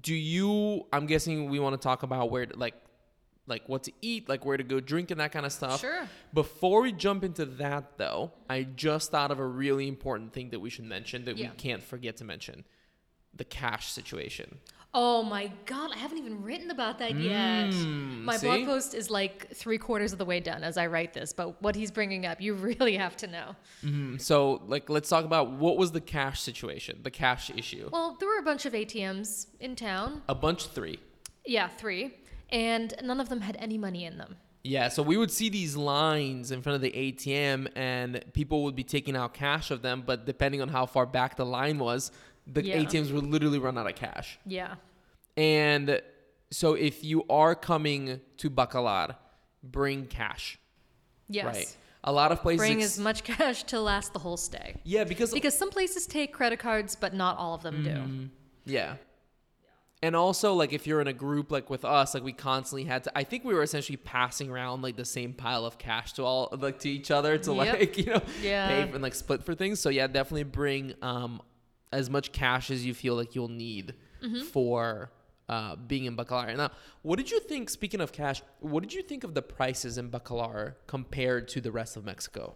do 0.01 0.15
you? 0.15 0.85
I'm 0.91 1.05
guessing 1.05 1.49
we 1.51 1.59
want 1.59 1.79
to 1.79 1.83
talk 1.83 2.01
about 2.03 2.31
where 2.31 2.47
like 2.55 2.73
like 3.49 3.67
what 3.67 3.83
to 3.83 3.91
eat, 4.01 4.29
like 4.29 4.45
where 4.45 4.57
to 4.57 4.63
go 4.63 4.79
drink 4.79 5.11
and 5.11 5.19
that 5.19 5.31
kind 5.31 5.45
of 5.45 5.51
stuff. 5.51 5.81
Sure. 5.81 6.07
Before 6.33 6.81
we 6.81 6.91
jump 6.91 7.23
into 7.23 7.45
that, 7.45 7.97
though, 7.97 8.31
I 8.49 8.63
just 8.63 9.11
thought 9.11 9.31
of 9.31 9.39
a 9.39 9.45
really 9.45 9.87
important 9.87 10.33
thing 10.33 10.51
that 10.51 10.59
we 10.59 10.69
should 10.69 10.85
mention 10.85 11.25
that 11.25 11.37
Yeah. 11.37 11.49
we 11.49 11.55
can't 11.57 11.83
forget 11.83 12.17
to 12.17 12.23
mention 12.23 12.63
the 13.33 13.43
cash 13.43 13.87
situation. 13.91 14.59
Oh 14.91 15.21
my 15.21 15.51
god, 15.67 15.91
I 15.93 15.97
haven't 15.97 16.17
even 16.17 16.41
written 16.41 16.71
about 16.71 16.97
that 16.97 17.13
yet. 17.15 17.71
My 17.75 18.39
blog 18.39 18.65
post 18.65 18.95
is 18.95 19.11
like 19.11 19.47
three 19.53 19.77
quarters 19.77 20.13
of 20.13 20.17
the 20.17 20.25
way 20.25 20.39
done 20.39 20.63
as 20.63 20.77
I 20.77 20.87
write 20.87 21.13
this, 21.13 21.31
but 21.31 21.61
what 21.61 21.75
he's 21.75 21.91
bringing 21.91 22.25
up, 22.25 22.41
you 22.41 22.53
really 22.69 22.97
have 22.97 23.15
to 23.17 23.27
know. 23.27 23.55
Mm, 23.85 24.19
So, 24.19 24.63
like, 24.65 24.89
let's 24.89 25.07
talk 25.07 25.25
about 25.25 25.51
what 25.51 25.77
was 25.77 25.91
the 25.91 26.01
cash 26.01 26.41
situation, 26.41 27.01
the 27.03 27.11
cash 27.11 27.51
issue. 27.51 27.87
Well, 27.93 28.17
there 28.19 28.27
were 28.27 28.39
a 28.39 28.43
bunch 28.43 28.65
of 28.65 28.73
ATMs 28.73 29.45
in 29.59 29.75
town. 29.75 30.23
A 30.27 30.33
bunch 30.33 30.65
three. 30.69 30.97
Yeah, 31.45 31.67
three. 31.67 32.15
And 32.51 32.93
none 33.03 33.19
of 33.19 33.29
them 33.29 33.41
had 33.41 33.55
any 33.59 33.77
money 33.77 34.05
in 34.05 34.17
them. 34.17 34.35
Yeah, 34.63 34.89
so 34.89 35.01
we 35.03 35.15
would 35.15 35.31
see 35.31 35.47
these 35.49 35.75
lines 35.77 36.51
in 36.51 36.61
front 36.61 36.75
of 36.75 36.81
the 36.81 36.91
ATM, 36.91 37.69
and 37.75 38.23
people 38.33 38.63
would 38.65 38.75
be 38.75 38.83
taking 38.83 39.15
out 39.15 39.33
cash 39.33 39.71
of 39.71 39.81
them, 39.81 40.03
but 40.05 40.25
depending 40.25 40.61
on 40.61 40.67
how 40.67 40.85
far 40.85 41.05
back 41.05 41.37
the 41.37 41.45
line 41.45 41.79
was, 41.79 42.11
the 42.45 42.63
Yeah. 42.65 42.77
ATMs 42.83 43.11
would 43.13 43.23
literally 43.25 43.59
run 43.59 43.77
out 43.77 43.87
of 43.87 43.95
cash. 43.95 44.37
Yeah. 44.45 44.75
And 45.37 46.01
so, 46.51 46.73
if 46.73 47.03
you 47.05 47.23
are 47.29 47.55
coming 47.55 48.19
to 48.37 48.49
Bacalar, 48.49 49.15
bring 49.63 50.07
cash. 50.07 50.59
Yes. 51.29 51.45
Right. 51.45 51.77
A 52.03 52.11
lot 52.11 52.31
of 52.31 52.41
places. 52.41 52.59
Bring 52.59 52.77
ex- 52.81 52.85
as 52.97 52.99
much 52.99 53.23
cash 53.35 53.63
to 53.65 53.79
last 53.79 54.13
the 54.13 54.19
whole 54.19 54.37
stay. 54.37 54.75
yeah, 54.83 55.03
because 55.03 55.31
Because 55.31 55.57
some 55.57 55.69
places 55.69 56.05
take 56.07 56.33
credit 56.33 56.59
cards, 56.59 56.95
but 56.95 57.13
not 57.13 57.37
all 57.37 57.53
of 57.53 57.61
them 57.63 57.83
do. 57.83 57.89
Mm-hmm. 57.91 58.25
yeah. 58.65 58.95
And 60.01 60.15
also, 60.15 60.53
like 60.53 60.71
if 60.71 60.87
you're 60.87 61.01
in 61.01 61.07
a 61.07 61.13
group 61.13 61.51
like 61.51 61.69
with 61.69 61.83
us, 61.83 62.13
like 62.13 62.23
we 62.23 62.31
constantly 62.31 62.85
had 62.85 63.03
to. 63.03 63.11
I 63.17 63.23
think 63.25 63.43
we 63.43 63.53
were 63.53 63.63
essentially 63.63 63.97
passing 63.97 64.49
around 64.49 64.81
like 64.81 64.95
the 64.95 65.03
same 65.03 65.33
pile 65.33 65.65
of 65.65 65.77
cash 65.77 66.13
to 66.13 66.23
all 66.23 66.47
like 66.57 66.79
to 66.79 66.89
each 66.89 67.11
other 67.11 67.37
to 67.37 67.53
Yep. 67.53 67.79
like 67.79 67.97
you 68.01 68.05
know 68.05 68.21
Yeah. 68.41 68.67
pay 68.69 68.87
for, 68.87 68.93
and 68.95 69.03
like 69.03 69.13
split 69.13 69.43
for 69.43 69.55
things. 69.55 69.79
So 69.81 69.89
yeah, 69.89 70.07
definitely 70.07 70.43
bring 70.45 70.93
um 71.01 71.41
as 71.91 72.09
much 72.09 72.31
cash 72.31 72.71
as 72.71 72.85
you 72.85 72.93
feel 72.93 73.15
like 73.15 73.35
you'll 73.35 73.49
need 73.49 73.93
Mm-hmm. 74.23 74.41
for 74.47 75.11
uh, 75.49 75.75
being 75.75 76.05
in 76.05 76.15
Bacalar. 76.15 76.55
Now, 76.55 76.71
what 77.01 77.17
did 77.17 77.31
you 77.31 77.39
think? 77.39 77.69
Speaking 77.69 78.01
of 78.01 78.11
cash, 78.11 78.41
what 78.59 78.81
did 78.83 78.93
you 78.93 79.01
think 79.01 79.23
of 79.23 79.33
the 79.33 79.41
prices 79.41 79.97
in 79.97 80.09
Bacalar 80.11 80.75
compared 80.87 81.47
to 81.49 81.59
the 81.61 81.71
rest 81.71 81.97
of 81.97 82.05
Mexico? 82.05 82.55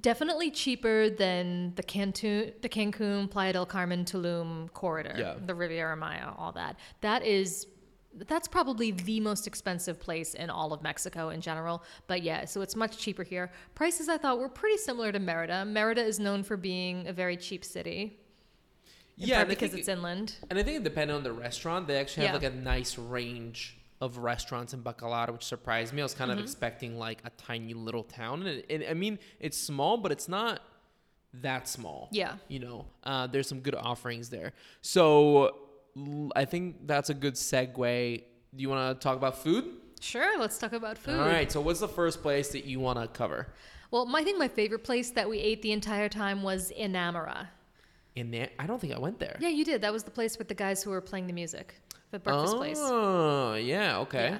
Definitely 0.00 0.50
cheaper 0.50 1.08
than 1.08 1.72
the 1.76 1.82
Cancun, 1.82 2.52
the 2.62 2.68
Cancun, 2.68 3.30
Playa 3.30 3.52
del 3.52 3.64
Carmen, 3.66 4.04
Tulum 4.04 4.72
corridor, 4.72 5.14
Yeah. 5.16 5.34
the 5.44 5.54
Riviera 5.54 5.96
Maya, 5.96 6.32
all 6.36 6.50
that. 6.52 6.76
That 7.00 7.24
is, 7.24 7.68
that's 8.12 8.48
probably 8.48 8.90
the 8.90 9.20
most 9.20 9.46
expensive 9.46 10.00
place 10.00 10.34
in 10.34 10.50
all 10.50 10.72
of 10.72 10.82
Mexico 10.82 11.28
in 11.28 11.40
general. 11.40 11.84
But 12.08 12.22
yeah, 12.24 12.44
so 12.44 12.60
it's 12.60 12.74
much 12.74 12.98
cheaper 12.98 13.22
here. 13.22 13.52
Prices 13.76 14.08
I 14.08 14.18
thought 14.18 14.38
were 14.40 14.48
pretty 14.48 14.78
similar 14.78 15.12
to 15.12 15.20
Merida. 15.20 15.64
Merida 15.64 16.02
is 16.02 16.18
known 16.18 16.42
for 16.42 16.56
being 16.56 17.06
a 17.06 17.12
very 17.12 17.36
cheap 17.36 17.64
city, 17.64 18.18
yeah, 19.16 19.44
because 19.44 19.70
think 19.70 19.80
it's 19.80 19.88
inland. 19.88 20.34
And 20.50 20.58
I 20.58 20.64
think 20.64 20.78
it 20.78 20.82
depended 20.82 21.14
on 21.14 21.22
the 21.22 21.32
restaurant. 21.32 21.86
They 21.86 21.98
actually 22.00 22.26
have 22.26 22.42
Yeah. 22.42 22.48
like 22.48 22.52
a 22.56 22.56
nice 22.60 22.98
range 22.98 23.78
of 24.00 24.18
restaurants 24.18 24.74
in 24.74 24.82
Bacalar, 24.82 25.32
which 25.32 25.44
surprised 25.44 25.92
me. 25.92 26.02
I 26.02 26.04
was 26.04 26.14
kind 26.14 26.30
Mm-hmm. 26.30 26.38
of 26.40 26.44
expecting 26.44 26.98
like 26.98 27.18
a 27.24 27.30
tiny 27.30 27.74
little 27.74 28.02
town, 28.04 28.44
and, 28.46 28.62
and 28.68 28.84
I 28.88 28.94
mean 28.94 29.18
it's 29.40 29.56
small, 29.56 29.96
but 29.96 30.12
it's 30.12 30.28
not 30.28 30.60
that 31.42 31.68
small. 31.68 32.08
Yeah. 32.12 32.34
you 32.48 32.60
know, 32.60 32.86
uh, 33.02 33.26
there's 33.26 33.48
some 33.48 33.60
good 33.60 33.74
offerings 33.74 34.28
there. 34.30 34.52
So 34.82 35.56
I 36.36 36.44
think 36.44 36.86
that's 36.86 37.10
a 37.10 37.14
good 37.14 37.34
segue. 37.34 38.18
Do 38.54 38.62
you 38.62 38.68
want 38.68 39.00
to 39.00 39.02
talk 39.02 39.16
about 39.16 39.38
food? 39.38 39.64
Sure, 40.00 40.38
let's 40.38 40.58
talk 40.58 40.72
about 40.72 40.98
food. 40.98 41.18
All 41.18 41.26
right. 41.26 41.50
So 41.50 41.60
what's 41.60 41.80
the 41.80 41.88
first 41.88 42.22
place 42.22 42.48
that 42.50 42.64
you 42.66 42.78
want 42.78 43.00
to 43.00 43.08
cover? 43.08 43.48
Well, 43.90 44.06
my, 44.06 44.20
I 44.20 44.24
think 44.24 44.38
my 44.38 44.48
favorite 44.48 44.84
place 44.84 45.10
that 45.10 45.28
we 45.28 45.38
ate 45.38 45.62
the 45.62 45.72
entire 45.72 46.08
time 46.08 46.42
was 46.42 46.70
Inamara. 46.78 47.48
In 48.14 48.30
there, 48.30 48.50
I 48.58 48.66
don't 48.68 48.80
think 48.80 48.92
I 48.94 48.98
went 48.98 49.18
there. 49.18 49.36
Yeah, 49.40 49.48
you 49.48 49.64
did. 49.64 49.80
That 49.82 49.92
was 49.92 50.04
the 50.04 50.10
place 50.10 50.38
with 50.38 50.46
the 50.46 50.54
guys 50.54 50.82
who 50.84 50.90
were 50.90 51.00
playing 51.00 51.26
the 51.26 51.32
music, 51.32 51.74
the 52.14 52.20
breakfast 52.20 52.56
place. 52.56 52.78
Oh, 52.80 53.54
yeah. 53.54 53.98
Okay. 53.98 54.30
Yeah. 54.30 54.38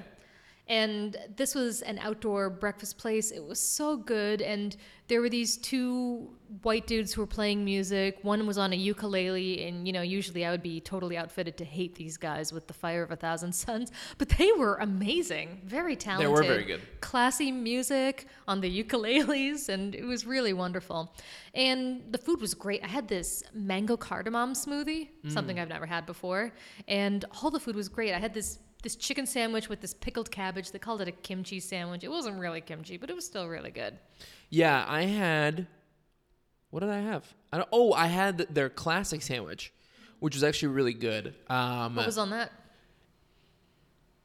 And 0.67 1.15
this 1.35 1.53
was 1.53 1.81
an 1.83 1.99
outdoor 1.99 2.49
breakfast 2.49 2.97
place. 2.97 3.31
It 3.31 3.43
was 3.43 3.59
so 3.59 3.97
good. 3.97 4.41
And 4.41 4.75
there 5.07 5.21
were 5.21 5.29
these 5.29 5.57
two 5.57 6.31
white 6.63 6.87
dudes 6.87 7.13
who 7.13 7.21
were 7.21 7.27
playing 7.27 7.63
music. 7.63 8.17
One 8.23 8.47
was 8.47 8.57
on 8.57 8.73
a 8.73 8.75
ukulele. 8.75 9.63
And, 9.67 9.85
you 9.85 9.93
know, 9.93 10.01
usually 10.01 10.43
I 10.43 10.49
would 10.49 10.63
be 10.63 10.81
totally 10.81 11.17
outfitted 11.17 11.57
to 11.57 11.65
hate 11.65 11.93
these 11.93 12.17
guys 12.17 12.51
with 12.51 12.65
the 12.65 12.73
fire 12.73 13.03
of 13.03 13.11
a 13.11 13.15
thousand 13.15 13.53
suns. 13.65 13.91
But 14.17 14.29
they 14.29 14.51
were 14.53 14.77
amazing. 14.77 15.61
Very 15.65 15.95
talented. 15.95 16.27
They 16.27 16.33
were 16.33 16.41
very 16.43 16.63
good. 16.65 16.81
Classy 16.99 17.51
music 17.51 18.25
on 18.47 18.59
the 18.61 18.83
ukuleles. 18.83 19.69
And 19.69 19.93
it 19.93 20.03
was 20.05 20.25
really 20.25 20.53
wonderful. 20.53 21.13
And 21.53 22.01
the 22.11 22.17
food 22.17 22.41
was 22.41 22.55
great. 22.55 22.83
I 22.83 22.87
had 22.87 23.07
this 23.07 23.43
mango 23.53 23.95
cardamom 23.97 24.53
smoothie, 24.53 25.09
Mm. 25.25 25.31
something 25.31 25.59
I've 25.59 25.69
never 25.69 25.85
had 25.85 26.05
before. 26.07 26.51
And 26.87 27.23
all 27.41 27.51
the 27.51 27.59
food 27.59 27.75
was 27.75 27.87
great. 27.89 28.13
I 28.13 28.19
had 28.19 28.33
this 28.33 28.57
this 28.85 28.95
chicken 28.95 29.25
sandwich 29.25 29.67
with 29.67 29.81
this 29.81 29.95
pickled 29.95 30.29
cabbage. 30.29 30.69
They 30.71 30.77
called 30.77 31.01
it 31.01 31.07
a 31.07 31.11
kimchi 31.11 31.59
sandwich. 31.59 32.03
It 32.03 32.09
wasn't 32.11 32.39
really 32.39 32.61
kimchi, 32.61 32.97
but 32.97 33.09
it 33.09 33.15
was 33.15 33.25
still 33.25 33.47
really 33.47 33.71
good. 33.71 33.97
Yeah, 34.51 34.85
I 34.87 35.01
had. 35.05 35.65
What 36.69 36.81
did 36.81 36.89
I 36.89 36.99
have? 36.99 37.25
I 37.51 37.57
don't, 37.57 37.69
oh, 37.71 37.93
I 37.93 38.05
had 38.05 38.37
their 38.53 38.69
classic 38.69 39.23
sandwich, 39.23 39.73
which 40.19 40.35
was 40.35 40.43
actually 40.43 40.69
really 40.69 40.93
good. 40.93 41.33
Um, 41.49 41.95
What 41.95 42.05
was 42.05 42.19
on 42.19 42.29
that? 42.29 42.51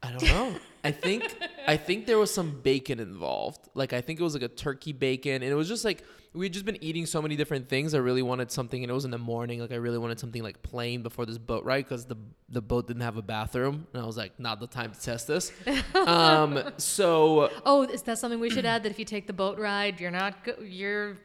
I 0.03 0.11
don't 0.12 0.25
know. 0.25 0.57
I 0.85 0.90
think 0.90 1.35
I 1.66 1.77
think 1.77 2.07
there 2.07 2.18
was 2.18 2.33
some 2.33 2.61
bacon 2.62 3.01
involved. 3.01 3.68
Like 3.75 3.92
I 3.92 4.01
think 4.01 4.20
it 4.20 4.23
was 4.23 4.35
like 4.35 4.42
a 4.42 4.49
turkey 4.49 4.92
bacon, 4.92 5.42
and 5.42 5.44
it 5.44 5.55
was 5.55 5.68
just 5.68 5.85
like 5.85 6.03
we 6.33 6.46
had 6.46 6.53
just 6.53 6.64
been 6.64 6.83
eating 6.83 7.07
so 7.07 7.20
many 7.20 7.37
different 7.37 7.68
things. 7.68 7.92
I 7.94 7.99
really 7.99 8.23
wanted 8.23 8.51
something, 8.53 8.83
and 8.83 8.90
it 8.90 8.94
was 8.94 9.05
in 9.05 9.11
the 9.11 9.18
morning. 9.18 9.61
Like 9.61 9.73
I 9.73 9.77
really 9.77 9.99
wanted 9.99 10.20
something 10.20 10.42
like 10.42 10.62
plain 10.62 11.03
before 11.03 11.27
this 11.27 11.38
boat 11.38 11.64
ride 11.64 11.85
because 11.85 12.07
the 12.07 12.16
the 12.49 12.62
boat 12.62 12.87
didn't 12.87 13.03
have 13.03 13.16
a 13.16 13.23
bathroom, 13.23 13.87
and 13.92 14.03
I 14.03 14.07
was 14.07 14.16
like, 14.16 14.38
not 14.38 14.61
the 14.61 14.66
time 14.66 14.92
to 14.92 15.01
test 15.01 15.27
this. 15.27 15.53
um, 15.94 16.73
so 16.77 17.51
Oh, 17.64 17.83
is 17.83 18.03
that 18.03 18.18
something 18.18 18.40
we 18.40 18.51
should 18.51 18.66
add? 18.66 18.83
That 18.83 18.90
if 18.90 18.99
you 18.99 19.05
take 19.05 19.27
the 19.27 19.33
boat 19.33 19.59
ride, 19.59 20.01
you're 20.01 20.11
not 20.11 20.44
go- 20.44 20.61
you're 20.62 21.18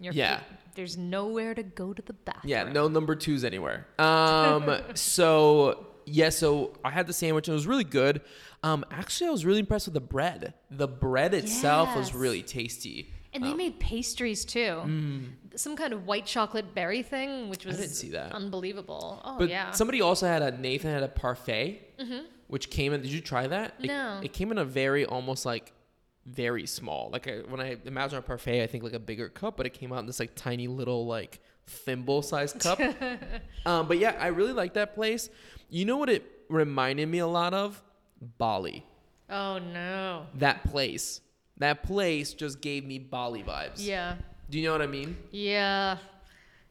you're 0.00 0.12
Yeah. 0.12 0.40
There's 0.74 0.96
nowhere 0.96 1.54
to 1.54 1.64
go 1.64 1.92
to 1.92 2.00
the 2.00 2.12
bathroom. 2.12 2.48
Yeah, 2.48 2.62
no 2.72 2.86
number 2.86 3.16
twos 3.16 3.42
anywhere. 3.42 3.88
Um, 3.98 4.78
so 4.94 5.87
yeah, 6.10 6.30
so 6.30 6.72
I 6.84 6.90
had 6.90 7.06
the 7.06 7.12
sandwich 7.12 7.48
and 7.48 7.52
it 7.52 7.56
was 7.56 7.66
really 7.66 7.84
good. 7.84 8.20
Um, 8.62 8.84
actually, 8.90 9.28
I 9.28 9.30
was 9.30 9.44
really 9.44 9.60
impressed 9.60 9.86
with 9.86 9.94
the 9.94 10.00
bread. 10.00 10.54
The 10.70 10.88
bread 10.88 11.34
itself 11.34 11.94
was 11.96 12.14
really 12.14 12.42
tasty. 12.42 13.12
And 13.34 13.44
they 13.44 13.54
made 13.54 13.78
pastries 13.78 14.44
too. 14.44 14.82
Some 15.54 15.76
kind 15.76 15.92
of 15.92 16.06
white 16.06 16.26
chocolate 16.26 16.74
berry 16.74 17.02
thing, 17.02 17.48
which 17.50 17.64
was 17.64 17.76
Mm. 17.76 17.80
didn't 17.80 17.92
see 17.94 18.10
that. 18.10 18.32
unbelievable. 18.32 19.20
Oh 19.24 19.38
But 19.38 19.48
yeah. 19.48 19.70
somebody 19.72 20.00
also 20.00 20.26
had 20.26 20.42
a 20.42 20.50
Nathan 20.56 20.90
had 20.92 21.02
a 21.02 21.08
parfait, 21.08 21.94
which 22.48 22.70
came 22.70 22.92
in. 22.92 23.02
Did 23.02 23.12
you 23.12 23.20
try 23.20 23.46
that? 23.46 23.74
It, 23.80 23.86
No. 23.86 24.20
It 24.22 24.32
came 24.32 24.50
in 24.50 24.58
a 24.58 24.64
very 24.64 25.04
almost 25.04 25.44
like 25.46 25.72
very 26.26 26.66
small. 26.66 27.10
Like 27.12 27.28
I, 27.28 27.38
when 27.48 27.60
I 27.60 27.76
imagine 27.84 28.18
a 28.18 28.22
parfait, 28.22 28.62
I 28.62 28.66
think 28.66 28.82
like 28.82 28.92
a 28.92 28.98
bigger 28.98 29.28
cup, 29.28 29.56
but 29.56 29.66
it 29.66 29.70
came 29.74 29.92
out 29.92 30.00
in 30.00 30.06
this 30.06 30.18
like 30.20 30.32
tiny 30.34 30.66
little 30.66 31.06
like 31.06 31.40
thimble 31.66 32.22
sized 32.22 32.58
cup. 32.60 32.80
um, 33.66 33.88
but 33.88 33.98
yeah, 33.98 34.16
I 34.18 34.28
really 34.28 34.52
like 34.52 34.74
that 34.74 34.94
place. 34.94 35.28
You 35.70 35.84
know 35.84 35.96
what 35.98 36.08
it 36.08 36.24
reminded 36.48 37.08
me 37.08 37.18
a 37.18 37.26
lot 37.26 37.54
of? 37.54 37.82
Bali. 38.38 38.84
oh 39.30 39.58
no. 39.58 40.26
That 40.34 40.64
place. 40.64 41.20
That 41.58 41.82
place 41.82 42.34
just 42.34 42.60
gave 42.60 42.84
me 42.84 42.98
Bali 42.98 43.42
vibes. 43.42 43.74
Yeah. 43.76 44.16
Do 44.50 44.58
you 44.58 44.64
know 44.66 44.72
what 44.72 44.82
I 44.82 44.86
mean? 44.86 45.16
Yeah. 45.30 45.98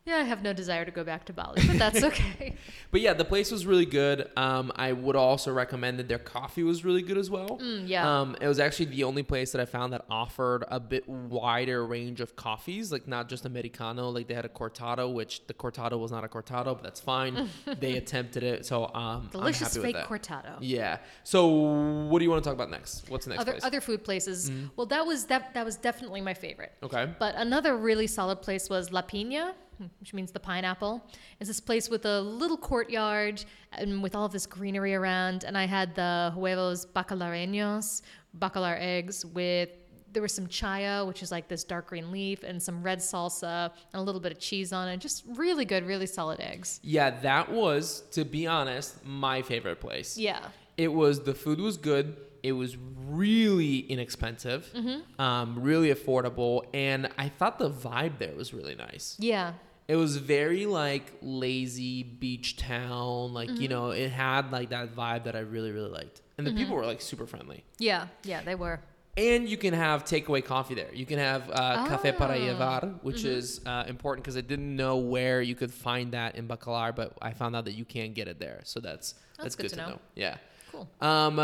Yeah, 0.07 0.15
I 0.19 0.23
have 0.23 0.41
no 0.41 0.53
desire 0.53 0.85
to 0.85 0.91
go 0.91 1.03
back 1.03 1.25
to 1.25 1.33
Bali, 1.33 1.61
but 1.67 1.77
that's 1.77 2.01
okay. 2.11 2.55
But 2.91 3.01
yeah, 3.01 3.11
the 3.11 3.25
place 3.25 3.51
was 3.51 3.65
really 3.65 3.85
good. 3.85 4.29
Um, 4.37 4.71
I 4.75 4.93
would 4.93 5.17
also 5.17 5.51
recommend 5.51 5.99
that 5.99 6.07
their 6.07 6.17
coffee 6.17 6.63
was 6.63 6.85
really 6.85 7.01
good 7.01 7.17
as 7.17 7.29
well. 7.29 7.59
Mm, 7.61 7.89
yeah. 7.89 8.21
Um, 8.21 8.37
it 8.39 8.47
was 8.47 8.57
actually 8.57 8.85
the 8.85 9.03
only 9.03 9.21
place 9.23 9.51
that 9.51 9.59
I 9.59 9.65
found 9.65 9.91
that 9.91 10.05
offered 10.09 10.63
a 10.69 10.79
bit 10.79 11.09
wider 11.09 11.85
range 11.85 12.21
of 12.21 12.37
coffees, 12.37 12.89
like 12.89 13.05
not 13.05 13.27
just 13.27 13.45
Americano. 13.45 14.09
Like 14.09 14.27
they 14.29 14.33
had 14.33 14.45
a 14.45 14.49
cortado, 14.49 15.13
which 15.13 15.45
the 15.47 15.53
cortado 15.53 15.99
was 15.99 16.09
not 16.09 16.23
a 16.23 16.29
cortado, 16.29 16.73
but 16.73 16.83
that's 16.83 17.01
fine. 17.01 17.49
they 17.79 17.97
attempted 17.97 18.43
it, 18.43 18.65
so 18.65 18.87
um, 18.93 19.27
Delicious 19.33 19.75
I'm 19.75 19.81
happy 19.83 19.93
fake 19.93 20.09
with 20.09 20.21
that. 20.23 20.45
cortado. 20.45 20.57
Yeah. 20.61 20.99
So 21.25 21.47
what 21.47 22.19
do 22.19 22.23
you 22.23 22.31
want 22.31 22.41
to 22.43 22.47
talk 22.49 22.55
about 22.55 22.69
next? 22.69 23.09
What's 23.09 23.25
the 23.25 23.31
next 23.31 23.41
Other 23.41 23.51
place? 23.51 23.63
other 23.65 23.81
food 23.81 24.05
places. 24.05 24.49
Well, 24.77 24.87
that 24.87 25.05
was 25.05 25.25
that 25.25 25.53
that 25.53 25.65
was 25.65 25.75
definitely 25.75 26.21
my 26.21 26.33
favorite. 26.33 26.71
okay. 26.81 27.11
But 27.19 27.35
another 27.35 27.75
really 27.75 28.07
solid 28.07 28.41
place 28.41 28.69
was 28.69 28.91
La 28.93 29.01
Pina, 29.01 29.53
which 29.99 30.13
means 30.13 30.31
the 30.31 30.39
pineapple. 30.39 31.03
It's 31.39 31.47
this 31.47 31.59
place 31.59 31.89
with 31.89 32.05
a 32.05 32.21
little 32.21 32.57
courtyard 32.57 33.43
and 33.73 34.01
with 34.03 34.15
all 34.15 34.25
of 34.25 34.31
this 34.31 34.45
greenery 34.45 34.95
around. 34.95 35.43
And 35.43 35.57
I 35.57 35.65
had 35.65 35.95
the 35.95 36.31
huevos 36.35 36.85
bacalareños, 36.85 38.01
bacalar 38.37 38.77
eggs 38.79 39.25
with 39.25 39.69
there 40.13 40.21
was 40.21 40.33
some 40.33 40.47
chaya, 40.47 41.05
which 41.05 41.21
is 41.21 41.31
like 41.31 41.47
this 41.47 41.63
dark 41.65 41.87
green 41.87 42.11
leaf, 42.11 42.41
and 42.43 42.63
some 42.63 42.81
red 42.81 42.99
salsa 42.99 43.65
and 43.93 43.99
a 43.99 44.01
little 44.01 44.21
bit 44.21 44.31
of 44.31 44.39
cheese 44.39 44.71
on 44.73 44.87
it. 44.87 44.97
Just 44.99 45.23
really 45.35 45.65
good, 45.65 45.85
really 45.85 46.07
solid 46.07 46.39
eggs. 46.39 46.79
Yeah, 46.81 47.11
that 47.19 47.51
was, 47.51 48.01
to 48.11 48.23
be 48.23 48.47
honest, 48.47 49.05
my 49.05 49.41
favorite 49.41 49.79
place. 49.81 50.17
Yeah. 50.17 50.39
It 50.77 50.91
was 50.91 51.23
the 51.23 51.35
food 51.35 51.59
was 51.59 51.77
good. 51.77 52.15
It 52.41 52.53
was 52.53 52.77
really 53.05 53.79
inexpensive, 53.79 54.71
Mm-hmm. 54.73 55.21
um, 55.21 55.61
really 55.61 55.93
affordable, 55.93 56.63
and 56.73 57.09
I 57.17 57.29
thought 57.29 57.59
the 57.59 57.69
vibe 57.69 58.17
there 58.17 58.33
was 58.35 58.53
really 58.53 58.75
nice. 58.75 59.17
Yeah. 59.19 59.53
It 59.88 59.95
was 59.95 60.17
very 60.17 60.65
like 60.65 61.13
lazy 61.21 62.04
beach 62.04 62.58
town, 62.58 63.34
like 63.34 63.50
Mm-hmm. 63.50 63.62
you 63.62 63.67
know, 63.69 63.91
it 63.91 64.10
had 64.12 64.52
like 64.52 64.69
that 64.69 64.95
vibe 64.95 65.23
that 65.26 65.36
I 65.36 65.39
really 65.39 65.71
really 65.71 65.89
liked, 65.89 66.21
and 66.38 66.45
the 66.45 66.54
people 66.54 66.76
were 66.76 66.86
like 66.86 67.02
super 67.02 67.26
friendly. 67.26 67.63
Yeah. 67.80 68.08
Yeah, 68.23 68.41
they 68.41 68.56
were. 68.56 68.80
And 69.15 69.50
you 69.50 69.58
can 69.58 69.73
have 69.73 70.04
takeaway 70.06 70.45
coffee 70.45 70.76
there. 70.76 70.93
You 70.93 71.06
can 71.08 71.17
have 71.17 71.50
uh, 71.50 71.88
café 71.88 72.15
para 72.15 72.36
Ah. 72.36 72.38
llevar, 72.38 73.00
which 73.02 73.23
is 73.23 73.62
uh, 73.65 73.84
important 73.88 74.23
because 74.23 74.38
I 74.38 74.41
didn't 74.41 74.76
know 74.76 74.97
where 74.97 75.41
you 75.41 75.56
could 75.56 75.73
find 75.73 76.12
that 76.12 76.36
in 76.36 76.47
Bacalar, 76.47 76.95
but 76.95 77.13
I 77.19 77.32
found 77.34 77.56
out 77.56 77.65
that 77.65 77.73
you 77.73 77.84
can 77.86 78.13
get 78.13 78.28
it 78.28 78.39
there. 78.39 78.60
So 78.63 78.80
that's 78.80 79.13
that's, 79.38 79.43
That's 79.43 79.56
good, 79.56 79.63
good 79.63 79.69
to 79.69 79.76
to 79.78 79.82
know. 79.82 79.89
know. 79.93 80.00
Yeah. 80.15 80.36
Cool. 80.71 80.88
Um, 81.02 81.39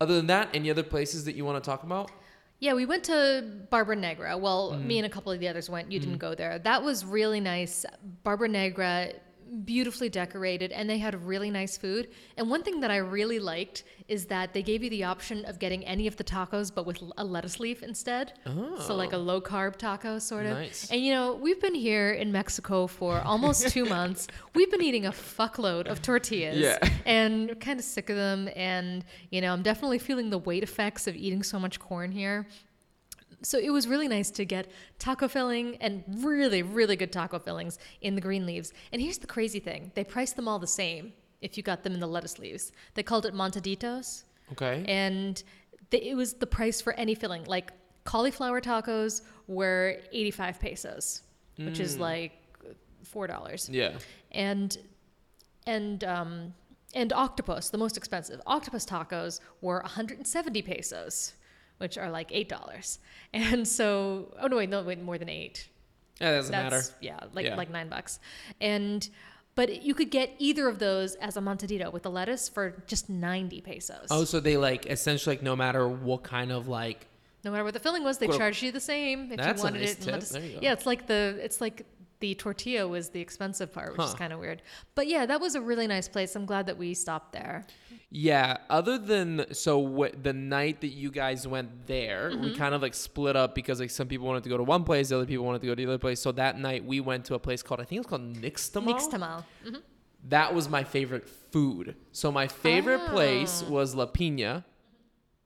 other 0.00 0.14
than 0.16 0.26
that, 0.26 0.50
any 0.52 0.70
other 0.70 0.82
places 0.82 1.24
that 1.24 1.34
you 1.36 1.44
want 1.46 1.62
to 1.62 1.70
talk 1.70 1.82
about? 1.84 2.10
Yeah, 2.58 2.72
we 2.72 2.86
went 2.86 3.04
to 3.04 3.44
Barbara 3.70 3.96
Negra. 3.96 4.36
Well, 4.38 4.78
me 4.78 4.94
mm. 4.94 4.98
and 4.98 5.06
a 5.06 5.10
couple 5.10 5.30
of 5.30 5.40
the 5.40 5.48
others 5.48 5.68
went. 5.68 5.92
You 5.92 6.00
didn't 6.00 6.16
mm. 6.16 6.20
go 6.20 6.34
there. 6.34 6.58
That 6.58 6.82
was 6.82 7.04
really 7.04 7.40
nice. 7.40 7.84
Barbara 8.22 8.48
Negra, 8.48 9.12
beautifully 9.64 10.08
decorated, 10.08 10.72
and 10.72 10.88
they 10.88 10.98
had 10.98 11.14
really 11.26 11.50
nice 11.50 11.76
food. 11.76 12.08
And 12.36 12.50
one 12.50 12.62
thing 12.62 12.80
that 12.80 12.90
I 12.90 12.96
really 12.96 13.38
liked 13.38 13.84
is 14.08 14.26
that 14.26 14.52
they 14.52 14.62
gave 14.62 14.82
you 14.82 14.90
the 14.90 15.04
option 15.04 15.44
of 15.44 15.58
getting 15.58 15.84
any 15.84 16.06
of 16.06 16.16
the 16.16 16.24
tacos, 16.24 16.72
but 16.74 16.86
with 16.86 17.02
a 17.16 17.24
lettuce 17.24 17.58
leaf 17.58 17.82
instead. 17.82 18.34
Oh. 18.46 18.78
So 18.80 18.94
like 18.94 19.12
a 19.12 19.16
oh. 19.16 19.20
low 19.20 19.40
carb 19.40 19.76
taco, 19.76 20.18
sort 20.18 20.46
of. 20.46 20.52
Nice. 20.52 20.90
And 20.90 21.00
you 21.00 21.12
know, 21.12 21.34
we've 21.34 21.60
been 21.60 21.74
here 21.74 22.10
in 22.10 22.32
Mexico 22.32 22.86
for 22.86 23.20
almost 23.20 23.68
two 23.68 23.84
months. 23.96 24.28
We've 24.54 24.70
been 24.70 24.82
eating 24.82 25.06
a 25.06 25.12
fuckload 25.12 25.86
of 25.86 26.02
tortillas 26.02 26.58
Yeah. 26.58 26.78
and 27.04 27.58
kind 27.60 27.78
of 27.78 27.84
sick 27.84 28.10
of 28.10 28.16
them. 28.16 28.48
And, 28.54 29.04
you 29.30 29.40
know, 29.40 29.52
I'm 29.52 29.62
definitely 29.62 29.98
feeling 29.98 30.30
the 30.30 30.38
weight 30.38 30.62
effects 30.62 31.06
of 31.06 31.16
eating 31.16 31.42
so 31.42 31.58
much 31.58 31.78
corn 31.80 32.12
here. 32.12 32.46
So 33.46 33.58
it 33.58 33.70
was 33.70 33.86
really 33.86 34.08
nice 34.08 34.30
to 34.32 34.44
get 34.44 34.66
taco 34.98 35.28
filling 35.28 35.76
and 35.76 36.02
really, 36.28 36.62
really 36.64 36.96
good 36.96 37.12
taco 37.12 37.38
fillings 37.38 37.78
in 38.00 38.16
the 38.16 38.20
green 38.20 38.44
leaves. 38.44 38.72
And 38.92 39.00
here's 39.00 39.18
the 39.18 39.28
crazy 39.28 39.60
thing 39.60 39.92
they 39.94 40.02
priced 40.02 40.34
them 40.34 40.48
all 40.48 40.58
the 40.58 40.66
same 40.66 41.12
if 41.40 41.56
you 41.56 41.62
got 41.62 41.84
them 41.84 41.94
in 41.94 42.00
the 42.00 42.08
lettuce 42.08 42.40
leaves. 42.40 42.72
They 42.94 43.04
called 43.04 43.24
it 43.24 43.34
montaditos, 43.34 44.24
Okay. 44.52 44.84
and 44.88 45.40
they, 45.90 46.02
it 46.02 46.16
was 46.16 46.34
the 46.34 46.46
price 46.46 46.80
for 46.80 46.92
any 46.94 47.14
filling. 47.14 47.44
Like 47.44 47.70
cauliflower 48.02 48.60
tacos 48.60 49.22
were 49.46 49.98
85 50.12 50.58
pesos, 50.60 51.22
which 51.56 51.78
is 51.78 51.98
like 51.98 52.32
$4 53.14 53.68
yeah. 53.70 53.92
and 54.32 54.76
and 55.68 56.02
um, 56.02 56.52
and 56.94 57.12
octopus, 57.12 57.70
the 57.70 57.78
most 57.78 57.96
expensive 57.96 58.40
octopus 58.46 58.84
tacos 58.84 59.38
were 59.60 59.80
170 59.82 60.62
pesos, 60.62 61.34
which 61.78 61.98
are 61.98 62.10
like 62.10 62.30
eight 62.32 62.48
dollars. 62.48 62.98
And 63.32 63.66
so, 63.68 64.32
oh 64.40 64.46
no, 64.46 64.56
wait, 64.56 64.70
no, 64.70 64.82
wait, 64.82 65.00
more 65.02 65.18
than 65.18 65.28
eight. 65.28 65.68
Yeah, 66.20 66.30
that 66.30 66.36
doesn't 66.38 66.52
matter. 66.52 66.82
Yeah, 67.00 67.18
like 67.34 67.44
Yeah. 67.44 67.56
like 67.56 67.68
nine 67.70 67.88
bucks. 67.90 68.18
And 68.60 69.06
But 69.56 69.82
you 69.82 69.94
could 69.94 70.10
get 70.10 70.34
either 70.38 70.68
of 70.68 70.78
those 70.78 71.14
as 71.16 71.36
a 71.36 71.40
montadito 71.40 71.90
with 71.92 72.02
the 72.04 72.10
lettuce 72.10 72.48
for 72.48 72.82
just 72.86 73.08
90 73.10 73.60
pesos. 73.62 74.06
Oh, 74.10 74.24
so 74.24 74.38
they 74.40 74.56
like 74.56 74.86
essentially 74.86 75.36
like 75.36 75.42
no 75.42 75.56
matter 75.56 75.86
what 75.88 76.22
kind 76.22 76.50
of 76.52 76.68
like 76.68 77.06
No 77.44 77.50
matter 77.50 77.64
what 77.64 77.74
the 77.74 77.80
filling 77.80 78.04
was, 78.04 78.18
they 78.18 78.26
Well, 78.28 78.38
charged 78.38 78.62
you 78.62 78.70
the 78.72 78.80
same 78.80 79.30
if 79.32 79.36
that's 79.38 79.58
you 79.60 79.64
wanted 79.64 79.80
nice 79.80 79.92
it. 79.92 80.00
tip. 80.02 80.12
lettuce. 80.12 80.28
There 80.30 80.42
you 80.42 80.52
go. 80.54 80.58
Yeah, 80.62 80.72
it's 80.72 80.86
like 80.86 81.06
the 81.06 81.38
it's 81.42 81.60
like 81.60 81.84
the 82.20 82.34
tortilla 82.34 82.88
was 82.88 83.10
the 83.10 83.20
expensive 83.20 83.72
part, 83.72 83.96
which 83.96 84.06
is 84.06 84.14
kind 84.14 84.32
of 84.32 84.40
weird. 84.40 84.62
But 84.94 85.06
yeah, 85.06 85.26
that 85.26 85.40
was 85.40 85.54
a 85.54 85.60
really 85.60 85.86
nice 85.86 86.08
place. 86.08 86.34
I'm 86.34 86.46
glad 86.46 86.66
that 86.66 86.78
we 86.78 86.94
stopped 86.94 87.32
there. 87.32 87.66
Yeah, 88.10 88.56
other 88.70 88.96
than 88.98 89.46
so 89.52 90.08
the 90.22 90.32
night 90.32 90.80
that 90.80 90.88
you 90.88 91.10
guys 91.10 91.46
went 91.46 91.86
there, 91.86 92.30
we 92.30 92.36
Mm-hmm. 92.36 92.56
kind 92.58 92.74
of 92.74 92.80
like 92.82 92.94
split 92.94 93.36
up 93.36 93.54
because 93.54 93.80
like 93.80 93.90
some 93.90 94.08
people 94.08 94.26
wanted 94.26 94.44
to 94.44 94.48
go 94.48 94.56
to 94.56 94.62
one 94.62 94.84
place, 94.84 95.10
the 95.10 95.16
other 95.16 95.26
people 95.26 95.44
wanted 95.44 95.60
to 95.60 95.66
go 95.66 95.74
to 95.74 95.82
the 95.84 95.90
other 95.90 95.98
place. 95.98 96.20
So 96.20 96.32
that 96.32 96.58
night 96.58 96.84
we 96.84 97.00
went 97.00 97.24
to 97.26 97.34
a 97.34 97.38
place 97.38 97.62
called 97.62 97.80
I 97.80 97.84
think 97.84 98.00
it's 98.00 98.08
called 98.08 98.34
Nixtamal. 98.36 98.94
Nixtamal. 98.98 99.44
That 100.28 100.54
was 100.54 100.68
my 100.68 100.82
favorite 100.84 101.28
food. 101.28 101.96
So 102.12 102.32
my 102.32 102.48
favorite 102.48 103.06
place 103.06 103.62
Ah. 103.66 103.70
was 103.70 103.94
La 103.94 104.06
Pina. 104.06 104.64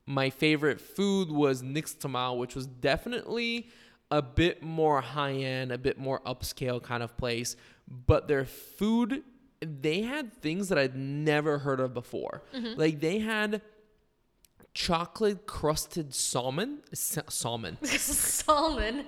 My 0.07 0.31
favorite 0.31 0.81
food 0.81 1.31
was 1.31 1.63
Nixtamal, 1.63 2.39
which 2.39 2.55
was 2.55 2.67
definitely 2.67 3.69
a 4.11 4.23
bit 4.23 4.63
more 4.63 5.01
high 5.01 5.33
end, 5.33 5.73
a 5.73 5.79
bit 5.79 5.99
more 5.99 6.21
upscale 6.21 6.83
kind 6.83 7.03
of 7.03 7.17
place. 7.17 7.57
But 8.07 8.29
their 8.29 8.45
food, 8.45 9.23
they 9.61 10.03
had 10.03 10.33
things 10.33 10.69
that 10.69 10.79
I'd 10.79 10.97
never 10.97 11.59
heard 11.59 11.81
of 11.81 11.95
before. 11.95 12.43
Mm-hmm. 12.55 12.79
Like 12.79 13.01
they 13.01 13.19
had 13.19 13.63
chocolate 14.75 15.47
crusted 15.47 16.15
salmon. 16.15 16.79
Salmon. 16.93 17.79
Salmon. 17.85 19.05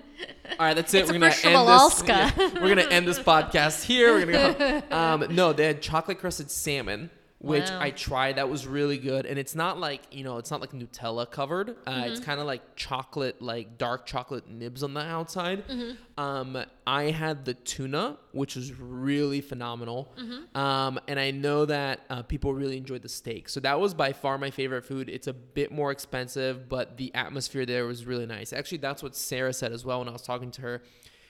All 0.51 0.67
right, 0.67 0.75
that's 0.75 0.93
it. 0.95 1.01
It's 1.01 1.11
we're 1.11 1.19
gonna 1.19 1.27
end 1.27 1.69
this. 1.69 2.03
Yeah, 2.07 2.31
we're 2.61 2.69
gonna 2.69 2.83
end 2.83 3.07
this 3.07 3.19
podcast 3.19 3.85
here. 3.85 4.15
We're 4.15 4.27
gonna 4.27 4.55
go. 4.59 4.83
Um, 4.97 5.27
no, 5.35 5.53
they 5.53 5.67
had 5.67 5.83
chocolate 5.83 6.19
crusted 6.19 6.51
salmon, 6.51 7.11
which 7.43 7.69
Wow. 7.69 7.81
I 7.81 7.91
tried. 7.91 8.37
That 8.37 8.49
was 8.49 8.69
really 8.69 8.99
good, 8.99 9.27
and 9.27 9.37
it's 9.37 9.57
not 9.57 9.79
like 9.79 10.03
you 10.13 10.23
know, 10.23 10.39
it's 10.39 10.51
not 10.51 10.61
like 10.61 10.73
Nutella 10.73 11.31
covered. 11.31 11.71
Uh, 11.87 11.93
Mm-hmm. 11.93 12.11
It's 12.13 12.21
kind 12.21 12.41
of 12.41 12.47
like 12.47 12.63
chocolate, 12.75 13.43
like 13.43 13.77
dark 13.79 14.07
chocolate 14.07 14.49
nibs 14.49 14.83
on 14.83 14.95
the 14.95 15.01
outside. 15.01 15.67
Mm-hmm. 15.69 16.21
Um, 16.21 16.65
I 16.87 17.05
had 17.05 17.45
the 17.45 17.55
tuna, 17.55 18.17
which 18.33 18.57
was 18.57 18.73
really 18.79 19.41
phenomenal. 19.41 20.13
Mm-hmm. 20.19 20.57
Um, 20.57 21.01
and 21.07 21.19
I 21.21 21.31
know 21.33 21.65
that 21.67 22.01
uh, 22.09 22.23
people 22.23 22.55
really 22.55 22.77
enjoyed 22.77 23.03
the 23.03 23.09
steak, 23.09 23.49
so 23.49 23.61
that 23.61 23.79
was 23.79 23.93
by 23.93 24.13
far 24.13 24.39
my 24.39 24.51
favorite 24.51 24.85
food. 24.85 25.09
It's 25.09 25.27
a 25.27 25.33
bit 25.33 25.71
more 25.73 25.91
expensive, 25.91 26.69
but 26.69 26.97
the 26.97 27.15
atmosphere 27.15 27.67
there 27.67 27.87
was 27.87 28.07
really 28.07 28.27
nice. 28.27 28.53
Actually, 28.53 28.79
that's 28.79 29.03
what 29.03 29.15
Sarah 29.17 29.53
said 29.53 29.73
as 29.73 29.85
well 29.85 29.99
when 29.99 30.09
I 30.09 30.13
was 30.13 30.23
talking 30.23 30.51
to 30.53 30.63
her 30.63 30.83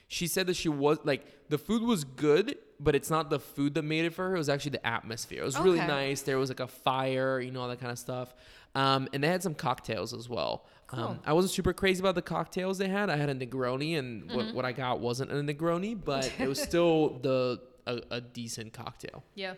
she 0.08 0.26
said 0.26 0.46
that 0.46 0.54
she 0.54 0.68
was 0.68 0.98
like 1.04 1.24
the 1.48 1.56
food 1.56 1.82
was 1.82 2.04
good 2.04 2.58
but 2.82 2.94
it's 2.94 3.10
not 3.10 3.30
the 3.30 3.38
food 3.38 3.74
that 3.74 3.82
made 3.84 4.04
it 4.04 4.12
for 4.14 4.28
her 4.28 4.34
it 4.34 4.38
was 4.38 4.48
actually 4.48 4.72
the 4.72 4.86
atmosphere. 4.86 5.42
It 5.42 5.44
was 5.44 5.58
really 5.58 5.78
nice. 5.78 6.22
There 6.22 6.38
was 6.38 6.50
like 6.50 6.60
a 6.60 6.66
fire 6.66 7.40
you 7.40 7.50
know 7.52 7.60
all 7.62 7.68
that 7.68 7.80
kind 7.80 7.92
of 7.92 7.98
stuff. 7.98 8.34
Um, 8.74 9.08
and 9.12 9.22
they 9.22 9.28
had 9.28 9.42
some 9.42 9.54
cocktails 9.54 10.14
as 10.14 10.28
well. 10.28 10.64
Um, 10.90 11.20
i 11.24 11.32
wasn't 11.32 11.52
super 11.52 11.72
crazy 11.72 12.00
about 12.00 12.14
the 12.16 12.22
cocktails 12.22 12.76
they 12.78 12.88
had. 12.88 13.08
I 13.08 13.16
had 13.16 13.30
a 13.30 13.34
negroni 13.34 13.98
and 13.98 14.24
Mm-hmm. 14.24 14.36
what, 14.36 14.54
what 14.54 14.64
i 14.64 14.72
got 14.72 15.00
wasn't 15.00 15.30
a 15.32 15.36
negroni 15.36 15.98
but 16.02 16.30
it 16.38 16.48
was 16.48 16.60
still 16.70 17.18
the 17.22 17.60
a, 17.86 18.00
a 18.10 18.20
decent 18.20 18.72
cocktail. 18.72 19.24
Yeah. 19.34 19.54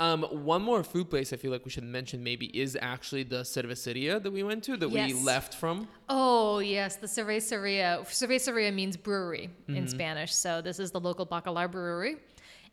Um, 0.00 0.22
one 0.22 0.62
more 0.62 0.82
food 0.84 1.10
place 1.10 1.32
I 1.32 1.36
feel 1.36 1.50
like 1.50 1.64
we 1.64 1.70
should 1.70 1.84
mention 1.84 2.22
maybe 2.22 2.46
is 2.58 2.76
actually 2.80 3.24
the 3.24 3.40
Cerveceria 3.42 4.22
that 4.22 4.32
we 4.32 4.42
went 4.42 4.62
to 4.64 4.76
that 4.76 4.88
we 4.88 5.12
left 5.12 5.54
from. 5.54 5.88
Oh 6.08 6.60
yes, 6.60 6.96
the 6.96 7.06
cerveceria. 7.06 8.00
Cerveceria 8.06 8.72
means 8.72 8.96
brewery 8.96 9.50
Mm-hmm. 9.62 9.76
in 9.76 9.88
Spanish. 9.88 10.34
So 10.34 10.60
this 10.62 10.78
is 10.78 10.90
the 10.92 11.00
local 11.00 11.26
Bacalar 11.26 11.70
brewery, 11.70 12.16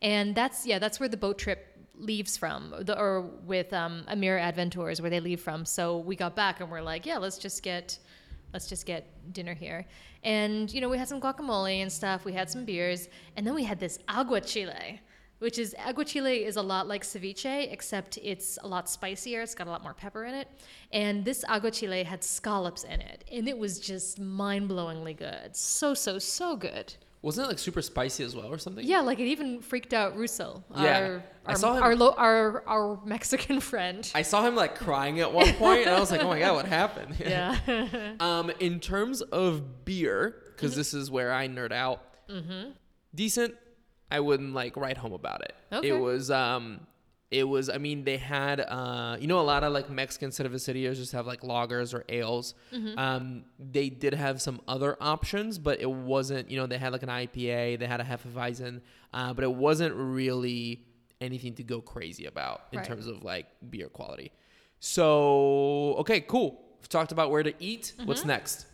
and 0.02 0.34
that's 0.34 0.66
yeah, 0.66 0.78
that's 0.78 0.98
where 1.00 1.08
the 1.08 1.16
boat 1.16 1.38
trip 1.38 1.60
leaves 1.98 2.36
from, 2.36 2.74
the, 2.80 2.98
or 2.98 3.22
with 3.22 3.72
um, 3.72 4.04
Amir 4.08 4.38
Adventures 4.38 5.00
where 5.00 5.10
they 5.10 5.20
leave 5.20 5.40
from. 5.40 5.64
So 5.64 5.98
we 5.98 6.14
got 6.14 6.36
back 6.36 6.60
and 6.60 6.70
we're 6.70 6.82
like, 6.82 7.06
yeah, 7.06 7.18
let's 7.18 7.38
just 7.38 7.62
get. 7.62 7.98
Let's 8.52 8.68
just 8.68 8.86
get 8.86 9.32
dinner 9.34 9.52
here. 9.54 9.84
And, 10.22 10.72
you 10.72 10.80
know, 10.80 10.88
we 10.88 10.96
had 10.96 11.08
some 11.08 11.20
guacamole 11.20 11.82
and 11.82 11.92
stuff. 11.92 12.24
We 12.24 12.32
had 12.32 12.48
some 12.48 12.64
beers. 12.64 13.08
And 13.36 13.46
then 13.46 13.54
we 13.54 13.64
had 13.64 13.78
this 13.78 13.98
agua 14.08 14.40
chile, 14.40 15.00
which 15.38 15.58
is 15.58 15.74
agua 15.78 16.04
chile 16.04 16.44
is 16.44 16.56
a 16.56 16.62
lot 16.62 16.86
like 16.88 17.02
ceviche, 17.02 17.70
except 17.72 18.18
it's 18.22 18.58
a 18.62 18.68
lot 18.68 18.88
spicier. 18.88 19.42
It's 19.42 19.54
got 19.54 19.66
a 19.66 19.70
lot 19.70 19.82
more 19.82 19.94
pepper 19.94 20.24
in 20.24 20.34
it. 20.34 20.48
And 20.92 21.24
this 21.24 21.44
agua 21.48 21.70
chile 21.70 22.02
had 22.04 22.22
scallops 22.24 22.84
in 22.84 23.00
it. 23.00 23.24
And 23.30 23.48
it 23.48 23.58
was 23.58 23.78
just 23.78 24.18
mind 24.20 24.68
blowingly 24.70 25.16
good. 25.16 25.54
So, 25.56 25.94
so, 25.94 26.18
so 26.18 26.56
good. 26.56 26.94
Wasn't 27.22 27.44
it 27.44 27.48
like 27.48 27.58
super 27.58 27.82
spicy 27.82 28.22
as 28.22 28.36
well 28.36 28.46
or 28.46 28.58
something? 28.58 28.86
Yeah, 28.86 29.00
like 29.00 29.18
it 29.18 29.24
even 29.26 29.60
freaked 29.60 29.92
out 29.92 30.16
Russo, 30.16 30.62
Yeah. 30.76 30.98
our, 31.00 31.24
I 31.44 31.50
our, 31.50 31.56
saw 31.56 31.74
him- 31.76 31.82
our, 31.82 31.96
lo- 31.96 32.14
our, 32.16 32.62
our 32.68 33.00
Mexican 33.04 33.58
friend. 33.70 34.08
I 34.14 34.22
saw 34.22 34.46
him 34.46 34.54
like 34.54 34.76
crying 34.76 35.18
at 35.20 35.32
one 35.32 35.52
point, 35.54 35.86
and 35.86 35.90
I 35.90 35.98
was 35.98 36.12
like, 36.12 36.20
"Oh 36.22 36.28
my 36.28 36.38
god, 36.38 36.54
what 36.54 36.66
happened?" 36.66 37.16
yeah. 37.20 37.58
um, 38.20 38.52
in 38.60 38.78
terms 38.78 39.22
of 39.22 39.84
beer, 39.84 40.36
because 40.54 40.76
this 40.76 40.94
is 40.94 41.10
where 41.10 41.32
I 41.32 41.48
nerd 41.48 41.72
out. 41.72 42.00
Decent. 43.14 43.54
I 44.10 44.20
wouldn't 44.20 44.54
like 44.54 44.76
write 44.76 44.96
home 44.98 45.12
about 45.12 45.42
it. 45.42 45.54
Okay. 45.72 45.88
It 45.88 45.98
was 45.98 46.30
um, 46.30 46.86
it 47.30 47.42
was. 47.44 47.68
I 47.68 47.78
mean, 47.78 48.04
they 48.04 48.18
had 48.18 48.60
uh, 48.60 49.16
you 49.20 49.26
know, 49.26 49.40
a 49.40 49.42
lot 49.42 49.64
of 49.64 49.72
like 49.72 49.90
Mexican 49.90 50.30
cervecerias 50.30 50.94
just 50.96 51.12
have 51.12 51.26
like 51.26 51.40
lagers 51.40 51.92
or 51.92 52.04
ales. 52.08 52.54
Um, 52.96 53.44
they 53.58 53.88
did 53.88 54.14
have 54.14 54.40
some 54.40 54.60
other 54.68 54.96
options, 55.00 55.58
but 55.58 55.80
it 55.80 55.90
wasn't. 55.90 56.48
You 56.50 56.58
know, 56.58 56.66
they 56.66 56.78
had 56.78 56.92
like 56.92 57.02
an 57.02 57.08
IPA, 57.08 57.80
they 57.80 57.86
had 57.86 58.00
a 58.00 58.04
Hefeweizen, 58.04 58.80
uh, 59.12 59.34
but 59.34 59.42
it 59.42 59.52
wasn't 59.52 59.94
really 59.96 60.84
anything 61.20 61.54
to 61.54 61.64
go 61.64 61.80
crazy 61.80 62.26
about 62.26 62.62
in 62.72 62.78
Right. 62.78 62.86
terms 62.86 63.06
of 63.08 63.24
like 63.24 63.46
beer 63.70 63.88
quality. 63.88 64.30
So 64.78 65.96
okay, 65.98 66.20
cool. 66.20 66.62
We've 66.80 66.88
talked 66.88 67.10
about 67.12 67.30
where 67.30 67.42
to 67.42 67.52
eat. 67.58 67.92
What's 68.04 68.20
Mm-hmm. 68.20 68.28
next? 68.28 68.66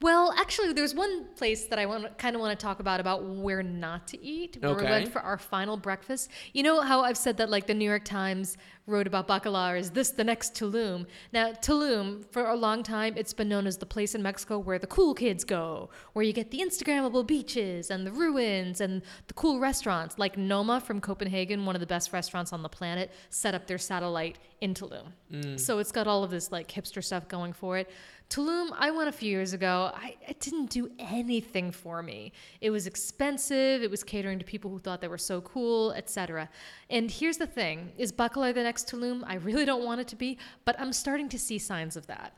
Well, 0.00 0.34
actually, 0.36 0.72
there's 0.72 0.94
one 0.94 1.26
place 1.36 1.66
that 1.66 1.78
I 1.78 1.86
want 1.86 2.18
kind 2.18 2.34
of 2.36 2.40
want 2.40 2.58
to 2.58 2.62
talk 2.62 2.80
about 2.80 3.00
about 3.00 3.24
where 3.24 3.62
not 3.62 4.06
to 4.08 4.22
eat. 4.22 4.58
Where 4.60 4.74
we 4.74 4.82
Okay. 4.82 4.90
went 4.90 5.08
for 5.12 5.20
our 5.20 5.38
final 5.38 5.76
breakfast. 5.76 6.30
You 6.52 6.62
know 6.62 6.80
how 6.80 7.00
I've 7.02 7.16
said 7.16 7.36
that 7.38 7.48
like 7.48 7.66
the 7.66 7.74
New 7.74 7.88
York 7.88 8.04
Times 8.04 8.56
wrote 8.86 9.06
about 9.06 9.26
Bacalar 9.26 9.78
is 9.78 9.92
this 9.92 10.10
the 10.10 10.24
next 10.24 10.52
Tulum? 10.54 11.06
Now 11.32 11.52
Tulum 11.52 12.24
for 12.32 12.44
a 12.50 12.54
long 12.54 12.82
time 12.82 13.14
it's 13.16 13.32
been 13.32 13.48
known 13.48 13.66
as 13.66 13.78
the 13.78 13.86
place 13.86 14.14
in 14.14 14.22
Mexico 14.22 14.58
where 14.58 14.78
the 14.78 14.86
cool 14.86 15.14
kids 15.14 15.42
go, 15.42 15.88
where 16.12 16.22
you 16.24 16.34
get 16.34 16.50
the 16.50 16.58
Instagrammable 16.58 17.26
beaches 17.26 17.90
and 17.90 18.06
the 18.06 18.12
ruins 18.12 18.82
and 18.82 19.00
the 19.28 19.34
cool 19.34 19.58
restaurants. 19.58 20.18
Like 20.18 20.36
Noma 20.36 20.80
from 20.80 21.00
Copenhagen, 21.00 21.64
one 21.64 21.76
of 21.76 21.80
the 21.80 21.86
best 21.86 22.12
restaurants 22.12 22.52
on 22.52 22.62
the 22.62 22.68
planet, 22.68 23.10
set 23.30 23.54
up 23.54 23.66
their 23.66 23.78
satellite 23.78 24.38
in 24.60 24.74
Tulum. 24.74 25.12
Mm. 25.32 25.58
So 25.58 25.78
it's 25.78 25.92
got 25.92 26.06
all 26.06 26.22
of 26.22 26.30
this 26.30 26.52
like 26.52 26.68
hipster 26.70 27.02
stuff 27.02 27.26
going 27.26 27.54
for 27.54 27.78
it. 27.78 27.88
Tulum, 28.30 28.70
I 28.76 28.90
went 28.90 29.08
a 29.08 29.12
few 29.12 29.30
years 29.30 29.52
ago. 29.52 29.92
I, 29.94 30.16
it 30.26 30.40
didn't 30.40 30.70
do 30.70 30.90
anything 30.98 31.70
for 31.70 32.02
me. 32.02 32.32
It 32.60 32.70
was 32.70 32.86
expensive. 32.86 33.82
It 33.82 33.90
was 33.90 34.02
catering 34.02 34.38
to 34.38 34.44
people 34.44 34.70
who 34.70 34.78
thought 34.78 35.00
they 35.00 35.08
were 35.08 35.18
so 35.18 35.40
cool, 35.42 35.92
etc. 35.92 36.48
And 36.90 37.10
here's 37.10 37.36
the 37.36 37.46
thing: 37.46 37.92
is 37.96 38.12
Bacalar 38.12 38.52
the 38.54 38.62
next 38.62 38.90
Tulum? 38.90 39.22
I 39.26 39.36
really 39.36 39.64
don't 39.64 39.84
want 39.84 40.00
it 40.00 40.08
to 40.08 40.16
be, 40.16 40.38
but 40.64 40.78
I'm 40.80 40.92
starting 40.92 41.28
to 41.28 41.38
see 41.38 41.58
signs 41.58 41.96
of 41.96 42.06
that. 42.08 42.34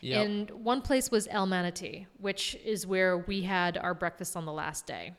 Yep. 0.00 0.26
And 0.26 0.50
one 0.50 0.82
place 0.82 1.10
was 1.10 1.28
El 1.30 1.46
Manatee, 1.46 2.06
which 2.18 2.56
is 2.64 2.86
where 2.86 3.18
we 3.18 3.42
had 3.42 3.78
our 3.78 3.94
breakfast 3.94 4.36
on 4.36 4.44
the 4.44 4.52
last 4.52 4.86
day. 4.86 5.12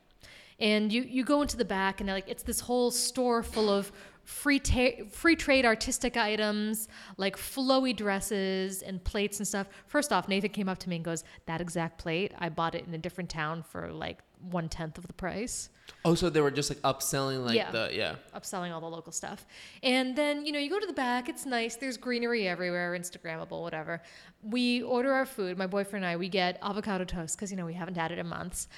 And 0.59 0.93
you, 0.93 1.01
you 1.01 1.24
go 1.24 1.41
into 1.41 1.57
the 1.57 1.66
back, 1.66 1.99
and 1.99 2.09
like 2.09 2.28
it's 2.28 2.43
this 2.43 2.59
whole 2.59 2.91
store 2.91 3.43
full 3.43 3.70
of 3.70 3.91
free 4.24 4.60
ta- 4.60 5.04
free 5.12 5.36
trade 5.36 5.66
artistic 5.66 6.16
items, 6.18 6.88
like 7.18 7.36
flowy 7.38 7.96
dresses 7.96 8.82
and 8.82 9.04
plates 9.04 9.40
and 9.40 9.48
stuff. 9.48 9.68
First 9.88 10.14
off, 10.14 10.28
Nathan 10.28 10.52
came 10.52 10.70
up 10.70 10.78
to 10.80 10.90
me 10.90 10.96
and 10.98 11.06
goes, 11.06 11.24
"That 11.46 11.60
exact 11.62 11.98
plate, 11.98 12.34
I 12.38 12.50
bought 12.50 12.76
it 12.76 12.86
in 12.88 12.94
a 12.94 12.98
different 12.98 13.30
town 13.30 13.64
for 13.64 13.92
like 13.92 14.20
one 14.50 14.70
tenth 14.70 14.98
of 14.98 15.08
the 15.08 15.14
price." 15.14 15.70
Oh, 16.06 16.16
so 16.16 16.30
they 16.30 16.40
were 16.40 16.52
just 16.52 16.70
like 16.70 16.80
upselling 16.82 17.46
like 17.46 17.56
Yeah. 17.56 17.72
the 17.72 17.90
yeah. 17.94 18.16
upselling 18.34 18.72
all 18.74 18.80
the 18.80 18.90
local 18.90 19.12
stuff. 19.12 19.46
And 19.84 20.16
then, 20.16 20.46
you 20.46 20.54
know, 20.54 20.60
you 20.60 20.70
go 20.70 20.80
to 20.80 20.88
the 20.88 20.94
back, 20.94 21.28
it's 21.28 21.46
nice, 21.46 21.76
there's 21.76 21.98
greenery 21.98 22.48
everywhere, 22.48 22.96
Instagrammable, 22.98 23.62
whatever. 23.62 24.02
We 24.42 24.82
order 24.82 25.12
our 25.12 25.26
food, 25.26 25.58
my 25.58 25.68
boyfriend 25.68 26.06
and 26.06 26.12
I, 26.14 26.16
we 26.16 26.30
get 26.30 26.58
avocado 26.62 27.04
toast 27.04 27.36
because, 27.36 27.52
you 27.52 27.58
know, 27.58 27.66
we 27.66 27.74
haven't 27.74 27.96
had 27.96 28.12
it 28.14 28.18
in 28.18 28.28
months. 28.28 28.70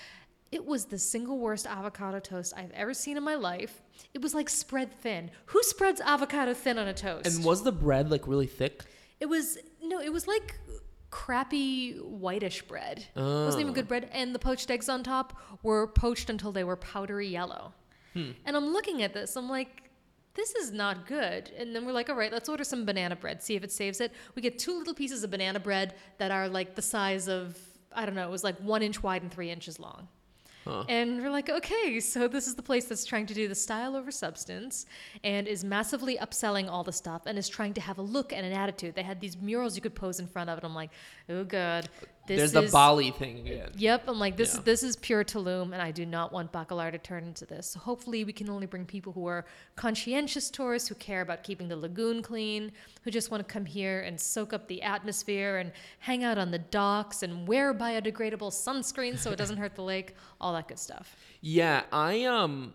It 0.56 0.66
was 0.66 0.86
the 0.86 0.98
single 0.98 1.38
worst 1.38 1.68
avocado 1.68 2.22
toast 2.22 2.54
I've 2.56 2.72
ever 2.72 2.94
seen 2.94 3.18
in 3.18 3.24
my 3.24 3.36
life. 3.36 3.82
It 4.14 4.22
was 4.22 4.34
like 4.34 4.50
spread 4.50 4.90
thin. 5.02 5.30
Who 5.48 5.62
spreads 5.64 6.00
avocado 6.00 6.54
thin 6.54 6.78
on 6.78 6.88
a 6.88 6.94
toast? 6.94 7.28
And 7.28 7.44
was 7.44 7.64
the 7.64 7.74
bread 7.74 8.10
like 8.10 8.26
really 8.26 8.48
thick? 8.48 8.86
It 9.20 9.26
was 9.26 9.58
no, 9.84 10.00
it 10.00 10.14
was 10.14 10.30
like 10.30 10.58
crappy 11.12 11.98
whitish 11.98 12.62
bread. 12.62 13.06
It 13.18 13.22
wasn't 13.22 13.64
even 13.64 13.72
oh. 13.72 13.76
good 13.76 13.90
bread. 13.90 14.10
And 14.14 14.34
the 14.34 14.40
poached 14.40 14.72
eggs 14.72 14.88
on 14.88 15.04
top 15.04 15.38
were 15.62 15.88
poached 15.88 16.30
until 16.30 16.54
they 16.54 16.64
were 16.64 16.78
powdery 16.78 17.28
yellow. 17.28 17.74
Hmm. 18.14 18.32
And 18.46 18.56
I'm 18.56 18.72
looking 18.72 19.04
at 19.04 19.14
this, 19.14 19.36
I'm 19.36 19.50
like, 19.50 19.90
this 20.36 20.56
is 20.56 20.72
not 20.72 21.06
good. 21.06 21.52
And 21.58 21.76
then 21.76 21.86
we're 21.86 21.92
like, 21.92 22.10
all 22.10 22.16
right, 22.16 22.32
let's 22.32 22.48
order 22.48 22.64
some 22.64 22.86
banana 22.86 23.18
bread, 23.18 23.44
see 23.44 23.58
if 23.58 23.64
it 23.66 23.74
saves 23.74 24.00
it. 24.00 24.14
We 24.36 24.42
get 24.42 24.58
two 24.58 24.78
little 24.78 24.94
pieces 24.94 25.22
of 25.26 25.32
banana 25.32 25.60
bread 25.60 25.96
that 26.18 26.32
are 26.32 26.48
like 26.48 26.76
the 26.76 26.82
size 26.82 27.28
of, 27.28 27.60
I 27.92 28.06
don't 28.06 28.16
know, 28.16 28.26
it 28.26 28.32
was 28.32 28.46
like 28.46 28.58
one 28.60 28.82
inch 28.82 29.04
wide 29.04 29.22
and 29.22 29.30
three 29.30 29.52
inches 29.52 29.82
long. 29.82 30.08
And 30.66 31.22
we're 31.22 31.30
like, 31.30 31.50
okay, 31.50 32.00
so 32.00 32.28
this 32.28 32.48
is 32.48 32.56
the 32.56 32.64
place 32.64 32.86
that's 32.86 33.06
trying 33.06 33.26
to 33.28 33.34
do 33.34 33.48
the 33.48 33.56
style 33.56 33.96
over 33.96 34.12
substance 34.12 34.86
and 35.24 35.48
is 35.48 35.64
massively 35.64 36.18
upselling 36.18 36.70
all 36.70 36.84
the 36.84 36.92
stuff 36.92 37.24
and 37.26 37.38
is 37.38 37.48
trying 37.48 37.74
to 37.76 37.82
have 37.82 37.98
a 37.98 38.02
look 38.02 38.34
and 38.34 38.46
an 38.46 38.54
attitude. 38.54 38.96
They 38.96 39.04
had 39.04 39.20
these 39.20 39.38
murals 39.38 39.76
you 39.76 39.82
could 39.82 39.96
pose 39.96 40.20
in 40.20 40.28
front 40.28 40.50
of, 40.50 40.58
and 40.58 40.66
I'm 40.66 40.76
like, 40.76 40.92
oh 41.30 41.44
god, 41.44 41.90
this 42.28 42.52
There's 42.52 42.66
the 42.66 42.72
Bali 42.72 43.12
thing 43.12 43.40
again. 43.40 43.70
Yep, 43.78 44.04
I'm 44.08 44.20
like 44.20 44.36
this 44.38 44.54
Yeah. 44.54 44.60
is 44.60 44.64
this 44.66 44.84
is 44.84 44.96
pure 44.96 45.24
Tulum, 45.24 45.74
and 45.74 45.82
I 45.82 45.92
do 45.92 46.06
not 46.06 46.32
want 46.32 46.52
Bacalar 46.52 46.92
to 46.92 46.98
turn 46.98 47.24
into 47.26 47.46
this. 47.46 47.68
So 47.72 47.80
hopefully, 47.80 48.24
we 48.24 48.34
can 48.34 48.50
only 48.50 48.66
bring 48.68 48.86
people 48.86 49.14
who 49.14 49.28
are 49.28 49.46
conscientious 49.76 50.50
tourists 50.50 50.88
who 50.90 50.96
care 50.96 51.22
about 51.22 51.44
keeping 51.44 51.68
the 51.68 51.78
lagoon 51.78 52.22
clean, 52.22 52.72
who 53.04 53.12
just 53.12 53.32
want 53.32 53.46
to 53.48 53.52
come 53.54 53.66
here 53.66 54.02
and 54.02 54.20
soak 54.20 54.54
up 54.54 54.68
the 54.68 54.82
atmosphere 54.82 55.58
and 55.58 55.72
hang 56.00 56.24
out 56.24 56.38
on 56.38 56.52
the 56.52 56.60
docks 56.60 57.24
and 57.24 57.48
wear 57.48 57.74
biodegradable 57.74 58.52
sunscreen 58.52 59.18
so 59.18 59.32
it 59.32 59.36
doesn't 59.38 59.58
hurt 59.58 59.76
the 59.76 59.84
lake, 59.94 60.16
all 60.42 60.54
that 60.54 60.68
good 60.68 60.80
stuff. 60.80 61.16
Yeah, 61.42 61.84
I 61.92 62.24
um 62.24 62.74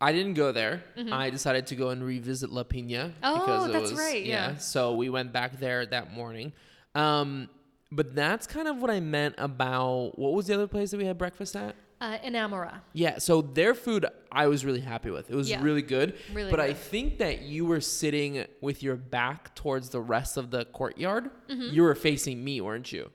I 0.00 0.12
didn't 0.12 0.34
go 0.34 0.50
there. 0.52 0.82
I 1.12 1.30
decided 1.30 1.68
to 1.68 1.76
go 1.76 1.90
and 1.90 2.02
revisit 2.04 2.50
La 2.50 2.64
Pina 2.64 3.12
Mm-hmm. 3.22 3.24
Oh, 3.24 3.64
it 3.66 3.72
that's 3.72 3.90
was- 3.92 3.98
right, 4.00 4.24
yeah. 4.24 4.56
So 4.56 4.94
we 4.94 5.08
went 5.10 5.32
back 5.32 5.58
there 5.58 5.86
that 5.86 6.12
morning. 6.12 6.52
Um 6.94 7.48
but 7.92 8.14
that's 8.14 8.46
kind 8.46 8.66
of 8.66 8.78
what 8.82 8.90
I 8.90 9.00
meant 9.00 9.34
about 9.38 10.18
what 10.18 10.32
was 10.32 10.46
the 10.48 10.54
other 10.54 10.66
place 10.66 10.90
that 10.90 10.96
we 10.98 11.04
had 11.04 11.16
breakfast 11.18 11.54
at? 11.54 11.76
Uh, 12.00 12.18
in 12.24 12.34
Amara, 12.34 12.82
Yeah, 12.94 13.18
so 13.18 13.40
their 13.42 13.74
food 13.74 14.06
I 14.32 14.48
was 14.48 14.64
really 14.64 14.80
happy 14.80 15.10
with. 15.10 15.30
It 15.30 15.36
was 15.36 15.48
Yeah. 15.48 15.62
really 15.62 15.82
good. 15.82 16.16
Really 16.32 16.50
but 16.50 16.58
I 16.58 16.72
think 16.72 17.18
that 17.18 17.42
you 17.42 17.64
were 17.64 17.80
sitting 17.80 18.44
with 18.60 18.82
your 18.82 18.96
back 18.96 19.54
towards 19.54 19.90
the 19.90 20.00
rest 20.00 20.36
of 20.36 20.50
the 20.50 20.64
courtyard. 20.64 21.30
Mm-hmm. 21.48 21.72
You 21.74 21.82
were 21.82 21.94
facing 21.94 22.42
me, 22.42 22.60
weren't 22.60 22.92
you? 22.92 23.10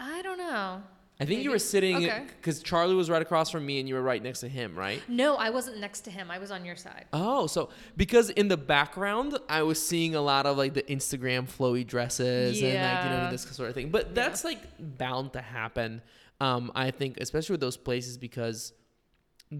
I 0.00 0.20
don't 0.22 0.38
know. 0.38 0.82
I 1.20 1.26
think 1.26 1.44
you 1.44 1.50
were 1.50 1.60
sitting 1.60 1.96
Okay. 1.96 2.24
because 2.36 2.60
Charlie 2.60 2.96
was 2.96 3.08
right 3.08 3.22
across 3.22 3.48
from 3.48 3.64
me 3.64 3.78
and 3.78 3.88
you 3.88 3.94
were 3.94 4.02
right 4.02 4.20
next 4.22 4.40
to 4.40 4.48
him, 4.48 4.76
right? 4.76 5.00
No, 5.08 5.36
I 5.36 5.50
wasn't 5.50 5.78
next 5.78 6.00
to 6.02 6.10
him. 6.10 6.28
I 6.30 6.38
was 6.38 6.50
on 6.50 6.64
your 6.64 6.74
side. 6.74 7.04
Oh, 7.12 7.46
so 7.46 7.68
because 7.96 8.30
in 8.30 8.48
the 8.48 8.56
background 8.56 9.38
I 9.48 9.62
was 9.62 9.80
seeing 9.84 10.16
a 10.16 10.20
lot 10.20 10.44
of 10.44 10.56
like 10.56 10.74
the 10.74 10.82
Instagram 10.82 11.46
flowy 11.48 11.86
dresses 11.86 12.60
and 12.60 12.74
like 12.74 13.04
you 13.04 13.10
know 13.10 13.30
this 13.30 13.42
sort 13.42 13.68
of 13.68 13.74
thing. 13.76 13.90
But 13.90 14.14
that's 14.14 14.42
like 14.44 14.58
bound 14.98 15.32
to 15.34 15.40
happen. 15.40 16.02
Um, 16.40 16.72
I 16.74 16.90
think 16.90 17.18
especially 17.20 17.54
with 17.54 17.60
those 17.60 17.76
places 17.76 18.18
because 18.18 18.72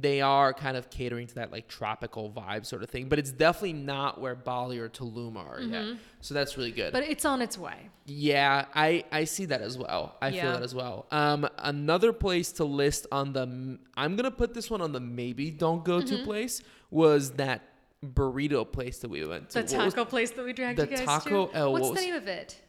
they 0.01 0.21
are 0.21 0.53
kind 0.55 0.77
of 0.77 0.89
catering 0.91 1.27
to 1.27 1.35
that 1.37 1.53
like 1.53 1.69
tropical 1.69 2.31
vibe 2.31 2.65
sort 2.67 2.83
of 2.83 2.91
thing. 2.91 3.09
But 3.09 3.19
it's 3.19 3.31
definitely 3.33 3.75
not 3.75 4.21
where 4.21 4.35
Bali 4.35 4.79
or 4.79 4.89
Tulum 4.89 5.37
are 5.37 5.61
yet. 5.61 5.97
So 6.21 6.35
that's 6.35 6.57
really 6.57 6.73
good. 6.73 6.93
Mm-hmm. 6.93 7.03
But 7.03 7.11
it's 7.11 7.25
on 7.25 7.43
its 7.43 7.59
way. 7.59 7.91
Yeah, 8.07 8.65
I 8.75 9.05
I 9.13 9.25
see 9.25 9.45
that 9.47 9.61
as 9.63 9.77
well. 9.79 10.17
I 10.23 10.31
feel 10.31 10.53
that 10.53 10.63
as 10.63 10.75
well. 10.75 11.07
Um, 11.11 11.49
another 11.59 12.13
place 12.13 12.53
to 12.53 12.65
list 12.65 13.07
on 13.13 13.33
the 13.33 13.79
I'm 13.97 14.17
gonna 14.17 14.31
put 14.31 14.55
this 14.55 14.71
one 14.71 14.81
on 14.81 14.93
the 14.93 15.01
maybe 15.01 15.51
don't 15.51 15.85
go 15.85 15.99
Mm-hmm. 16.01 16.17
to 16.17 16.25
place 16.25 16.63
was 16.91 17.33
that 17.33 17.63
burrito 18.05 18.71
place 18.71 18.99
that 18.99 19.09
we 19.09 19.25
went 19.27 19.51
to. 19.51 19.63
The 19.63 19.77
What 19.77 19.85
was- 19.87 19.95
taco 19.95 20.05
place 20.05 20.31
that 20.33 20.45
we 20.45 20.53
dragged 20.53 20.79
the 20.79 20.85
you 20.89 20.97
guys 20.97 21.05
taco- 21.07 21.47
to. 21.49 21.71
What's 21.71 21.89
what 21.89 21.95
the 21.97 22.01
name 22.03 22.15
of 22.15 22.27
it? 22.29 22.61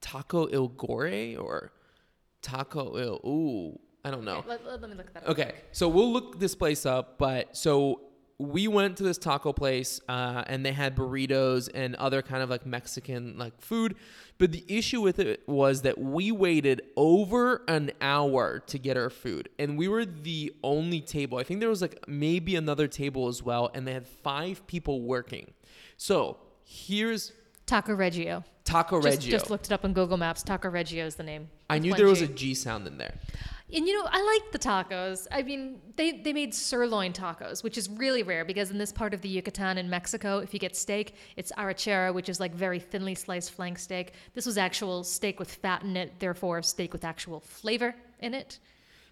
Taco 0.00 0.46
Il 0.48 0.68
Gore 0.68 1.36
or 1.38 1.72
Taco 2.42 2.96
Il 2.96 3.20
Ooh 3.28 3.80
I 4.06 4.10
don't 4.10 4.24
know. 4.24 4.36
Okay, 4.38 4.48
let, 4.48 4.64
let- 4.66 4.80
let 4.80 4.90
me 4.90 4.96
look 4.96 5.12
that 5.14 5.24
up. 5.24 5.28
Okay, 5.30 5.52
so 5.72 5.88
we'll 5.88 6.12
look 6.12 6.38
this 6.38 6.54
place 6.54 6.86
up. 6.86 7.18
But 7.18 7.56
so 7.56 8.02
we 8.38 8.68
went 8.68 8.98
to 8.98 9.02
this 9.02 9.18
taco 9.18 9.52
place, 9.52 10.00
uh, 10.08 10.44
and 10.46 10.64
they 10.64 10.72
had 10.72 10.94
burritos 10.94 11.68
and 11.74 11.94
other 11.96 12.20
kind 12.22 12.42
of 12.42 12.50
like 12.50 12.64
Mexican 12.66 13.36
like 13.38 13.60
food. 13.60 13.96
But 14.38 14.52
the 14.52 14.62
issue 14.68 15.00
with 15.00 15.18
it 15.18 15.42
was 15.48 15.82
that 15.82 15.96
we 15.98 16.30
waited 16.30 16.82
over 16.96 17.62
an 17.66 17.90
hour 18.00 18.60
to 18.66 18.78
get 18.78 18.96
our 18.96 19.10
food, 19.10 19.48
and 19.58 19.78
we 19.78 19.88
were 19.88 20.04
the 20.04 20.52
only 20.62 21.00
table. 21.00 21.38
I 21.38 21.42
think 21.42 21.60
there 21.60 21.70
was 21.70 21.80
like 21.82 22.04
maybe 22.06 22.54
another 22.56 22.86
table 22.86 23.26
as 23.28 23.42
well, 23.42 23.70
and 23.74 23.88
they 23.88 23.92
had 23.94 24.06
five 24.06 24.66
people 24.66 25.00
working. 25.00 25.52
So 25.96 26.36
here's 26.62 27.32
Taco 27.64 27.94
Reggio. 27.94 28.44
Taco 28.64 29.00
Reggio. 29.00 29.30
just 29.30 29.48
looked 29.48 29.66
it 29.66 29.72
up 29.72 29.84
on 29.84 29.92
Google 29.92 30.16
Maps. 30.16 30.42
Taco 30.42 30.68
Reggio 30.68 31.06
is 31.06 31.14
the 31.14 31.22
name. 31.22 31.48
I 31.70 31.78
knew 31.78 31.94
there 31.94 32.06
was 32.06 32.20
a. 32.20 32.26
G 32.26 32.52
sound 32.54 32.86
in 32.86 32.98
there. 32.98 33.14
And 33.72 33.86
you 33.86 34.00
know, 34.00 34.08
I 34.10 34.22
like 34.22 34.52
the 34.52 34.58
tacos. 34.58 35.26
I 35.32 35.42
mean, 35.42 35.80
they, 35.96 36.12
they 36.12 36.32
made 36.32 36.54
sirloin 36.54 37.12
tacos, 37.12 37.64
which 37.64 37.76
is 37.76 37.90
really 37.90 38.22
rare 38.22 38.44
because 38.44 38.70
in 38.70 38.78
this 38.78 38.92
part 38.92 39.12
of 39.12 39.22
the 39.22 39.28
Yucatan 39.28 39.76
in 39.76 39.90
Mexico, 39.90 40.38
if 40.38 40.54
you 40.54 40.60
get 40.60 40.76
steak, 40.76 41.14
it's 41.36 41.50
arrachera, 41.52 42.14
which 42.14 42.28
is 42.28 42.38
like 42.38 42.54
very 42.54 42.78
thinly 42.78 43.16
sliced 43.16 43.50
flank 43.50 43.78
steak. 43.78 44.12
This 44.34 44.46
was 44.46 44.56
actual 44.56 45.02
steak 45.02 45.40
with 45.40 45.52
fat 45.52 45.82
in 45.82 45.96
it, 45.96 46.12
therefore 46.20 46.62
steak 46.62 46.92
with 46.92 47.04
actual 47.04 47.40
flavor 47.40 47.94
in 48.20 48.34
it. 48.34 48.60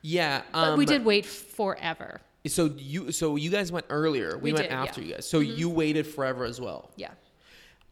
Yeah, 0.03 0.43
But 0.53 0.73
um, 0.73 0.79
we 0.79 0.87
did 0.87 1.05
wait 1.05 1.27
forever. 1.27 2.21
So 2.47 2.67
you 2.77 3.11
so 3.11 3.37
you 3.37 3.51
guys 3.51 3.73
went 3.73 3.87
earlier. 3.89 4.37
We, 4.37 4.51
We 4.51 4.53
went 4.53 4.69
did, 4.69 4.73
after 4.73 5.01
yeah. 5.01 5.05
Mm-hmm. 5.05 5.09
you 5.09 5.15
guys. 5.17 5.29
So 5.29 5.41
you 5.41 5.71
waited 5.71 6.07
forever 6.07 6.45
as 6.45 6.61
well. 6.61 6.91
Yeah. 6.97 7.13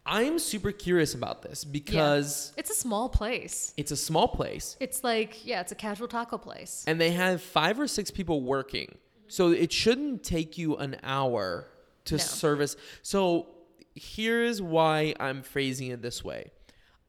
I'm 0.05 0.37
super 0.39 0.71
curious 0.71 1.13
about 1.13 1.43
this 1.43 1.63
because 1.63 2.51
It's 2.57 2.69
a 2.69 2.75
small 2.75 3.07
place. 3.09 3.73
it's 3.77 3.91
a 3.91 3.95
small 3.95 4.27
place 4.27 4.75
It's 4.79 5.03
like, 5.03 5.45
yeah, 5.45 5.61
it's 5.61 5.71
a 5.71 5.75
casual 5.75 6.07
taco 6.09 6.37
place. 6.37 6.83
and 6.87 6.99
they 6.99 7.11
have 7.11 7.41
five 7.41 7.79
or 7.79 7.87
six 7.87 8.11
people 8.11 8.41
working. 8.41 8.97
So 9.29 9.51
it 9.51 9.71
shouldn't 9.71 10.23
take 10.23 10.57
you 10.57 10.75
an 10.75 10.97
hour 11.03 11.67
to 12.05 12.15
No. 12.15 12.19
service. 12.19 12.75
So 13.01 13.47
here 13.95 14.43
is 14.43 14.61
why 14.61 15.13
I'm 15.19 15.41
phrasing 15.41 15.87
it 15.87 16.01
this 16.01 16.23
way. 16.23 16.51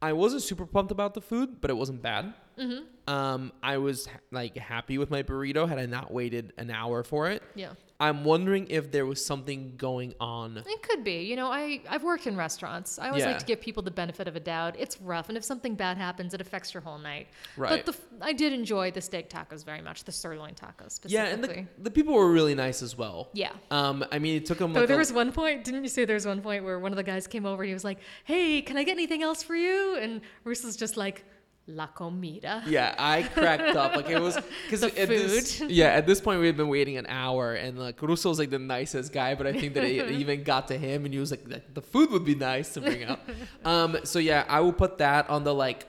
I 0.00 0.12
wasn't 0.12 0.42
super 0.42 0.64
pumped 0.66 0.92
about 0.92 1.14
the 1.14 1.20
food, 1.20 1.60
but 1.60 1.70
it 1.70 1.74
wasn't 1.74 2.00
bad. 2.02 2.32
Mm-hmm. 2.58 3.12
Um, 3.12 3.52
I 3.62 3.78
was 3.78 4.08
like 4.30 4.56
happy 4.56 4.96
with 4.98 5.10
my 5.10 5.22
burrito 5.22 5.68
had 5.68 5.78
I 5.78 5.86
not 5.86 6.12
waited 6.12 6.52
an 6.56 6.70
hour 6.70 7.02
for 7.02 7.28
it. 7.30 7.42
Yeah. 7.54 7.70
I'm 8.00 8.24
wondering 8.24 8.66
if 8.70 8.90
there 8.90 9.06
was 9.06 9.24
something 9.24 9.74
going 9.76 10.14
on 10.18 10.56
It 10.58 10.82
could 10.82 11.04
be. 11.04 11.22
You 11.22 11.36
know, 11.36 11.46
I, 11.50 11.80
I've 11.88 12.02
worked 12.02 12.26
in 12.26 12.36
restaurants. 12.36 12.98
I 12.98 13.08
always 13.08 13.22
Yeah. 13.22 13.28
like 13.30 13.38
to 13.38 13.44
give 13.46 13.60
people 13.60 13.82
the 13.84 13.90
benefit 13.92 14.26
of 14.26 14.34
a 14.34 14.40
doubt. 14.40 14.74
It's 14.78 15.00
rough, 15.00 15.28
and 15.28 15.38
if 15.38 15.44
something 15.44 15.74
bad 15.76 15.96
happens, 15.96 16.34
it 16.34 16.40
affects 16.40 16.74
your 16.74 16.80
whole 16.82 16.98
night. 16.98 17.28
Right. 17.56 17.84
But 17.86 17.94
the, 17.94 18.24
I 18.24 18.32
did 18.32 18.52
enjoy 18.52 18.90
the 18.90 19.00
steak 19.00 19.30
tacos 19.30 19.64
very 19.64 19.80
much, 19.80 20.04
the 20.04 20.12
sirloin 20.12 20.54
tacos 20.54 20.90
specifically. 20.92 21.14
Yeah, 21.14 21.26
and 21.26 21.44
the, 21.44 21.66
the 21.84 21.90
people 21.90 22.14
were 22.14 22.30
really 22.32 22.54
nice 22.56 22.82
as 22.82 22.98
well. 22.98 23.28
Yeah. 23.32 23.52
Um, 23.70 24.04
I 24.10 24.18
mean, 24.18 24.36
it 24.36 24.44
took 24.46 24.58
them 24.58 24.72
Though 24.72 24.80
like 24.80 24.88
there 24.88 24.96
a- 24.96 24.98
was 24.98 25.12
one 25.12 25.30
point, 25.30 25.62
didn't 25.62 25.84
you 25.84 25.88
say 25.88 26.04
there 26.04 26.14
was 26.14 26.26
one 26.26 26.40
point 26.42 26.64
where 26.64 26.80
one 26.80 26.90
of 26.92 26.96
the 26.96 27.04
guys 27.04 27.26
came 27.28 27.46
over 27.46 27.62
and 27.62 27.68
he 27.68 27.74
was 27.74 27.84
like, 27.84 27.98
"Hey, 28.24 28.60
can 28.60 28.76
I 28.76 28.82
get 28.82 28.92
anything 28.92 29.22
else 29.22 29.42
for 29.42 29.54
you?" 29.54 29.96
And 29.98 30.20
Bruce 30.42 30.64
was 30.64 30.76
just 30.76 30.96
like, 30.96 31.24
"La 31.66 31.86
comida." 31.88 32.62
yeah, 32.66 32.94
I 32.98 33.22
cracked 33.22 33.76
up 33.76 33.96
like 33.96 34.08
it 34.10 34.20
was 34.20 34.36
because 34.64 34.82
at 34.82 34.94
this, 35.08 35.58
food. 35.58 35.70
yeah, 35.80 35.86
at 35.86 36.06
this 36.06 36.20
point 36.20 36.40
we 36.40 36.46
had 36.46 36.56
been 36.56 36.68
waiting 36.68 36.96
an 36.96 37.06
hour, 37.08 37.54
and 37.54 37.78
like 37.78 38.00
Russo's 38.02 38.38
like 38.38 38.50
the 38.50 38.58
nicest 38.58 39.12
guy, 39.12 39.34
but 39.34 39.46
I 39.46 39.52
think 39.52 39.74
that 39.74 39.84
it 39.84 40.10
even 40.22 40.42
got 40.42 40.68
to 40.68 40.76
him, 40.78 41.04
and 41.04 41.12
he 41.14 41.20
was 41.20 41.30
like, 41.30 41.48
"The- 41.48 41.62
the 41.72 41.82
food 41.82 42.10
would 42.10 42.24
be 42.24 42.34
nice 42.34 42.74
to 42.74 42.80
bring 42.80 43.04
out. 43.04 43.20
um, 43.64 43.98
so 44.04 44.18
yeah, 44.18 44.44
I 44.48 44.60
will 44.60 44.72
put 44.72 44.98
that 44.98 45.28
on 45.30 45.44
the 45.44 45.54
like 45.54 45.86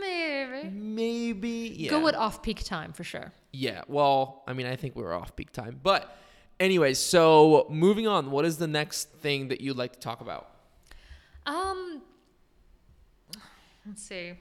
Maybe. 0.00 0.70
maybe 0.70 1.74
yeah. 1.76 1.90
Go 1.90 2.06
at 2.08 2.14
off-peak 2.14 2.64
time 2.64 2.92
for 2.92 3.04
sure. 3.04 3.32
Yeah, 3.52 3.82
well, 3.88 4.42
I 4.46 4.52
mean, 4.52 4.66
I 4.66 4.76
think 4.76 4.96
we 4.96 5.02
were 5.02 5.12
off 5.14 5.34
peak 5.36 5.52
time, 5.52 5.80
but 5.82 6.16
anyways, 6.60 6.98
so 6.98 7.66
moving 7.70 8.06
on, 8.06 8.30
what 8.30 8.44
is 8.44 8.58
the 8.58 8.66
next 8.66 9.10
thing 9.20 9.48
that 9.48 9.60
you'd 9.60 9.76
like 9.76 9.92
to 9.94 9.98
talk 9.98 10.20
about? 10.20 10.48
Um, 11.46 12.02
let's 13.86 14.02
see. 14.02 14.34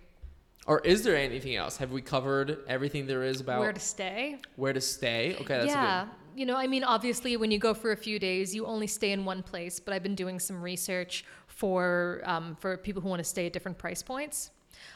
Or 0.67 0.79
is 0.81 1.03
there 1.03 1.15
anything 1.15 1.55
else? 1.55 1.77
Have 1.77 1.91
we 1.91 2.01
covered 2.01 2.59
everything 2.67 3.07
there 3.07 3.23
is 3.23 3.39
about 3.39 3.61
Where 3.61 3.71
to 3.71 3.79
stay? 3.79 4.37
where 4.57 4.73
to 4.73 4.81
stay? 4.81 5.35
Okay, 5.39 5.57
that's 5.59 5.67
yeah. 5.67 6.01
a 6.01 6.05
good. 6.05 6.13
You 6.35 6.45
know, 6.45 6.55
I 6.55 6.67
mean, 6.67 6.83
obviously, 6.83 7.35
when 7.37 7.49
you 7.49 7.57
go 7.57 7.73
for 7.73 7.93
a 7.93 7.97
few 7.97 8.19
days, 8.19 8.53
you 8.53 8.65
only 8.65 8.85
stay 8.85 9.11
in 9.11 9.25
one 9.25 9.41
place. 9.41 9.79
But 9.79 9.93
I've 9.93 10.03
been 10.03 10.13
doing 10.13 10.39
some 10.39 10.61
research 10.61 11.25
for 11.47 12.21
um, 12.25 12.55
for 12.59 12.77
people 12.77 13.01
who 13.01 13.09
want 13.09 13.19
to 13.21 13.23
stay 13.23 13.47
at 13.47 13.53
different 13.53 13.77
price 13.77 14.03
points. 14.03 14.51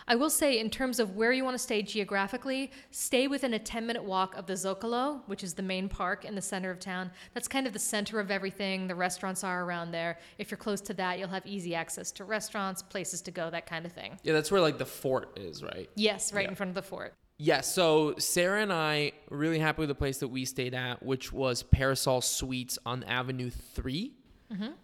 I 0.08 0.16
will 0.16 0.30
say, 0.30 0.60
in 0.60 0.70
terms 0.70 1.00
of 1.00 1.16
where 1.16 1.32
you 1.32 1.44
want 1.44 1.54
to 1.56 1.60
stay 1.64 1.82
geographically, 1.82 2.72
stay 2.92 3.28
within 3.28 3.54
a 3.54 3.60
10 3.60 3.86
minute 3.86 4.04
walk 4.04 4.36
of 4.36 4.46
the 4.46 4.54
Zocalo, 4.54 5.22
which 5.28 5.44
is 5.44 5.54
the 5.54 5.62
main 5.64 5.88
park 5.90 6.26
in 6.26 6.36
the 6.36 6.42
center 6.42 6.70
of 6.72 6.80
town. 6.80 7.12
That's 7.34 7.48
kind 7.48 7.66
of 7.68 7.74
the 7.74 7.80
center 7.80 8.20
of 8.20 8.32
everything. 8.32 8.88
The 8.88 8.96
restaurants 8.96 9.44
are 9.44 9.64
around 9.64 9.92
there. 9.92 10.18
If 10.38 10.52
you're 10.52 10.58
close 10.58 10.82
to 10.82 10.94
that, 10.96 11.20
you'll 11.20 11.28
have 11.30 11.46
easy 11.46 11.76
access 11.76 12.12
to 12.14 12.24
restaurants, 12.24 12.82
places 12.82 13.22
to 13.24 13.32
go, 13.32 13.50
that 13.50 13.66
kind 13.66 13.86
of 13.86 13.92
thing. 13.92 14.20
Yeah, 14.24 14.34
that's 14.34 14.52
where 14.52 14.62
like 14.62 14.78
the 14.78 14.86
fort 14.86 15.38
is, 15.40 15.64
right? 15.64 15.90
Yes, 15.96 16.34
right 16.34 16.44
Yeah. 16.44 16.50
in 16.50 16.56
front 16.56 16.70
of 16.70 16.76
the 16.76 16.82
fort. 16.82 17.14
Yeah, 17.38 17.62
so 17.62 18.14
Sarah 18.20 18.62
and 18.62 18.72
I 18.72 19.14
really 19.32 19.58
happy 19.58 19.80
with 19.80 19.90
the 19.90 19.96
place 19.96 20.20
that 20.20 20.28
we 20.28 20.46
stayed 20.46 20.76
at, 20.76 21.02
which 21.02 21.34
was 21.34 21.64
Parasol 21.64 22.22
Suites 22.22 22.78
on 22.86 23.04
Avenue 23.06 23.50
3. 23.50 24.14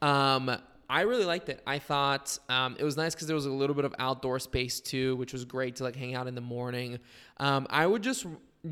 Um, 0.01 0.57
I 0.89 1.01
really 1.01 1.25
liked 1.25 1.49
it. 1.49 1.61
I 1.67 1.79
thought 1.79 2.37
um, 2.49 2.75
it 2.79 2.83
was 2.83 2.95
nice 2.95 3.13
because 3.13 3.27
there 3.27 3.35
was 3.35 3.45
a 3.45 3.51
little 3.51 3.75
bit 3.75 3.85
of 3.85 3.93
outdoor 3.99 4.39
space 4.39 4.79
too, 4.79 5.15
which 5.17 5.33
was 5.33 5.43
great 5.45 5.75
to 5.77 5.83
like 5.83 5.95
hang 5.95 6.15
out 6.15 6.27
in 6.27 6.35
the 6.35 6.41
morning. 6.41 6.99
Um, 7.37 7.67
I 7.69 7.85
would 7.85 8.03
just 8.03 8.25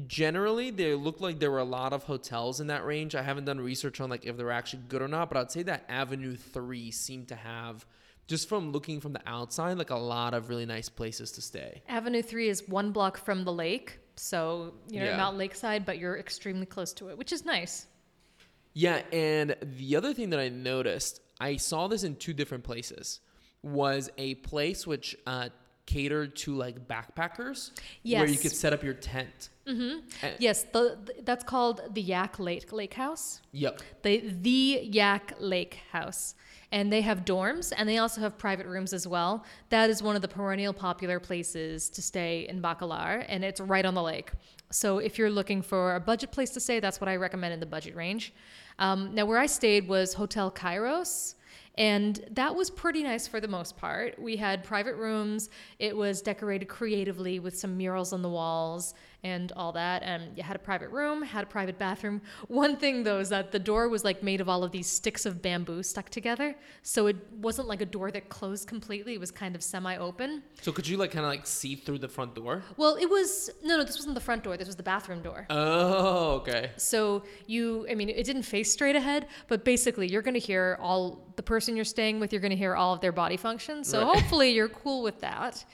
generally 0.07 0.71
they 0.71 0.93
looked 0.93 1.21
like 1.21 1.39
there 1.39 1.51
were 1.51 1.59
a 1.59 1.63
lot 1.65 1.93
of 1.93 2.03
hotels 2.03 2.59
in 2.59 2.67
that 2.67 2.85
range. 2.85 3.15
I 3.15 3.21
haven't 3.21 3.45
done 3.45 3.59
research 3.59 3.99
on 4.01 4.09
like 4.09 4.25
if 4.25 4.37
they're 4.37 4.51
actually 4.51 4.83
good 4.87 5.01
or 5.01 5.07
not, 5.07 5.29
but 5.29 5.37
I'd 5.37 5.51
say 5.51 5.63
that 5.63 5.83
Avenue 5.89 6.35
3 6.35 6.89
seemed 6.91 7.27
to 7.29 7.35
have 7.35 7.85
just 8.27 8.49
from 8.49 8.71
looking 8.71 8.99
from 8.99 9.13
the 9.13 9.21
outside 9.27 9.77
like 9.77 9.89
a 9.91 9.95
lot 9.97 10.33
of 10.33 10.49
really 10.49 10.65
nice 10.65 10.89
places 10.89 11.31
to 11.33 11.41
stay. 11.41 11.81
Avenue 11.87 12.21
3 12.21 12.49
is 12.49 12.67
one 12.67 12.91
block 12.91 13.17
from 13.17 13.43
the 13.43 13.53
lake. 13.53 13.99
So 14.15 14.73
you're 14.89 15.05
Yeah. 15.05 15.17
not 15.17 15.35
lakeside, 15.35 15.85
but 15.85 15.97
you're 15.99 16.17
extremely 16.17 16.65
close 16.65 16.93
to 16.93 17.09
it, 17.09 17.17
which 17.17 17.33
is 17.33 17.43
nice. 17.45 17.87
Yeah, 18.73 19.03
and 19.13 19.55
the 19.61 19.95
other 19.95 20.13
thing 20.13 20.31
that 20.31 20.39
I 20.39 20.49
noticed, 20.49 21.21
I 21.39 21.57
saw 21.57 21.87
this 21.87 22.03
in 22.03 22.15
two 22.15 22.33
different 22.33 22.63
places, 22.63 23.19
was 23.61 24.09
a 24.17 24.35
place 24.35 24.85
which 24.87 25.15
uh, 25.27 25.49
catered 25.85 26.35
to 26.35 26.55
like 26.55 26.87
backpackers, 26.87 27.71
where 28.03 28.25
you 28.25 28.37
could 28.37 28.51
set 28.55 28.73
up 28.73 28.83
your 28.83 28.93
tent. 28.93 29.49
Mm-hmm. 29.67 30.27
Yes, 30.39 30.63
the, 30.63 30.97
the 31.03 31.13
that's 31.23 31.43
called 31.43 31.81
the 31.93 32.01
Yak 32.01 32.39
Lake 32.39 32.71
Lake 32.71 32.93
House. 32.93 33.41
Yep. 33.51 33.81
the 34.03 34.33
the 34.41 34.79
Yak 34.83 35.33
Lake 35.39 35.79
House. 35.91 36.35
And 36.71 36.91
they 36.91 37.01
have 37.01 37.23
dorms 37.23 37.71
and 37.77 37.87
they 37.87 37.99
also 37.99 38.19
have 38.21 38.37
private 38.37 38.65
rooms 38.65 38.91
as 38.91 39.07
well. 39.07 39.45
That 39.69 39.89
is 39.89 40.03
one 40.03 40.17
of 40.17 40.21
the 40.21 40.27
perennial 40.27 40.73
popular 40.73 41.21
places 41.21 41.89
to 41.91 42.01
stay 42.01 42.47
in 42.49 42.61
Bacalar 42.61 43.23
and 43.29 43.45
it's 43.45 43.61
right 43.61 43.85
on 43.85 43.93
the 43.93 44.01
lake. 44.01 44.31
So 44.71 44.97
if 44.97 45.17
you're 45.17 45.29
looking 45.29 45.61
for 45.61 45.95
a 45.95 45.99
budget 46.01 46.31
place 46.31 46.49
to 46.51 46.59
stay, 46.59 46.81
that's 46.81 46.99
what 46.99 47.07
I 47.07 47.15
recommend 47.15 47.53
in 47.53 47.59
the 47.61 47.65
budget 47.65 47.95
range. 47.95 48.33
Um, 48.79 49.15
now 49.15 49.25
where 49.25 49.39
I 49.39 49.45
stayed 49.45 49.87
was 49.87 50.13
Hotel 50.13 50.51
Kairos. 50.51 51.35
And 51.77 52.23
that 52.31 52.55
was 52.55 52.69
pretty 52.69 53.03
nice 53.03 53.27
for 53.27 53.41
the 53.41 53.49
most 53.49 53.75
part. 53.75 54.17
We 54.17 54.37
had 54.37 54.63
private 54.63 54.95
rooms. 54.95 55.49
It 55.77 55.95
was 55.95 56.21
decorated 56.21 56.67
creatively 56.67 57.39
with 57.39 57.57
some 57.57 57.75
murals 57.75 58.13
on 58.13 58.21
the 58.21 58.29
walls 58.29 58.93
and 59.33 59.51
all 59.59 59.71
that. 59.71 60.03
And 60.03 60.37
you 60.37 60.43
had 60.43 60.55
a 60.55 60.59
private 60.69 60.89
room, 60.89 61.17
had 61.23 61.43
a 61.43 61.47
private 61.57 61.77
bathroom. 61.79 62.21
One 62.47 62.73
thing 62.77 62.95
though 63.03 63.19
is 63.19 63.29
that 63.29 63.51
the 63.51 63.59
door 63.71 63.89
was 63.89 64.03
like 64.09 64.21
made 64.21 64.39
of 64.43 64.47
all 64.47 64.63
of 64.63 64.71
these 64.71 64.87
sticks 64.99 65.25
of 65.25 65.41
bamboo 65.41 65.81
stuck 65.83 66.09
together. 66.09 66.55
So 66.83 67.07
it 67.07 67.17
wasn't 67.47 67.67
like 67.67 67.81
a 67.81 67.89
door 67.97 68.11
that 68.11 68.29
closed 68.29 68.67
completely. 68.67 69.13
It 69.15 69.19
was 69.19 69.31
kind 69.31 69.55
of 69.55 69.61
semi 69.63 69.95
open. 69.97 70.43
So 70.61 70.71
could 70.71 70.87
you 70.87 70.97
like 70.97 71.11
kind 71.11 71.25
of 71.25 71.31
like 71.35 71.45
see 71.47 71.73
through 71.75 71.99
the 71.99 72.07
front 72.17 72.35
door? 72.35 72.63
Well, 72.77 72.95
it 73.05 73.09
was 73.09 73.49
no, 73.63 73.77
no, 73.77 73.83
this 73.83 73.97
wasn't 73.97 74.15
the 74.15 74.21
front 74.29 74.43
door. 74.43 74.57
This 74.57 74.67
was 74.67 74.75
the 74.75 74.83
bathroom 74.93 75.21
door. 75.23 75.47
Oh, 75.49 76.35
okay. 76.41 76.71
So 76.77 77.23
you, 77.47 77.87
I 77.89 77.95
mean, 77.95 78.09
it 78.09 78.25
didn't 78.25 78.43
face 78.43 78.71
straight 78.71 78.95
ahead, 78.95 79.27
but 79.47 79.65
basically 79.65 80.07
you're 80.07 80.21
going 80.21 80.39
to 80.43 80.47
hear 80.51 80.77
all 80.79 81.03
the 81.35 81.43
person 81.43 81.75
you're 81.75 81.85
staying 81.97 82.19
with. 82.19 82.31
You're 82.31 82.41
going 82.47 82.51
to 82.57 82.63
hear 82.65 82.75
all 82.75 82.93
of 82.93 83.01
their 83.01 83.11
body 83.11 83.37
functions. 83.37 83.89
So 83.89 83.97
Right. 84.05 84.15
hopefully 84.15 84.49
you're 84.51 84.69
cool 84.83 85.01
with 85.01 85.19
that. 85.21 85.65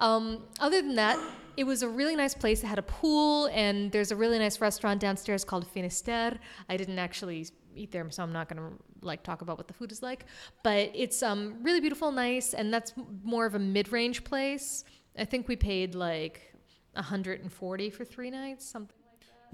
Um, 0.00 0.42
other 0.58 0.82
than 0.82 0.96
that, 0.96 1.18
it 1.56 1.64
was 1.64 1.82
a 1.82 1.88
really 1.88 2.16
nice 2.16 2.34
place. 2.34 2.62
It 2.62 2.66
had 2.66 2.78
a 2.78 2.82
pool, 2.82 3.46
and 3.52 3.90
there's 3.92 4.10
a 4.10 4.16
really 4.16 4.38
nice 4.38 4.60
restaurant 4.60 5.00
downstairs 5.00 5.44
called 5.44 5.66
Finisterre. 5.66 6.38
I 6.68 6.76
didn't 6.76 6.98
actually 6.98 7.46
eat 7.74 7.92
there, 7.92 8.10
so 8.10 8.22
I'm 8.22 8.32
not 8.32 8.48
to 8.48 8.72
like 9.02 9.22
talk 9.22 9.42
about 9.42 9.56
what 9.58 9.68
the 9.68 9.74
food 9.74 9.92
is 9.92 10.02
like. 10.02 10.26
But 10.62 10.90
it's 10.94 11.22
um, 11.22 11.58
really 11.62 11.80
beautiful, 11.80 12.12
nice, 12.12 12.54
and 12.54 12.72
that's 12.72 12.92
more 13.22 13.46
of 13.46 13.54
a 13.54 13.58
mid-range 13.58 14.24
place. 14.24 14.84
I 15.18 15.24
think 15.24 15.48
we 15.48 15.56
paid 15.56 15.94
like 15.94 16.52
140 16.92 17.90
for 17.90 18.04
three 18.04 18.30
nights, 18.30 18.66
something. 18.66 18.95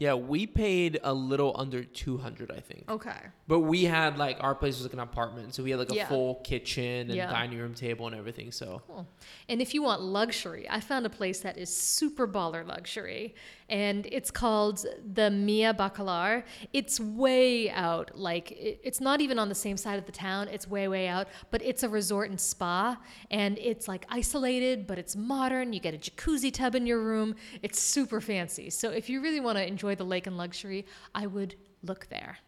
Yeah, 0.02 0.14
we 0.14 0.46
paid 0.48 0.98
a 1.04 1.14
little 1.14 1.52
under 1.56 1.84
200, 1.84 2.50
I 2.50 2.58
think. 2.58 2.90
Okay. 2.90 3.20
But 3.46 3.60
we 3.60 3.84
had 3.84 4.18
like 4.18 4.36
our 4.40 4.54
place 4.60 4.74
was 4.78 4.84
like 4.88 4.94
an 4.94 4.98
apartment, 5.10 5.54
so 5.54 5.62
we 5.62 5.70
had 5.70 5.78
like 5.78 5.92
a 5.92 5.94
Yeah. 5.94 6.08
full 6.08 6.34
kitchen 6.50 7.02
and 7.10 7.14
Yeah. 7.14 7.30
dining 7.30 7.58
room 7.58 7.74
table 7.74 8.04
and 8.08 8.16
everything. 8.16 8.50
So 8.50 8.82
Cool. 8.88 9.06
And 9.48 9.62
if 9.62 9.74
you 9.74 9.80
want 9.88 10.02
luxury, 10.02 10.66
I 10.68 10.80
found 10.80 11.06
a 11.06 11.10
place 11.20 11.38
that 11.46 11.56
is 11.56 11.70
super 11.74 12.26
baller 12.26 12.66
luxury, 12.66 13.34
and 13.68 14.06
it's 14.10 14.30
called 14.32 14.84
the 15.18 15.30
Mia 15.30 15.72
Bacalar. 15.72 16.42
It's 16.72 16.98
way 16.98 17.70
out, 17.70 18.06
like 18.18 18.46
it's 18.88 19.00
not 19.00 19.20
even 19.20 19.38
on 19.38 19.48
the 19.48 19.54
same 19.66 19.76
side 19.76 19.98
of 20.00 20.06
the 20.06 20.12
town. 20.26 20.48
It's 20.48 20.66
way 20.66 20.88
way 20.88 21.06
out, 21.06 21.28
but 21.52 21.62
it's 21.62 21.82
a 21.84 21.88
resort 21.88 22.28
and 22.30 22.40
spa, 22.40 22.98
and 23.30 23.56
it's 23.58 23.86
like 23.86 24.04
isolated, 24.08 24.86
but 24.88 24.98
it's 24.98 25.14
modern. 25.14 25.72
You 25.72 25.78
get 25.88 25.94
a 25.94 25.98
jacuzzi 25.98 26.52
tub 26.52 26.74
in 26.74 26.86
your 26.86 27.00
room. 27.00 27.36
It's 27.62 27.78
super 27.80 28.20
fancy. 28.20 28.68
So 28.70 28.90
if 28.90 29.08
you 29.08 29.20
really 29.22 29.40
want 29.40 29.58
to 29.58 29.64
enjoy 29.66 29.91
the 29.94 30.04
lake 30.04 30.26
and 30.26 30.36
luxury, 30.36 30.86
I 31.14 31.26
would 31.26 31.54
look 31.82 32.08
there. 32.08 32.38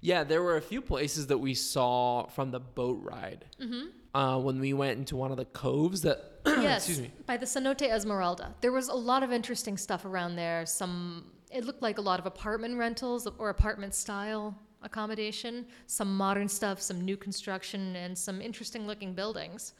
yeah, 0.00 0.24
there 0.24 0.42
were 0.42 0.56
a 0.56 0.62
few 0.62 0.80
places 0.80 1.26
that 1.28 1.38
we 1.38 1.54
saw 1.54 2.26
from 2.26 2.50
the 2.50 2.60
boat 2.60 3.00
ride 3.02 3.44
Mm-hmm. 3.60 3.86
uh, 4.18 4.38
when 4.38 4.60
we 4.60 4.72
went 4.72 4.98
into 4.98 5.16
one 5.16 5.30
of 5.30 5.36
the 5.36 5.44
coves 5.46 6.02
that. 6.02 6.18
yes, 6.46 6.88
excuse 6.88 7.00
me. 7.00 7.10
by 7.26 7.36
the 7.36 7.46
Cenote 7.46 7.82
Esmeralda. 7.90 8.54
There 8.60 8.72
was 8.72 8.88
a 8.88 8.94
lot 8.94 9.22
of 9.22 9.32
interesting 9.32 9.76
stuff 9.78 10.04
around 10.04 10.36
there. 10.36 10.66
Some, 10.66 11.32
it 11.50 11.64
looked 11.64 11.80
like 11.82 11.96
a 11.98 12.02
lot 12.02 12.20
of 12.20 12.26
apartment 12.26 12.76
rentals 12.76 13.26
or 13.38 13.48
apartment 13.50 13.94
style 13.94 14.54
accommodation, 14.82 15.64
some 15.86 16.14
modern 16.14 16.46
stuff, 16.46 16.80
some 16.82 17.00
new 17.00 17.16
construction, 17.16 17.96
and 17.96 18.16
some 18.16 18.42
interesting 18.42 18.86
looking 18.86 19.14
buildings. 19.14 19.72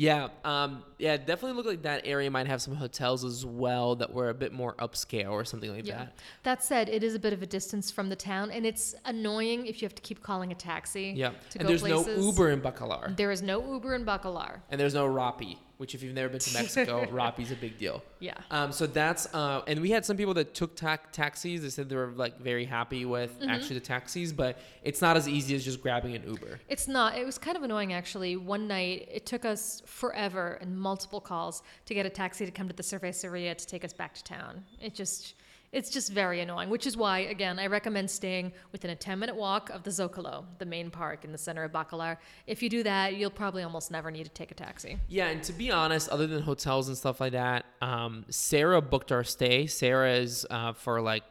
Yeah, 0.00 0.28
um, 0.44 0.84
yeah, 0.98 1.16
definitely 1.16 1.54
looked 1.54 1.68
like 1.68 1.82
that 1.82 2.02
area 2.06 2.30
might 2.30 2.46
have 2.46 2.62
some 2.62 2.76
hotels 2.76 3.24
as 3.24 3.44
well 3.44 3.96
that 3.96 4.14
were 4.14 4.28
a 4.28 4.34
bit 4.34 4.52
more 4.52 4.74
upscale 4.76 5.32
or 5.32 5.44
something 5.44 5.74
like 5.74 5.86
that. 5.86 6.14
That 6.44 6.62
said, 6.62 6.88
it 6.88 7.02
is 7.02 7.16
a 7.16 7.18
bit 7.18 7.32
of 7.32 7.42
a 7.42 7.46
distance 7.46 7.90
from 7.90 8.08
the 8.08 8.14
town, 8.14 8.52
and 8.52 8.64
it's 8.64 8.94
annoying 9.04 9.66
if 9.66 9.82
you 9.82 9.86
have 9.86 9.96
to 9.96 10.02
keep 10.02 10.22
calling 10.22 10.52
a 10.52 10.54
taxi. 10.54 11.12
Yeah, 11.16 11.30
To 11.50 11.58
and 11.58 11.68
there's 11.68 11.80
places. 11.80 12.16
no 12.16 12.26
Uber 12.26 12.50
in 12.50 12.60
Bacalar, 12.60 13.16
There 13.16 13.32
is 13.32 13.42
no 13.42 13.72
Uber 13.74 13.96
in 13.96 14.04
Bacalar. 14.04 14.60
and 14.70 14.80
there's 14.80 14.94
no 14.94 15.08
Rappi, 15.08 15.58
which 15.78 15.94
if 15.94 16.02
you've 16.02 16.14
never 16.14 16.28
been 16.28 16.38
to 16.40 16.52
Mexico, 16.60 17.06
Rappi's 17.10 17.50
a 17.50 17.54
big 17.56 17.78
deal. 17.78 18.02
Yeah. 18.20 18.34
Um, 18.50 18.70
so 18.72 18.86
that's 18.86 19.32
uh, 19.34 19.62
and 19.66 19.80
we 19.80 19.90
had 19.90 20.04
some 20.04 20.16
people 20.16 20.34
that 20.34 20.52
took 20.54 20.76
ta- 20.76 20.98
taxis. 21.12 21.62
They 21.62 21.70
said 21.70 21.88
they 21.88 21.96
were 21.96 22.12
like 22.14 22.38
very 22.40 22.64
happy 22.64 23.04
with 23.04 23.38
Mm-hmm. 23.40 23.50
actually 23.50 23.74
the 23.78 23.84
taxis, 23.86 24.32
but 24.32 24.58
it's 24.82 25.00
not 25.00 25.16
as 25.16 25.28
easy 25.28 25.54
as 25.54 25.64
just 25.64 25.80
grabbing 25.82 26.14
an 26.16 26.22
Uber. 26.26 26.60
It's 26.68 26.88
not. 26.88 27.16
It 27.16 27.24
was 27.24 27.38
kind 27.38 27.56
of 27.56 27.62
annoying 27.62 27.92
actually. 27.92 28.36
One 28.36 28.66
night, 28.68 29.08
it 29.12 29.24
took 29.26 29.44
us 29.44 29.82
forever 29.86 30.58
and 30.60 30.76
multiple 30.78 31.20
calls 31.20 31.62
to 31.86 31.94
get 31.94 32.04
a 32.06 32.10
taxi 32.10 32.44
to 32.44 32.50
come 32.52 32.68
to 32.68 32.74
the 32.74 32.82
cerveceria 32.82 33.54
to 33.56 33.66
take 33.66 33.84
us 33.84 33.92
back 33.92 34.14
to 34.14 34.24
town. 34.24 34.64
It 34.80 34.94
just, 34.94 35.34
it's 35.72 35.90
just 35.90 36.10
very 36.12 36.40
annoying. 36.40 36.70
Which 36.70 36.86
is 36.86 36.96
why, 36.96 37.18
again, 37.20 37.58
I 37.58 37.66
recommend 37.66 38.10
staying 38.10 38.52
within 38.72 38.90
a 38.90 38.96
10-minute 38.96 39.36
walk 39.36 39.70
of 39.70 39.82
the 39.82 39.90
Zocalo, 39.90 40.44
the 40.58 40.64
main 40.66 40.90
park 40.90 41.24
in 41.24 41.32
the 41.32 41.38
center 41.38 41.64
of 41.64 41.72
Bacalar. 41.72 42.16
If 42.46 42.62
you 42.62 42.68
do 42.70 42.82
that, 42.84 43.16
you'll 43.16 43.30
probably 43.30 43.62
almost 43.62 43.90
never 43.90 44.10
need 44.10 44.24
to 44.24 44.30
take 44.30 44.50
a 44.50 44.54
taxi. 44.54 44.98
Yeah, 45.08 45.28
and 45.28 45.42
to 45.44 45.52
be 45.52 45.70
honest, 45.70 46.08
other 46.08 46.26
than 46.26 46.42
hotels 46.42 46.88
and 46.88 46.96
stuff 46.96 47.20
like 47.20 47.32
that, 47.32 47.66
um, 47.82 48.24
Sarah 48.30 48.80
booked 48.80 49.12
our 49.12 49.24
stay. 49.24 49.66
Sarah 49.66 50.14
is 50.14 50.46
uh, 50.50 50.72
for 50.72 51.00
like 51.00 51.24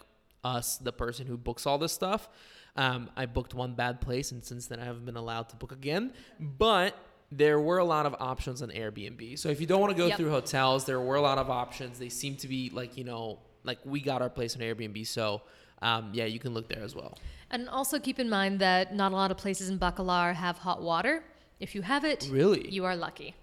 us, 0.44 0.78
the 0.78 0.92
person 0.94 1.26
who 1.28 1.38
books 1.38 1.66
all 1.66 1.78
this 1.78 1.92
stuff. 1.94 2.30
Um, 2.76 3.10
I 3.18 3.26
booked 3.26 3.56
one 3.56 3.74
bad 3.74 4.02
place, 4.02 4.32
and 4.32 4.44
since 4.46 4.68
then 4.68 4.80
I 4.80 4.86
haven't 4.86 5.06
been 5.06 5.16
allowed 5.18 5.50
to 5.50 5.56
book 5.56 5.72
again. 5.72 6.14
But 6.40 6.96
there 7.32 7.60
were 7.60 7.80
a 7.80 7.84
lot 7.84 8.06
of 8.06 8.16
options 8.20 8.62
on 8.62 8.70
Airbnb. 8.70 9.38
So 9.40 9.50
if 9.50 9.60
you 9.60 9.66
don't 9.66 9.82
want 9.82 9.92
to 9.94 9.98
go 9.98 10.08
Yep. 10.08 10.18
through 10.18 10.30
hotels, 10.30 10.86
there 10.86 11.02
were 11.02 11.16
a 11.16 11.22
lot 11.22 11.40
of 11.40 11.50
options. 11.50 11.98
They 12.00 12.10
seem 12.10 12.36
to 12.38 12.48
be 12.48 12.70
like 12.70 12.96
you 12.96 13.04
know, 13.04 13.40
like 13.68 13.80
we 13.86 14.00
got 14.02 14.22
our 14.22 14.30
place 14.30 14.56
on 14.56 14.62
Airbnb. 14.62 15.06
So 15.06 15.42
um, 15.82 16.10
yeah, 16.14 16.26
you 16.26 16.40
can 16.40 16.54
look 16.54 16.68
there 16.68 16.84
as 16.84 16.96
well. 16.96 17.18
And 17.52 17.70
also 17.70 18.00
keep 18.00 18.20
in 18.20 18.30
mind 18.30 18.60
that 18.60 18.96
not 18.96 19.12
a 19.12 19.16
lot 19.16 19.32
of 19.32 19.38
places 19.38 19.70
in 19.70 19.78
Bacalar 19.78 20.34
have 20.34 20.58
hot 20.58 20.82
water. 20.82 21.24
If 21.60 21.76
you 21.76 21.82
have 21.82 22.04
it, 22.04 22.28
Really? 22.32 22.70
you 22.70 22.86
are 22.86 22.96
lucky. 22.96 23.36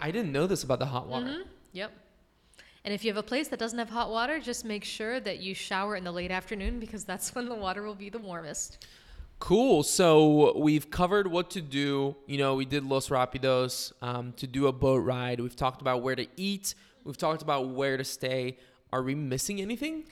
I 0.00 0.10
didn't 0.10 0.32
know 0.32 0.46
this 0.46 0.64
about 0.64 0.78
the 0.80 0.86
hot 0.86 1.06
water. 1.08 1.26
Mm-hmm. 1.26 1.42
Yep. 1.72 1.92
And 2.84 2.94
if 2.94 3.04
you 3.04 3.10
have 3.10 3.16
a 3.16 3.22
place 3.22 3.48
that 3.48 3.58
doesn't 3.58 3.78
have 3.78 3.90
hot 3.90 4.10
water, 4.10 4.38
just 4.40 4.64
make 4.64 4.84
sure 4.84 5.18
that 5.20 5.40
you 5.40 5.54
shower 5.54 5.96
in 5.96 6.04
the 6.04 6.12
late 6.12 6.30
afternoon 6.30 6.78
because 6.80 7.04
that's 7.04 7.34
when 7.34 7.48
the 7.48 7.54
water 7.54 7.82
will 7.82 7.94
be 7.94 8.10
the 8.10 8.18
warmest. 8.18 8.86
Cool. 9.38 9.82
So 9.82 10.58
we've 10.58 10.90
covered 10.90 11.26
what 11.26 11.50
to 11.50 11.60
do. 11.60 12.16
You 12.26 12.38
know, 12.38 12.54
we 12.54 12.64
did 12.64 12.84
Los 12.84 13.08
Rapidos 13.10 13.92
um, 14.00 14.32
to 14.34 14.46
do 14.46 14.66
a 14.66 14.72
boat 14.72 15.04
ride. 15.04 15.40
We've 15.40 15.54
talked 15.56 15.82
about 15.82 16.02
where 16.02 16.16
to 16.16 16.26
eat. 16.36 16.74
We've 17.04 17.18
talked 17.18 17.42
about 17.42 17.68
where 17.68 17.96
to 17.96 18.04
stay. 18.04 18.56
Are 18.96 19.02
we 19.02 19.14
missing 19.14 19.60
anything? 19.60 20.04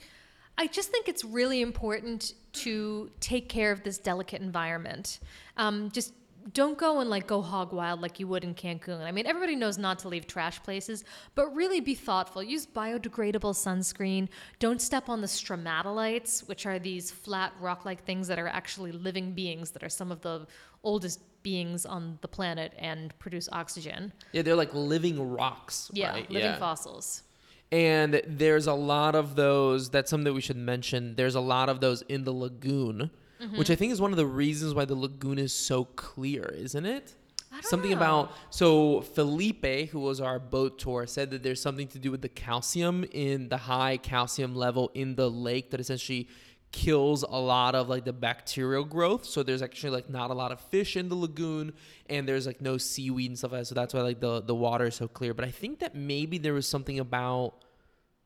I 0.59 0.67
just 0.67 0.91
think 0.91 1.09
it's 1.09 1.25
really 1.25 1.61
important 1.61 2.33
to 2.65 3.09
take 3.19 3.49
care 3.49 3.71
of 3.71 3.81
this 3.81 3.97
delicate 3.97 4.43
environment. 4.43 5.21
Um, 5.57 5.89
just 5.89 6.13
don't 6.53 6.77
go 6.77 6.99
and 6.99 7.09
like 7.09 7.25
go 7.25 7.41
hog 7.41 7.73
wild 7.73 7.99
like 7.99 8.19
you 8.19 8.27
would 8.27 8.43
in 8.43 8.53
Cancun. 8.53 9.01
I 9.01 9.11
mean, 9.11 9.25
everybody 9.25 9.55
knows 9.55 9.79
not 9.79 9.97
to 9.99 10.07
leave 10.07 10.27
trash 10.27 10.61
places, 10.61 11.03
but 11.33 11.47
really 11.55 11.79
be 11.79 11.95
thoughtful. 11.95 12.43
Use 12.43 12.67
biodegradable 12.67 13.55
sunscreen. 13.55 14.29
Don't 14.59 14.79
step 14.79 15.09
on 15.09 15.19
the 15.19 15.27
stromatolites, 15.27 16.47
which 16.47 16.67
are 16.67 16.77
these 16.77 17.09
flat 17.09 17.53
rock-like 17.59 18.03
things 18.03 18.27
that 18.27 18.37
are 18.37 18.47
actually 18.47 18.91
living 18.91 19.31
beings 19.31 19.71
that 19.71 19.81
are 19.81 19.89
some 19.89 20.11
of 20.11 20.21
the 20.21 20.45
oldest 20.83 21.21
beings 21.41 21.87
on 21.87 22.19
the 22.21 22.27
planet 22.27 22.71
and 22.77 23.17
produce 23.17 23.49
oxygen. 23.51 24.13
Yeah, 24.31 24.43
they're 24.43 24.55
like 24.55 24.75
living 24.75 25.31
rocks. 25.31 25.89
Yeah, 25.91 26.11
right? 26.11 26.29
living 26.29 26.59
fossils. 26.59 27.23
And 27.71 28.21
there's 28.27 28.67
a 28.67 28.73
lot 28.73 29.15
of 29.15 29.35
those. 29.35 29.89
That's 29.89 30.09
something 30.09 30.25
that 30.25 30.33
we 30.33 30.41
should 30.41 30.57
mention. 30.57 31.15
There's 31.15 31.35
a 31.35 31.41
lot 31.41 31.67
of 31.69 31.79
those 31.81 32.01
in 32.03 32.23
the 32.23 32.31
lagoon, 32.33 33.11
Mm-hmm. 33.41 33.57
which 33.57 33.69
I 33.69 33.75
think 33.75 33.91
is 33.91 33.99
one 33.99 34.11
of 34.11 34.17
the 34.17 34.25
reasons 34.25 34.73
why 34.73 34.85
the 34.85 34.95
lagoon 34.95 35.37
is 35.37 35.53
so 35.53 35.83
clear, 35.83 36.45
isn't 36.55 36.85
it? 36.85 37.15
Something 37.63 37.91
know. 37.91 37.97
about 37.97 38.31
so 38.49 39.01
Felipe, 39.01 39.89
who 39.89 39.99
was 39.99 40.21
our 40.21 40.39
boat 40.39 40.79
tour, 40.79 41.05
said 41.05 41.31
that 41.31 41.43
there's 41.43 41.61
something 41.61 41.87
to 41.89 41.99
do 41.99 42.11
with 42.11 42.21
the 42.21 42.29
calcium 42.29 43.03
in 43.11 43.49
the 43.49 43.57
high 43.57 43.97
calcium 43.97 44.55
level 44.55 44.89
in 44.93 45.15
the 45.15 45.29
lake 45.29 45.71
that 45.71 45.81
essentially 45.81 46.29
kills 46.75 47.23
a 47.23 47.39
lot 47.39 47.73
of 47.73 47.87
like 47.87 48.03
the 48.03 48.11
bacterial 48.11 48.83
growth. 48.83 49.23
So 49.25 49.43
there's 49.43 49.61
actually 49.61 49.91
like 49.91 50.09
not 50.09 50.29
a 50.29 50.33
lot 50.33 50.51
of 50.51 50.59
fish 50.59 50.97
in 50.97 51.07
the 51.07 51.15
lagoon 51.15 51.71
and 52.09 52.27
there's 52.27 52.45
like 52.45 52.59
no 52.59 52.77
seaweed 52.77 53.31
and 53.31 53.37
stuff 53.37 53.53
like 53.53 53.61
that. 53.61 53.67
So 53.67 53.75
that's 53.75 53.93
why 53.93 54.01
like 54.01 54.19
the 54.19 54.41
the 54.41 54.53
water 54.53 54.87
is 54.87 54.95
so 54.95 55.07
clear. 55.07 55.33
But 55.33 55.45
I 55.45 55.51
think 55.51 55.79
that 55.79 55.95
maybe 55.95 56.37
there 56.37 56.53
was 56.53 56.67
something 56.67 56.99
about 56.99 57.53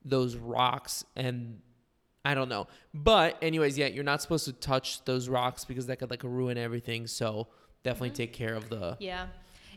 those 0.03 0.35
rocks 0.35 1.05
and 1.15 1.59
I 2.25 2.33
don't 2.33 2.49
know. 2.49 2.67
But 2.91 3.37
anyways, 3.43 3.77
yeah, 3.77 3.85
you're 3.85 4.03
not 4.03 4.19
supposed 4.23 4.45
to 4.45 4.53
touch 4.53 5.05
those 5.05 5.29
rocks 5.29 5.63
because 5.63 5.85
that 5.85 5.99
could 5.99 6.09
like 6.09 6.23
ruin 6.23 6.57
everything. 6.57 7.05
So 7.05 7.49
definitely 7.83 8.09
mm-hmm. 8.09 8.15
take 8.15 8.33
care 8.33 8.55
of 8.55 8.67
the 8.69 8.97
Yeah. 8.99 9.27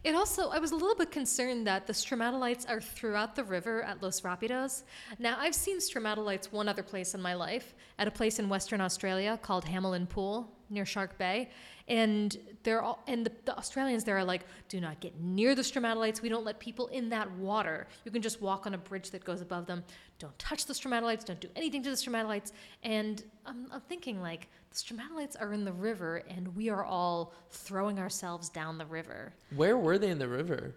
It 0.04 0.16
also, 0.16 0.48
I 0.48 0.58
was 0.58 0.72
a 0.72 0.74
little 0.74 0.96
bit 0.96 1.12
concerned 1.12 1.64
that 1.68 1.86
the 1.86 1.92
stromatolites 1.92 2.68
are 2.68 2.80
throughout 2.80 3.36
the 3.36 3.44
river 3.44 3.82
at 3.82 4.02
Los 4.02 4.20
Rapidos. 4.22 4.82
Now, 5.20 5.36
I've 5.38 5.54
seen 5.54 5.78
stromatolites 5.78 6.50
one 6.50 6.68
other 6.68 6.82
place 6.82 7.14
in 7.14 7.22
my 7.22 7.34
life, 7.34 7.74
at 8.00 8.08
a 8.08 8.10
place 8.10 8.40
in 8.40 8.48
Western 8.48 8.80
Australia 8.80 9.38
called 9.40 9.64
Hamelin 9.64 10.08
Pool 10.08 10.50
near 10.70 10.84
Shark 10.84 11.16
Bay. 11.18 11.50
And 11.86 12.36
they're 12.64 12.82
all, 12.82 13.02
and 13.06 13.24
the, 13.24 13.32
the 13.44 13.56
Australians 13.56 14.02
there 14.02 14.16
are 14.16 14.24
like, 14.24 14.42
do 14.68 14.80
not 14.80 14.98
get 14.98 15.20
near 15.20 15.54
the 15.54 15.62
stromatolites. 15.62 16.20
We 16.20 16.28
don't 16.28 16.44
let 16.44 16.58
people 16.58 16.88
in 16.88 17.08
that 17.10 17.30
water. 17.32 17.86
You 18.04 18.10
can 18.10 18.22
just 18.22 18.40
walk 18.40 18.66
on 18.66 18.74
a 18.74 18.78
bridge 18.78 19.10
that 19.10 19.24
goes 19.24 19.40
above 19.40 19.66
them. 19.66 19.84
Don't 20.18 20.36
touch 20.38 20.66
the 20.66 20.74
stromatolites. 20.74 21.24
Don't 21.24 21.40
do 21.40 21.48
anything 21.54 21.82
to 21.84 21.90
the 21.90 21.96
stromatolites. 21.96 22.50
And 22.82 23.22
I'm, 23.46 23.68
I'm 23.70 23.80
thinking 23.82 24.20
like, 24.20 24.48
the 24.72 24.78
stromatolites 24.78 25.40
are 25.40 25.52
in 25.52 25.64
the 25.64 25.72
river, 25.72 26.22
and 26.28 26.54
we 26.56 26.68
are 26.70 26.84
all 26.84 27.34
throwing 27.50 27.98
ourselves 27.98 28.48
down 28.48 28.78
the 28.78 28.86
river. 28.86 29.34
Where 29.54 29.76
were 29.76 29.98
they 29.98 30.10
in 30.10 30.18
the 30.18 30.28
river? 30.28 30.74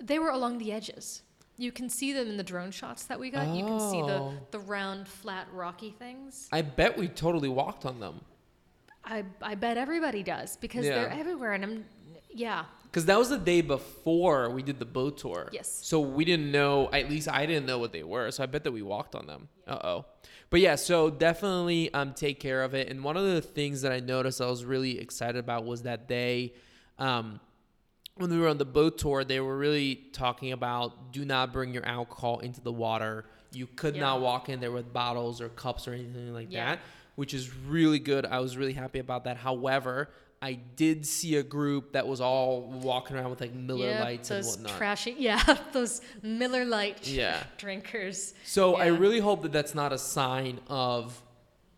They 0.00 0.18
were 0.18 0.30
along 0.30 0.58
the 0.58 0.72
edges. 0.72 1.22
You 1.56 1.72
can 1.72 1.88
see 1.90 2.12
them 2.12 2.28
in 2.28 2.36
the 2.36 2.42
drone 2.42 2.70
shots 2.70 3.04
that 3.04 3.18
we 3.20 3.30
got. 3.30 3.48
You 3.54 3.64
can 3.64 3.80
see 3.90 4.00
the, 4.02 4.14
Oh. 4.18 4.34
the 4.50 4.58
round, 4.60 5.06
flat, 5.08 5.46
rocky 5.52 5.90
things. 5.98 6.48
I 6.52 6.62
bet 6.62 6.96
we 6.96 7.08
totally 7.08 7.48
walked 7.50 7.84
on 7.84 8.00
them. 8.00 8.20
I, 9.04 9.24
I 9.42 9.54
bet 9.54 9.76
everybody 9.76 10.22
does 10.22 10.56
because 10.56 10.84
Yeah. 10.86 10.94
they're 10.94 11.10
everywhere. 11.10 11.52
And 11.52 11.64
I'm, 11.64 11.84
yeah. 12.30 12.64
Because 12.84 13.04
that 13.06 13.18
was 13.18 13.28
the 13.28 13.38
day 13.38 13.60
before 13.60 14.50
we 14.50 14.62
did 14.62 14.78
the 14.78 14.84
boat 14.86 15.18
tour. 15.18 15.48
Yes. 15.52 15.80
So 15.82 16.00
we 16.00 16.24
didn't 16.24 16.50
know, 16.50 16.90
at 16.92 17.08
least 17.10 17.28
I 17.28 17.44
didn't 17.46 17.66
know 17.66 17.78
what 17.78 17.92
they 17.92 18.02
were. 18.02 18.30
So 18.30 18.42
I 18.42 18.46
bet 18.46 18.64
that 18.64 18.72
we 18.72 18.82
walked 18.82 19.14
on 19.14 19.26
them. 19.26 19.48
Uh 19.66 19.78
oh. 19.84 20.04
But 20.50 20.60
yeah, 20.60 20.74
so 20.74 21.10
definitely 21.10 21.94
um, 21.94 22.12
take 22.12 22.40
care 22.40 22.62
of 22.64 22.74
it. 22.74 22.88
And 22.88 23.04
one 23.04 23.16
of 23.16 23.24
the 23.24 23.40
things 23.40 23.82
that 23.82 23.92
I 23.92 24.00
noticed 24.00 24.40
I 24.40 24.46
was 24.46 24.64
really 24.64 24.98
excited 24.98 25.36
about 25.38 25.64
was 25.64 25.82
that 25.82 26.08
they, 26.08 26.54
um, 26.98 27.38
when 28.16 28.30
we 28.30 28.38
were 28.38 28.48
on 28.48 28.58
the 28.58 28.64
boat 28.64 28.98
tour, 28.98 29.22
they 29.24 29.38
were 29.40 29.56
really 29.56 29.94
talking 30.12 30.50
about 30.52 31.12
do 31.12 31.24
not 31.24 31.52
bring 31.52 31.72
your 31.72 31.86
alcohol 31.86 32.40
into 32.40 32.60
the 32.60 32.72
water. 32.72 33.24
You 33.52 33.68
could 33.68 33.94
Yeah. 33.94 34.00
not 34.02 34.20
walk 34.20 34.48
in 34.48 34.58
there 34.60 34.72
with 34.72 34.92
bottles 34.92 35.40
or 35.40 35.48
cups 35.50 35.86
or 35.86 35.92
anything 35.94 36.34
like 36.34 36.48
Yeah. 36.50 36.70
that, 36.72 36.80
which 37.14 37.32
is 37.32 37.54
really 37.54 38.00
good. 38.00 38.26
I 38.26 38.40
was 38.40 38.56
really 38.56 38.72
happy 38.72 38.98
about 38.98 39.24
that. 39.24 39.36
However, 39.36 40.10
I 40.42 40.54
did 40.54 41.04
see 41.04 41.36
a 41.36 41.42
group 41.42 41.92
that 41.92 42.06
was 42.08 42.20
all 42.20 42.62
walking 42.62 43.16
around 43.16 43.28
with 43.30 43.40
like 43.42 43.52
Miller 43.54 43.90
yeah, 43.90 44.00
lights 44.02 44.30
and 44.30 44.38
those 44.42 44.56
whatnot. 44.56 44.78
trashy, 44.78 45.14
yeah, 45.18 45.42
those 45.72 46.00
Miller 46.22 46.64
Lite 46.64 47.06
Yeah. 47.08 47.42
drinkers. 47.58 48.32
So 48.44 48.76
I 48.76 48.86
really 48.86 49.18
hope 49.20 49.42
that 49.42 49.52
that's 49.52 49.74
not 49.74 49.92
a 49.92 49.98
sign 49.98 50.58
of 50.68 51.20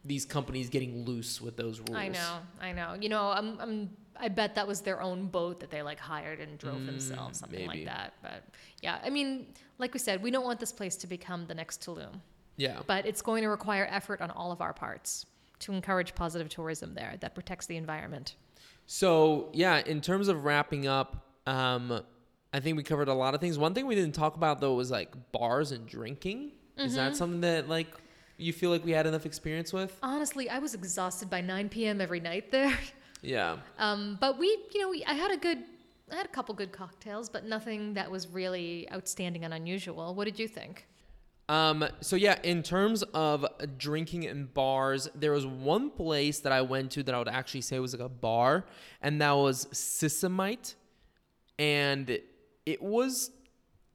these 0.05 0.25
companies 0.25 0.69
getting 0.69 1.05
loose 1.05 1.41
with 1.41 1.57
those 1.57 1.81
rules. 1.81 1.97
I 1.97 2.09
know, 2.09 2.39
I 2.61 2.73
know. 2.73 2.95
You 3.01 3.09
know, 3.09 3.29
I'm, 3.31 3.59
I'm, 3.61 3.91
I 4.17 4.29
bet 4.29 4.55
that 4.55 4.67
was 4.69 4.81
their 4.81 5.01
own 5.03 5.27
boat 5.27 5.59
that 5.61 5.71
they 5.71 5.83
like 5.83 5.99
hired 5.99 6.39
and 6.41 6.57
drove 6.59 6.87
themselves, 6.87 7.41
something 7.41 7.59
Mm, 7.61 7.67
maybe. 7.69 7.85
like 7.85 7.97
that. 7.97 8.15
But 8.23 8.45
yeah, 8.81 8.99
I 9.05 9.11
mean, 9.11 9.47
like 9.79 9.93
we 9.93 9.99
said, 9.99 10.23
we 10.23 10.31
don't 10.31 10.45
want 10.45 10.61
this 10.61 10.73
place 10.73 10.95
to 10.97 11.07
become 11.09 11.47
the 11.47 11.55
next 11.55 11.81
Tulum, 11.85 12.21
Yeah. 12.57 12.81
but 12.87 13.07
it's 13.07 13.23
going 13.23 13.43
to 13.43 13.49
require 13.49 13.89
effort 13.91 14.21
on 14.21 14.31
all 14.31 14.53
of 14.53 14.61
our 14.61 14.73
parts 14.73 15.27
to 15.61 15.73
encourage 15.73 16.15
positive 16.15 16.49
tourism 16.49 16.95
there 16.95 17.15
that 17.21 17.35
protects 17.35 17.67
the 17.67 17.77
environment. 17.77 18.35
So 18.95 19.49
yeah, 19.55 19.79
in 19.79 20.03
terms 20.03 20.29
of 20.29 20.45
wrapping 20.45 20.87
up, 20.87 21.27
um, 21.47 22.03
I 22.53 22.61
think 22.61 22.77
we 22.77 22.83
covered 22.83 23.09
a 23.09 23.15
lot 23.15 23.33
of 23.35 23.41
things. 23.41 23.57
One 23.59 23.73
thing 23.73 23.87
we 23.87 23.95
didn't 23.95 24.15
talk 24.15 24.37
about 24.37 24.61
though 24.61 24.75
was 24.75 24.91
like 24.91 25.33
bars 25.33 25.73
and 25.73 25.87
drinking. 25.87 26.53
Is 26.77 26.93
Mm-hmm. 26.93 26.97
that 26.97 27.17
something 27.17 27.41
that 27.41 27.71
like 27.71 27.87
you 28.37 28.53
feel 28.53 28.69
like 28.69 28.85
we 28.85 28.91
had 28.91 29.07
enough 29.07 29.25
experience 29.25 29.73
with? 29.73 29.97
Honestly, 30.03 30.51
I 30.51 30.59
was 30.59 30.75
exhausted 30.75 31.31
by 31.31 31.41
9 31.41 31.71
p.m. 31.71 32.03
every 32.03 32.21
night 32.21 32.51
there. 32.53 32.79
Yeah. 33.25 33.59
Um, 33.79 34.19
but 34.21 34.37
we, 34.37 34.49
you 34.75 34.81
know, 34.81 34.89
we, 34.91 35.05
I 35.05 35.15
had 35.15 35.31
a 35.31 35.37
good, 35.37 35.59
I 36.11 36.17
had 36.17 36.27
a 36.27 36.29
couple 36.29 36.57
good 36.57 36.73
cocktails, 36.73 37.29
but 37.29 37.45
nothing 37.45 37.95
that 37.95 38.11
was 38.11 38.27
really 38.27 38.89
outstanding 38.93 39.45
and 39.45 39.55
unusual. 39.55 40.13
What 40.17 40.25
did 40.25 40.41
you 40.41 40.49
think? 40.49 40.89
Um, 41.49 41.85
so 42.01 42.17
yeah, 42.17 42.39
in 42.43 42.63
terms 42.63 43.03
of 43.15 43.47
drinking 43.77 44.23
in 44.25 44.47
bars, 44.47 45.09
there 45.15 45.33
was 45.33 45.47
one 45.47 45.91
place 45.91 46.41
that 46.41 46.53
I 46.53 46.63
went 46.63 46.93
to 46.93 47.03
that 47.03 47.15
I 47.15 47.19
would 47.19 47.29
actually 47.29 47.63
say 47.63 47.79
was 47.79 47.93
like 47.93 48.03
a 48.03 48.09
bar, 48.09 48.65
and 49.01 49.21
that 49.21 49.33
was 49.33 49.67
Sisamite, 49.67 50.75
and 51.59 52.19
it 52.65 52.83
was 52.83 53.31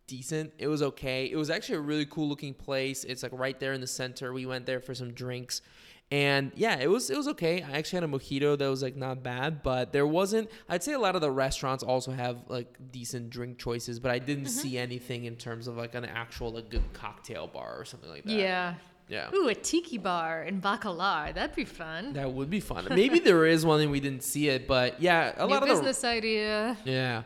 decent. 0.07 0.53
It 0.57 0.67
was 0.67 0.81
okay. 0.81 1.29
It 1.31 1.35
was 1.35 1.49
actually 1.49 1.75
a 1.75 1.81
really 1.81 2.05
cool 2.05 2.27
looking 2.27 2.53
place. 2.53 3.03
It's 3.03 3.23
like 3.23 3.33
right 3.33 3.59
there 3.59 3.73
in 3.73 3.81
the 3.81 3.87
center. 3.87 4.33
We 4.33 4.45
went 4.45 4.65
there 4.65 4.79
for 4.79 4.95
some 4.95 5.13
drinks. 5.13 5.61
And 6.09 6.53
yeah, 6.55 6.79
it 6.79 6.89
was 6.89 7.09
it 7.09 7.17
was 7.17 7.27
okay. 7.29 7.61
I 7.61 7.71
actually 7.77 7.97
had 8.01 8.03
a 8.05 8.13
mojito 8.13 8.57
that 8.57 8.67
was 8.69 8.81
like 8.81 8.95
not 8.95 9.23
bad, 9.23 9.61
but 9.61 9.91
there 9.91 10.07
wasn't 10.07 10.49
I'd 10.69 10.81
say 10.81 10.93
a 10.93 10.99
lot 10.99 11.15
of 11.15 11.21
the 11.21 11.31
restaurants 11.31 11.83
also 11.83 12.11
have 12.11 12.37
like 12.47 12.77
decent 12.91 13.29
drink 13.29 13.57
choices, 13.57 13.99
but 13.99 14.11
I 14.11 14.19
didn't 14.19 14.45
see 14.45 14.77
anything 14.77 15.25
in 15.25 15.35
terms 15.35 15.67
of 15.67 15.75
like 15.75 15.95
an 15.95 16.05
actual 16.05 16.51
like 16.51 16.69
good 16.69 16.93
cocktail 16.93 17.47
bar 17.47 17.75
or 17.77 17.83
something 17.83 18.09
like 18.09 18.23
that. 18.23 18.31
Yeah. 18.31 18.75
Yeah. 19.09 19.29
Ooh, 19.33 19.47
a 19.47 19.55
tiki 19.55 19.97
bar 19.97 20.43
in 20.43 20.61
Bacalar. 20.61 21.33
That'd 21.33 21.55
be 21.55 21.65
fun. 21.65 22.13
That 22.13 22.31
would 22.31 22.49
be 22.49 22.59
fun. 22.59 22.87
Maybe 22.89 23.19
there 23.19 23.45
is 23.45 23.65
one 23.65 23.79
and 23.81 23.91
we 23.91 23.99
didn't 23.99 24.23
see 24.23 24.49
it, 24.49 24.67
but 24.67 25.01
yeah, 25.01 25.33
a 25.37 25.45
New 25.45 25.53
lot 25.53 25.63
of 25.63 25.69
the 25.69 25.75
business 25.75 26.03
idea. 26.03 26.77
Yeah. 26.85 27.23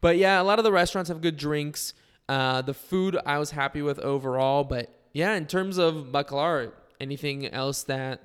But 0.00 0.18
yeah, 0.18 0.40
a 0.40 0.44
lot 0.44 0.58
of 0.58 0.64
the 0.64 0.72
restaurants 0.72 1.08
have 1.08 1.20
good 1.20 1.36
drinks. 1.36 1.94
Uh, 2.28 2.62
the 2.62 2.74
food 2.74 3.18
I 3.26 3.38
was 3.38 3.50
happy 3.50 3.82
with 3.82 3.98
overall. 3.98 4.64
But 4.64 4.92
yeah, 5.12 5.34
in 5.34 5.46
terms 5.46 5.78
of 5.78 6.06
Bacalar, 6.12 6.72
anything 7.00 7.46
else 7.48 7.82
that 7.84 8.20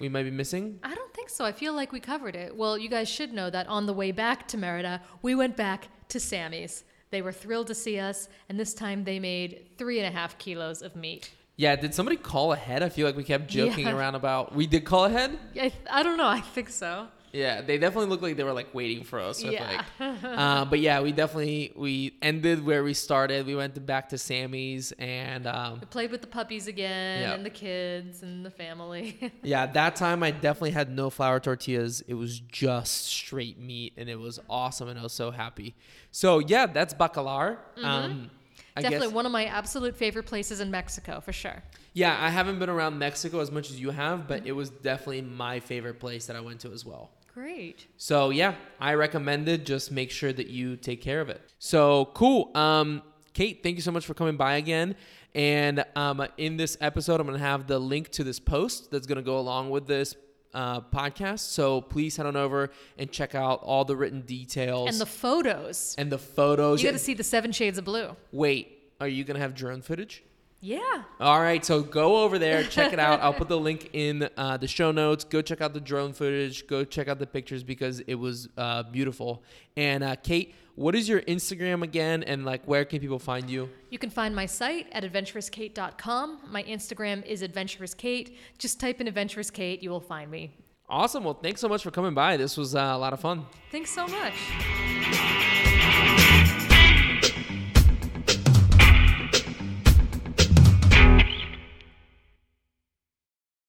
we 0.00 0.08
might 0.08 0.24
be 0.24 0.30
missing? 0.30 0.78
I 0.82 0.94
don't 0.94 1.12
think 1.14 1.30
so. 1.30 1.44
I 1.44 1.52
feel 1.52 1.72
like 1.74 1.92
we 1.92 2.00
covered 2.00 2.36
it. 2.36 2.54
Well, 2.54 2.76
you 2.76 2.88
guys 2.88 3.08
should 3.08 3.32
know 3.32 3.50
that 3.50 3.66
on 3.68 3.86
the 3.86 3.92
way 3.94 4.12
back 4.12 4.46
to 4.48 4.58
Merida, 4.58 5.00
we 5.22 5.34
went 5.34 5.56
back 5.56 5.88
to 6.10 6.20
Sammy's. 6.20 6.84
They 7.10 7.22
were 7.22 7.32
thrilled 7.32 7.68
to 7.68 7.74
see 7.74 7.98
us, 7.98 8.28
and 8.48 8.58
this 8.60 8.74
time 8.74 9.04
they 9.04 9.18
made 9.18 9.66
three 9.78 9.98
and 10.00 10.06
a 10.06 10.16
half 10.16 10.36
kilos 10.38 10.82
of 10.82 10.96
meat. 10.96 11.30
Yeah, 11.56 11.74
did 11.76 11.94
somebody 11.94 12.16
call 12.18 12.52
ahead? 12.52 12.82
I 12.82 12.90
feel 12.90 13.06
like 13.06 13.16
we 13.16 13.24
kept 13.24 13.48
joking 13.48 13.86
Yeah. 13.86 13.96
around 13.96 14.14
about. 14.14 14.54
We 14.54 14.66
did 14.66 14.84
call 14.84 15.06
ahead? 15.06 15.38
I, 15.58 15.72
I 15.90 16.02
don't 16.02 16.18
know. 16.18 16.26
I 16.28 16.40
think 16.40 16.68
so. 16.68 17.06
Yeah, 17.36 17.60
they 17.60 17.76
definitely 17.76 18.08
looked 18.08 18.22
like 18.22 18.36
they 18.36 18.44
were 18.44 18.54
like 18.54 18.72
waiting 18.74 19.04
for 19.04 19.20
us. 19.20 19.42
Yeah. 19.42 19.84
uh, 20.00 20.64
but 20.64 20.80
yeah, 20.80 21.02
we 21.02 21.12
definitely 21.12 21.72
we 21.76 22.16
ended 22.22 22.64
where 22.64 22.82
we 22.82 22.94
started. 22.94 23.46
We 23.46 23.54
went 23.54 23.74
to, 23.74 23.80
back 23.82 24.08
to 24.08 24.18
Sammy's 24.18 24.92
and 24.98 25.46
um, 25.46 25.80
We 25.80 25.86
played 25.86 26.10
with 26.10 26.22
the 26.22 26.26
puppies 26.28 26.66
again, 26.66 27.20
Yeah. 27.20 27.34
and 27.34 27.44
the 27.44 27.50
kids, 27.50 28.22
and 28.22 28.44
the 28.44 28.50
family. 28.50 29.32
Yeah, 29.42 29.66
that 29.66 29.96
time 29.96 30.22
I 30.22 30.30
definitely 30.30 30.70
had 30.70 30.90
no 30.90 31.10
flour 31.10 31.38
tortillas. 31.38 32.00
It 32.08 32.14
was 32.14 32.40
just 32.40 33.06
straight 33.06 33.58
meat, 33.58 33.92
and 33.98 34.08
it 34.08 34.18
was 34.18 34.40
awesome, 34.48 34.88
and 34.88 34.98
I 34.98 35.02
was 35.02 35.12
so 35.12 35.30
happy. 35.30 35.74
So 36.10 36.38
yeah, 36.38 36.66
that's 36.66 36.94
Bacalar. 36.94 37.58
Um, 37.82 38.30
I 38.76 38.82
Definitely 38.82 39.08
guess, 39.08 39.14
one 39.14 39.26
of 39.26 39.32
my 39.32 39.44
absolute 39.46 39.94
favorite 39.96 40.24
places 40.26 40.60
in 40.60 40.70
Mexico, 40.70 41.20
for 41.20 41.32
sure. 41.32 41.62
yeah, 41.92 42.16
I 42.18 42.30
haven't 42.30 42.58
been 42.58 42.68
around 42.70 42.98
Mexico 42.98 43.40
as 43.40 43.50
much 43.50 43.70
as 43.70 43.78
you 43.80 43.90
have, 43.90 44.26
but 44.26 44.46
it 44.46 44.52
was 44.52 44.70
definitely 44.70 45.22
my 45.22 45.60
favorite 45.60 45.98
place 46.00 46.26
that 46.26 46.36
I 46.36 46.40
went 46.40 46.60
to 46.60 46.72
as 46.72 46.84
well. 46.84 47.10
Great. 47.36 47.86
So 47.98 48.30
yeah, 48.30 48.54
I 48.80 48.94
recommend 48.94 49.46
it. 49.46 49.66
Just 49.66 49.92
make 49.92 50.10
sure 50.10 50.32
that 50.32 50.46
you 50.46 50.74
take 50.74 51.02
care 51.02 51.20
of 51.20 51.28
it. 51.28 51.42
So 51.58 52.06
cool. 52.14 52.50
Um, 52.56 53.02
Kate, 53.34 53.62
thank 53.62 53.76
you 53.76 53.82
so 53.82 53.92
much 53.92 54.06
for 54.06 54.14
coming 54.14 54.38
by 54.38 54.56
again. 54.56 54.96
And 55.34 55.84
um, 55.96 56.26
in 56.38 56.56
this 56.56 56.78
episode, 56.80 57.20
I'm 57.20 57.26
gonna 57.26 57.38
have 57.38 57.66
the 57.66 57.78
link 57.78 58.08
to 58.12 58.24
this 58.24 58.40
post 58.40 58.90
that's 58.90 59.06
gonna 59.06 59.20
go 59.20 59.38
along 59.38 59.68
with 59.68 59.86
this 59.86 60.16
uh, 60.54 60.80
podcast. 60.80 61.40
So 61.40 61.82
please 61.82 62.16
head 62.16 62.24
on 62.24 62.36
over 62.36 62.70
and 62.96 63.12
check 63.12 63.34
out 63.34 63.60
all 63.62 63.84
the 63.84 63.96
written 63.96 64.22
details 64.22 64.88
And 64.88 64.98
the 64.98 65.04
photos. 65.04 65.94
and 65.98 66.10
the 66.10 66.16
photos. 66.18 66.82
You 66.82 66.88
got 66.88 66.94
to 66.94 66.98
see 66.98 67.12
the 67.12 67.22
seven 67.22 67.52
shades 67.52 67.76
of 67.76 67.84
blue. 67.84 68.16
Wait, 68.32 68.78
are 68.98 69.08
you 69.08 69.24
gonna 69.24 69.40
have 69.40 69.54
drone 69.54 69.82
footage? 69.82 70.24
Yeah. 70.60 71.02
All 71.20 71.40
right, 71.40 71.64
so 71.64 71.82
go 71.82 72.24
over 72.24 72.38
there, 72.38 72.64
check 72.64 72.92
it 72.92 72.98
out. 72.98 73.20
I'll 73.22 73.34
put 73.34 73.48
the 73.48 73.58
link 73.58 73.90
in 73.92 74.28
uh, 74.36 74.56
the 74.56 74.66
show 74.66 74.90
notes. 74.90 75.24
Go 75.24 75.42
check 75.42 75.60
out 75.60 75.74
the 75.74 75.80
drone 75.80 76.12
footage. 76.12 76.66
Go 76.66 76.84
check 76.84 77.08
out 77.08 77.18
the 77.18 77.26
pictures 77.26 77.62
because 77.62 78.00
it 78.00 78.14
was 78.14 78.48
uh, 78.56 78.82
beautiful. 78.84 79.42
And 79.76 80.02
uh, 80.02 80.16
Kate, 80.16 80.54
what 80.74 80.94
is 80.94 81.08
your 81.08 81.22
Instagram 81.22 81.82
again? 81.82 82.22
And 82.22 82.44
like, 82.44 82.64
where 82.64 82.84
can 82.84 83.00
people 83.00 83.18
find 83.18 83.48
you? 83.48 83.68
You 83.90 83.98
can 83.98 84.10
find 84.10 84.34
my 84.34 84.46
site 84.46 84.86
at 84.92 85.04
adventurouskate.com. 85.04 86.40
My 86.50 86.62
Instagram 86.64 87.24
is 87.24 87.42
adventurouskate. 87.42 88.36
Just 88.58 88.80
type 88.80 89.00
in 89.00 89.08
adventurous 89.08 89.50
Kate, 89.50 89.82
you 89.82 89.90
will 89.90 90.00
find 90.00 90.30
me. 90.30 90.52
Awesome. 90.88 91.24
Well, 91.24 91.34
thanks 91.34 91.60
so 91.60 91.68
much 91.68 91.82
for 91.82 91.90
coming 91.90 92.14
by. 92.14 92.36
This 92.36 92.56
was 92.56 92.74
uh, 92.74 92.78
a 92.78 92.98
lot 92.98 93.12
of 93.12 93.20
fun. 93.20 93.46
Thanks 93.72 93.90
so 93.90 94.06
much. 94.06 94.34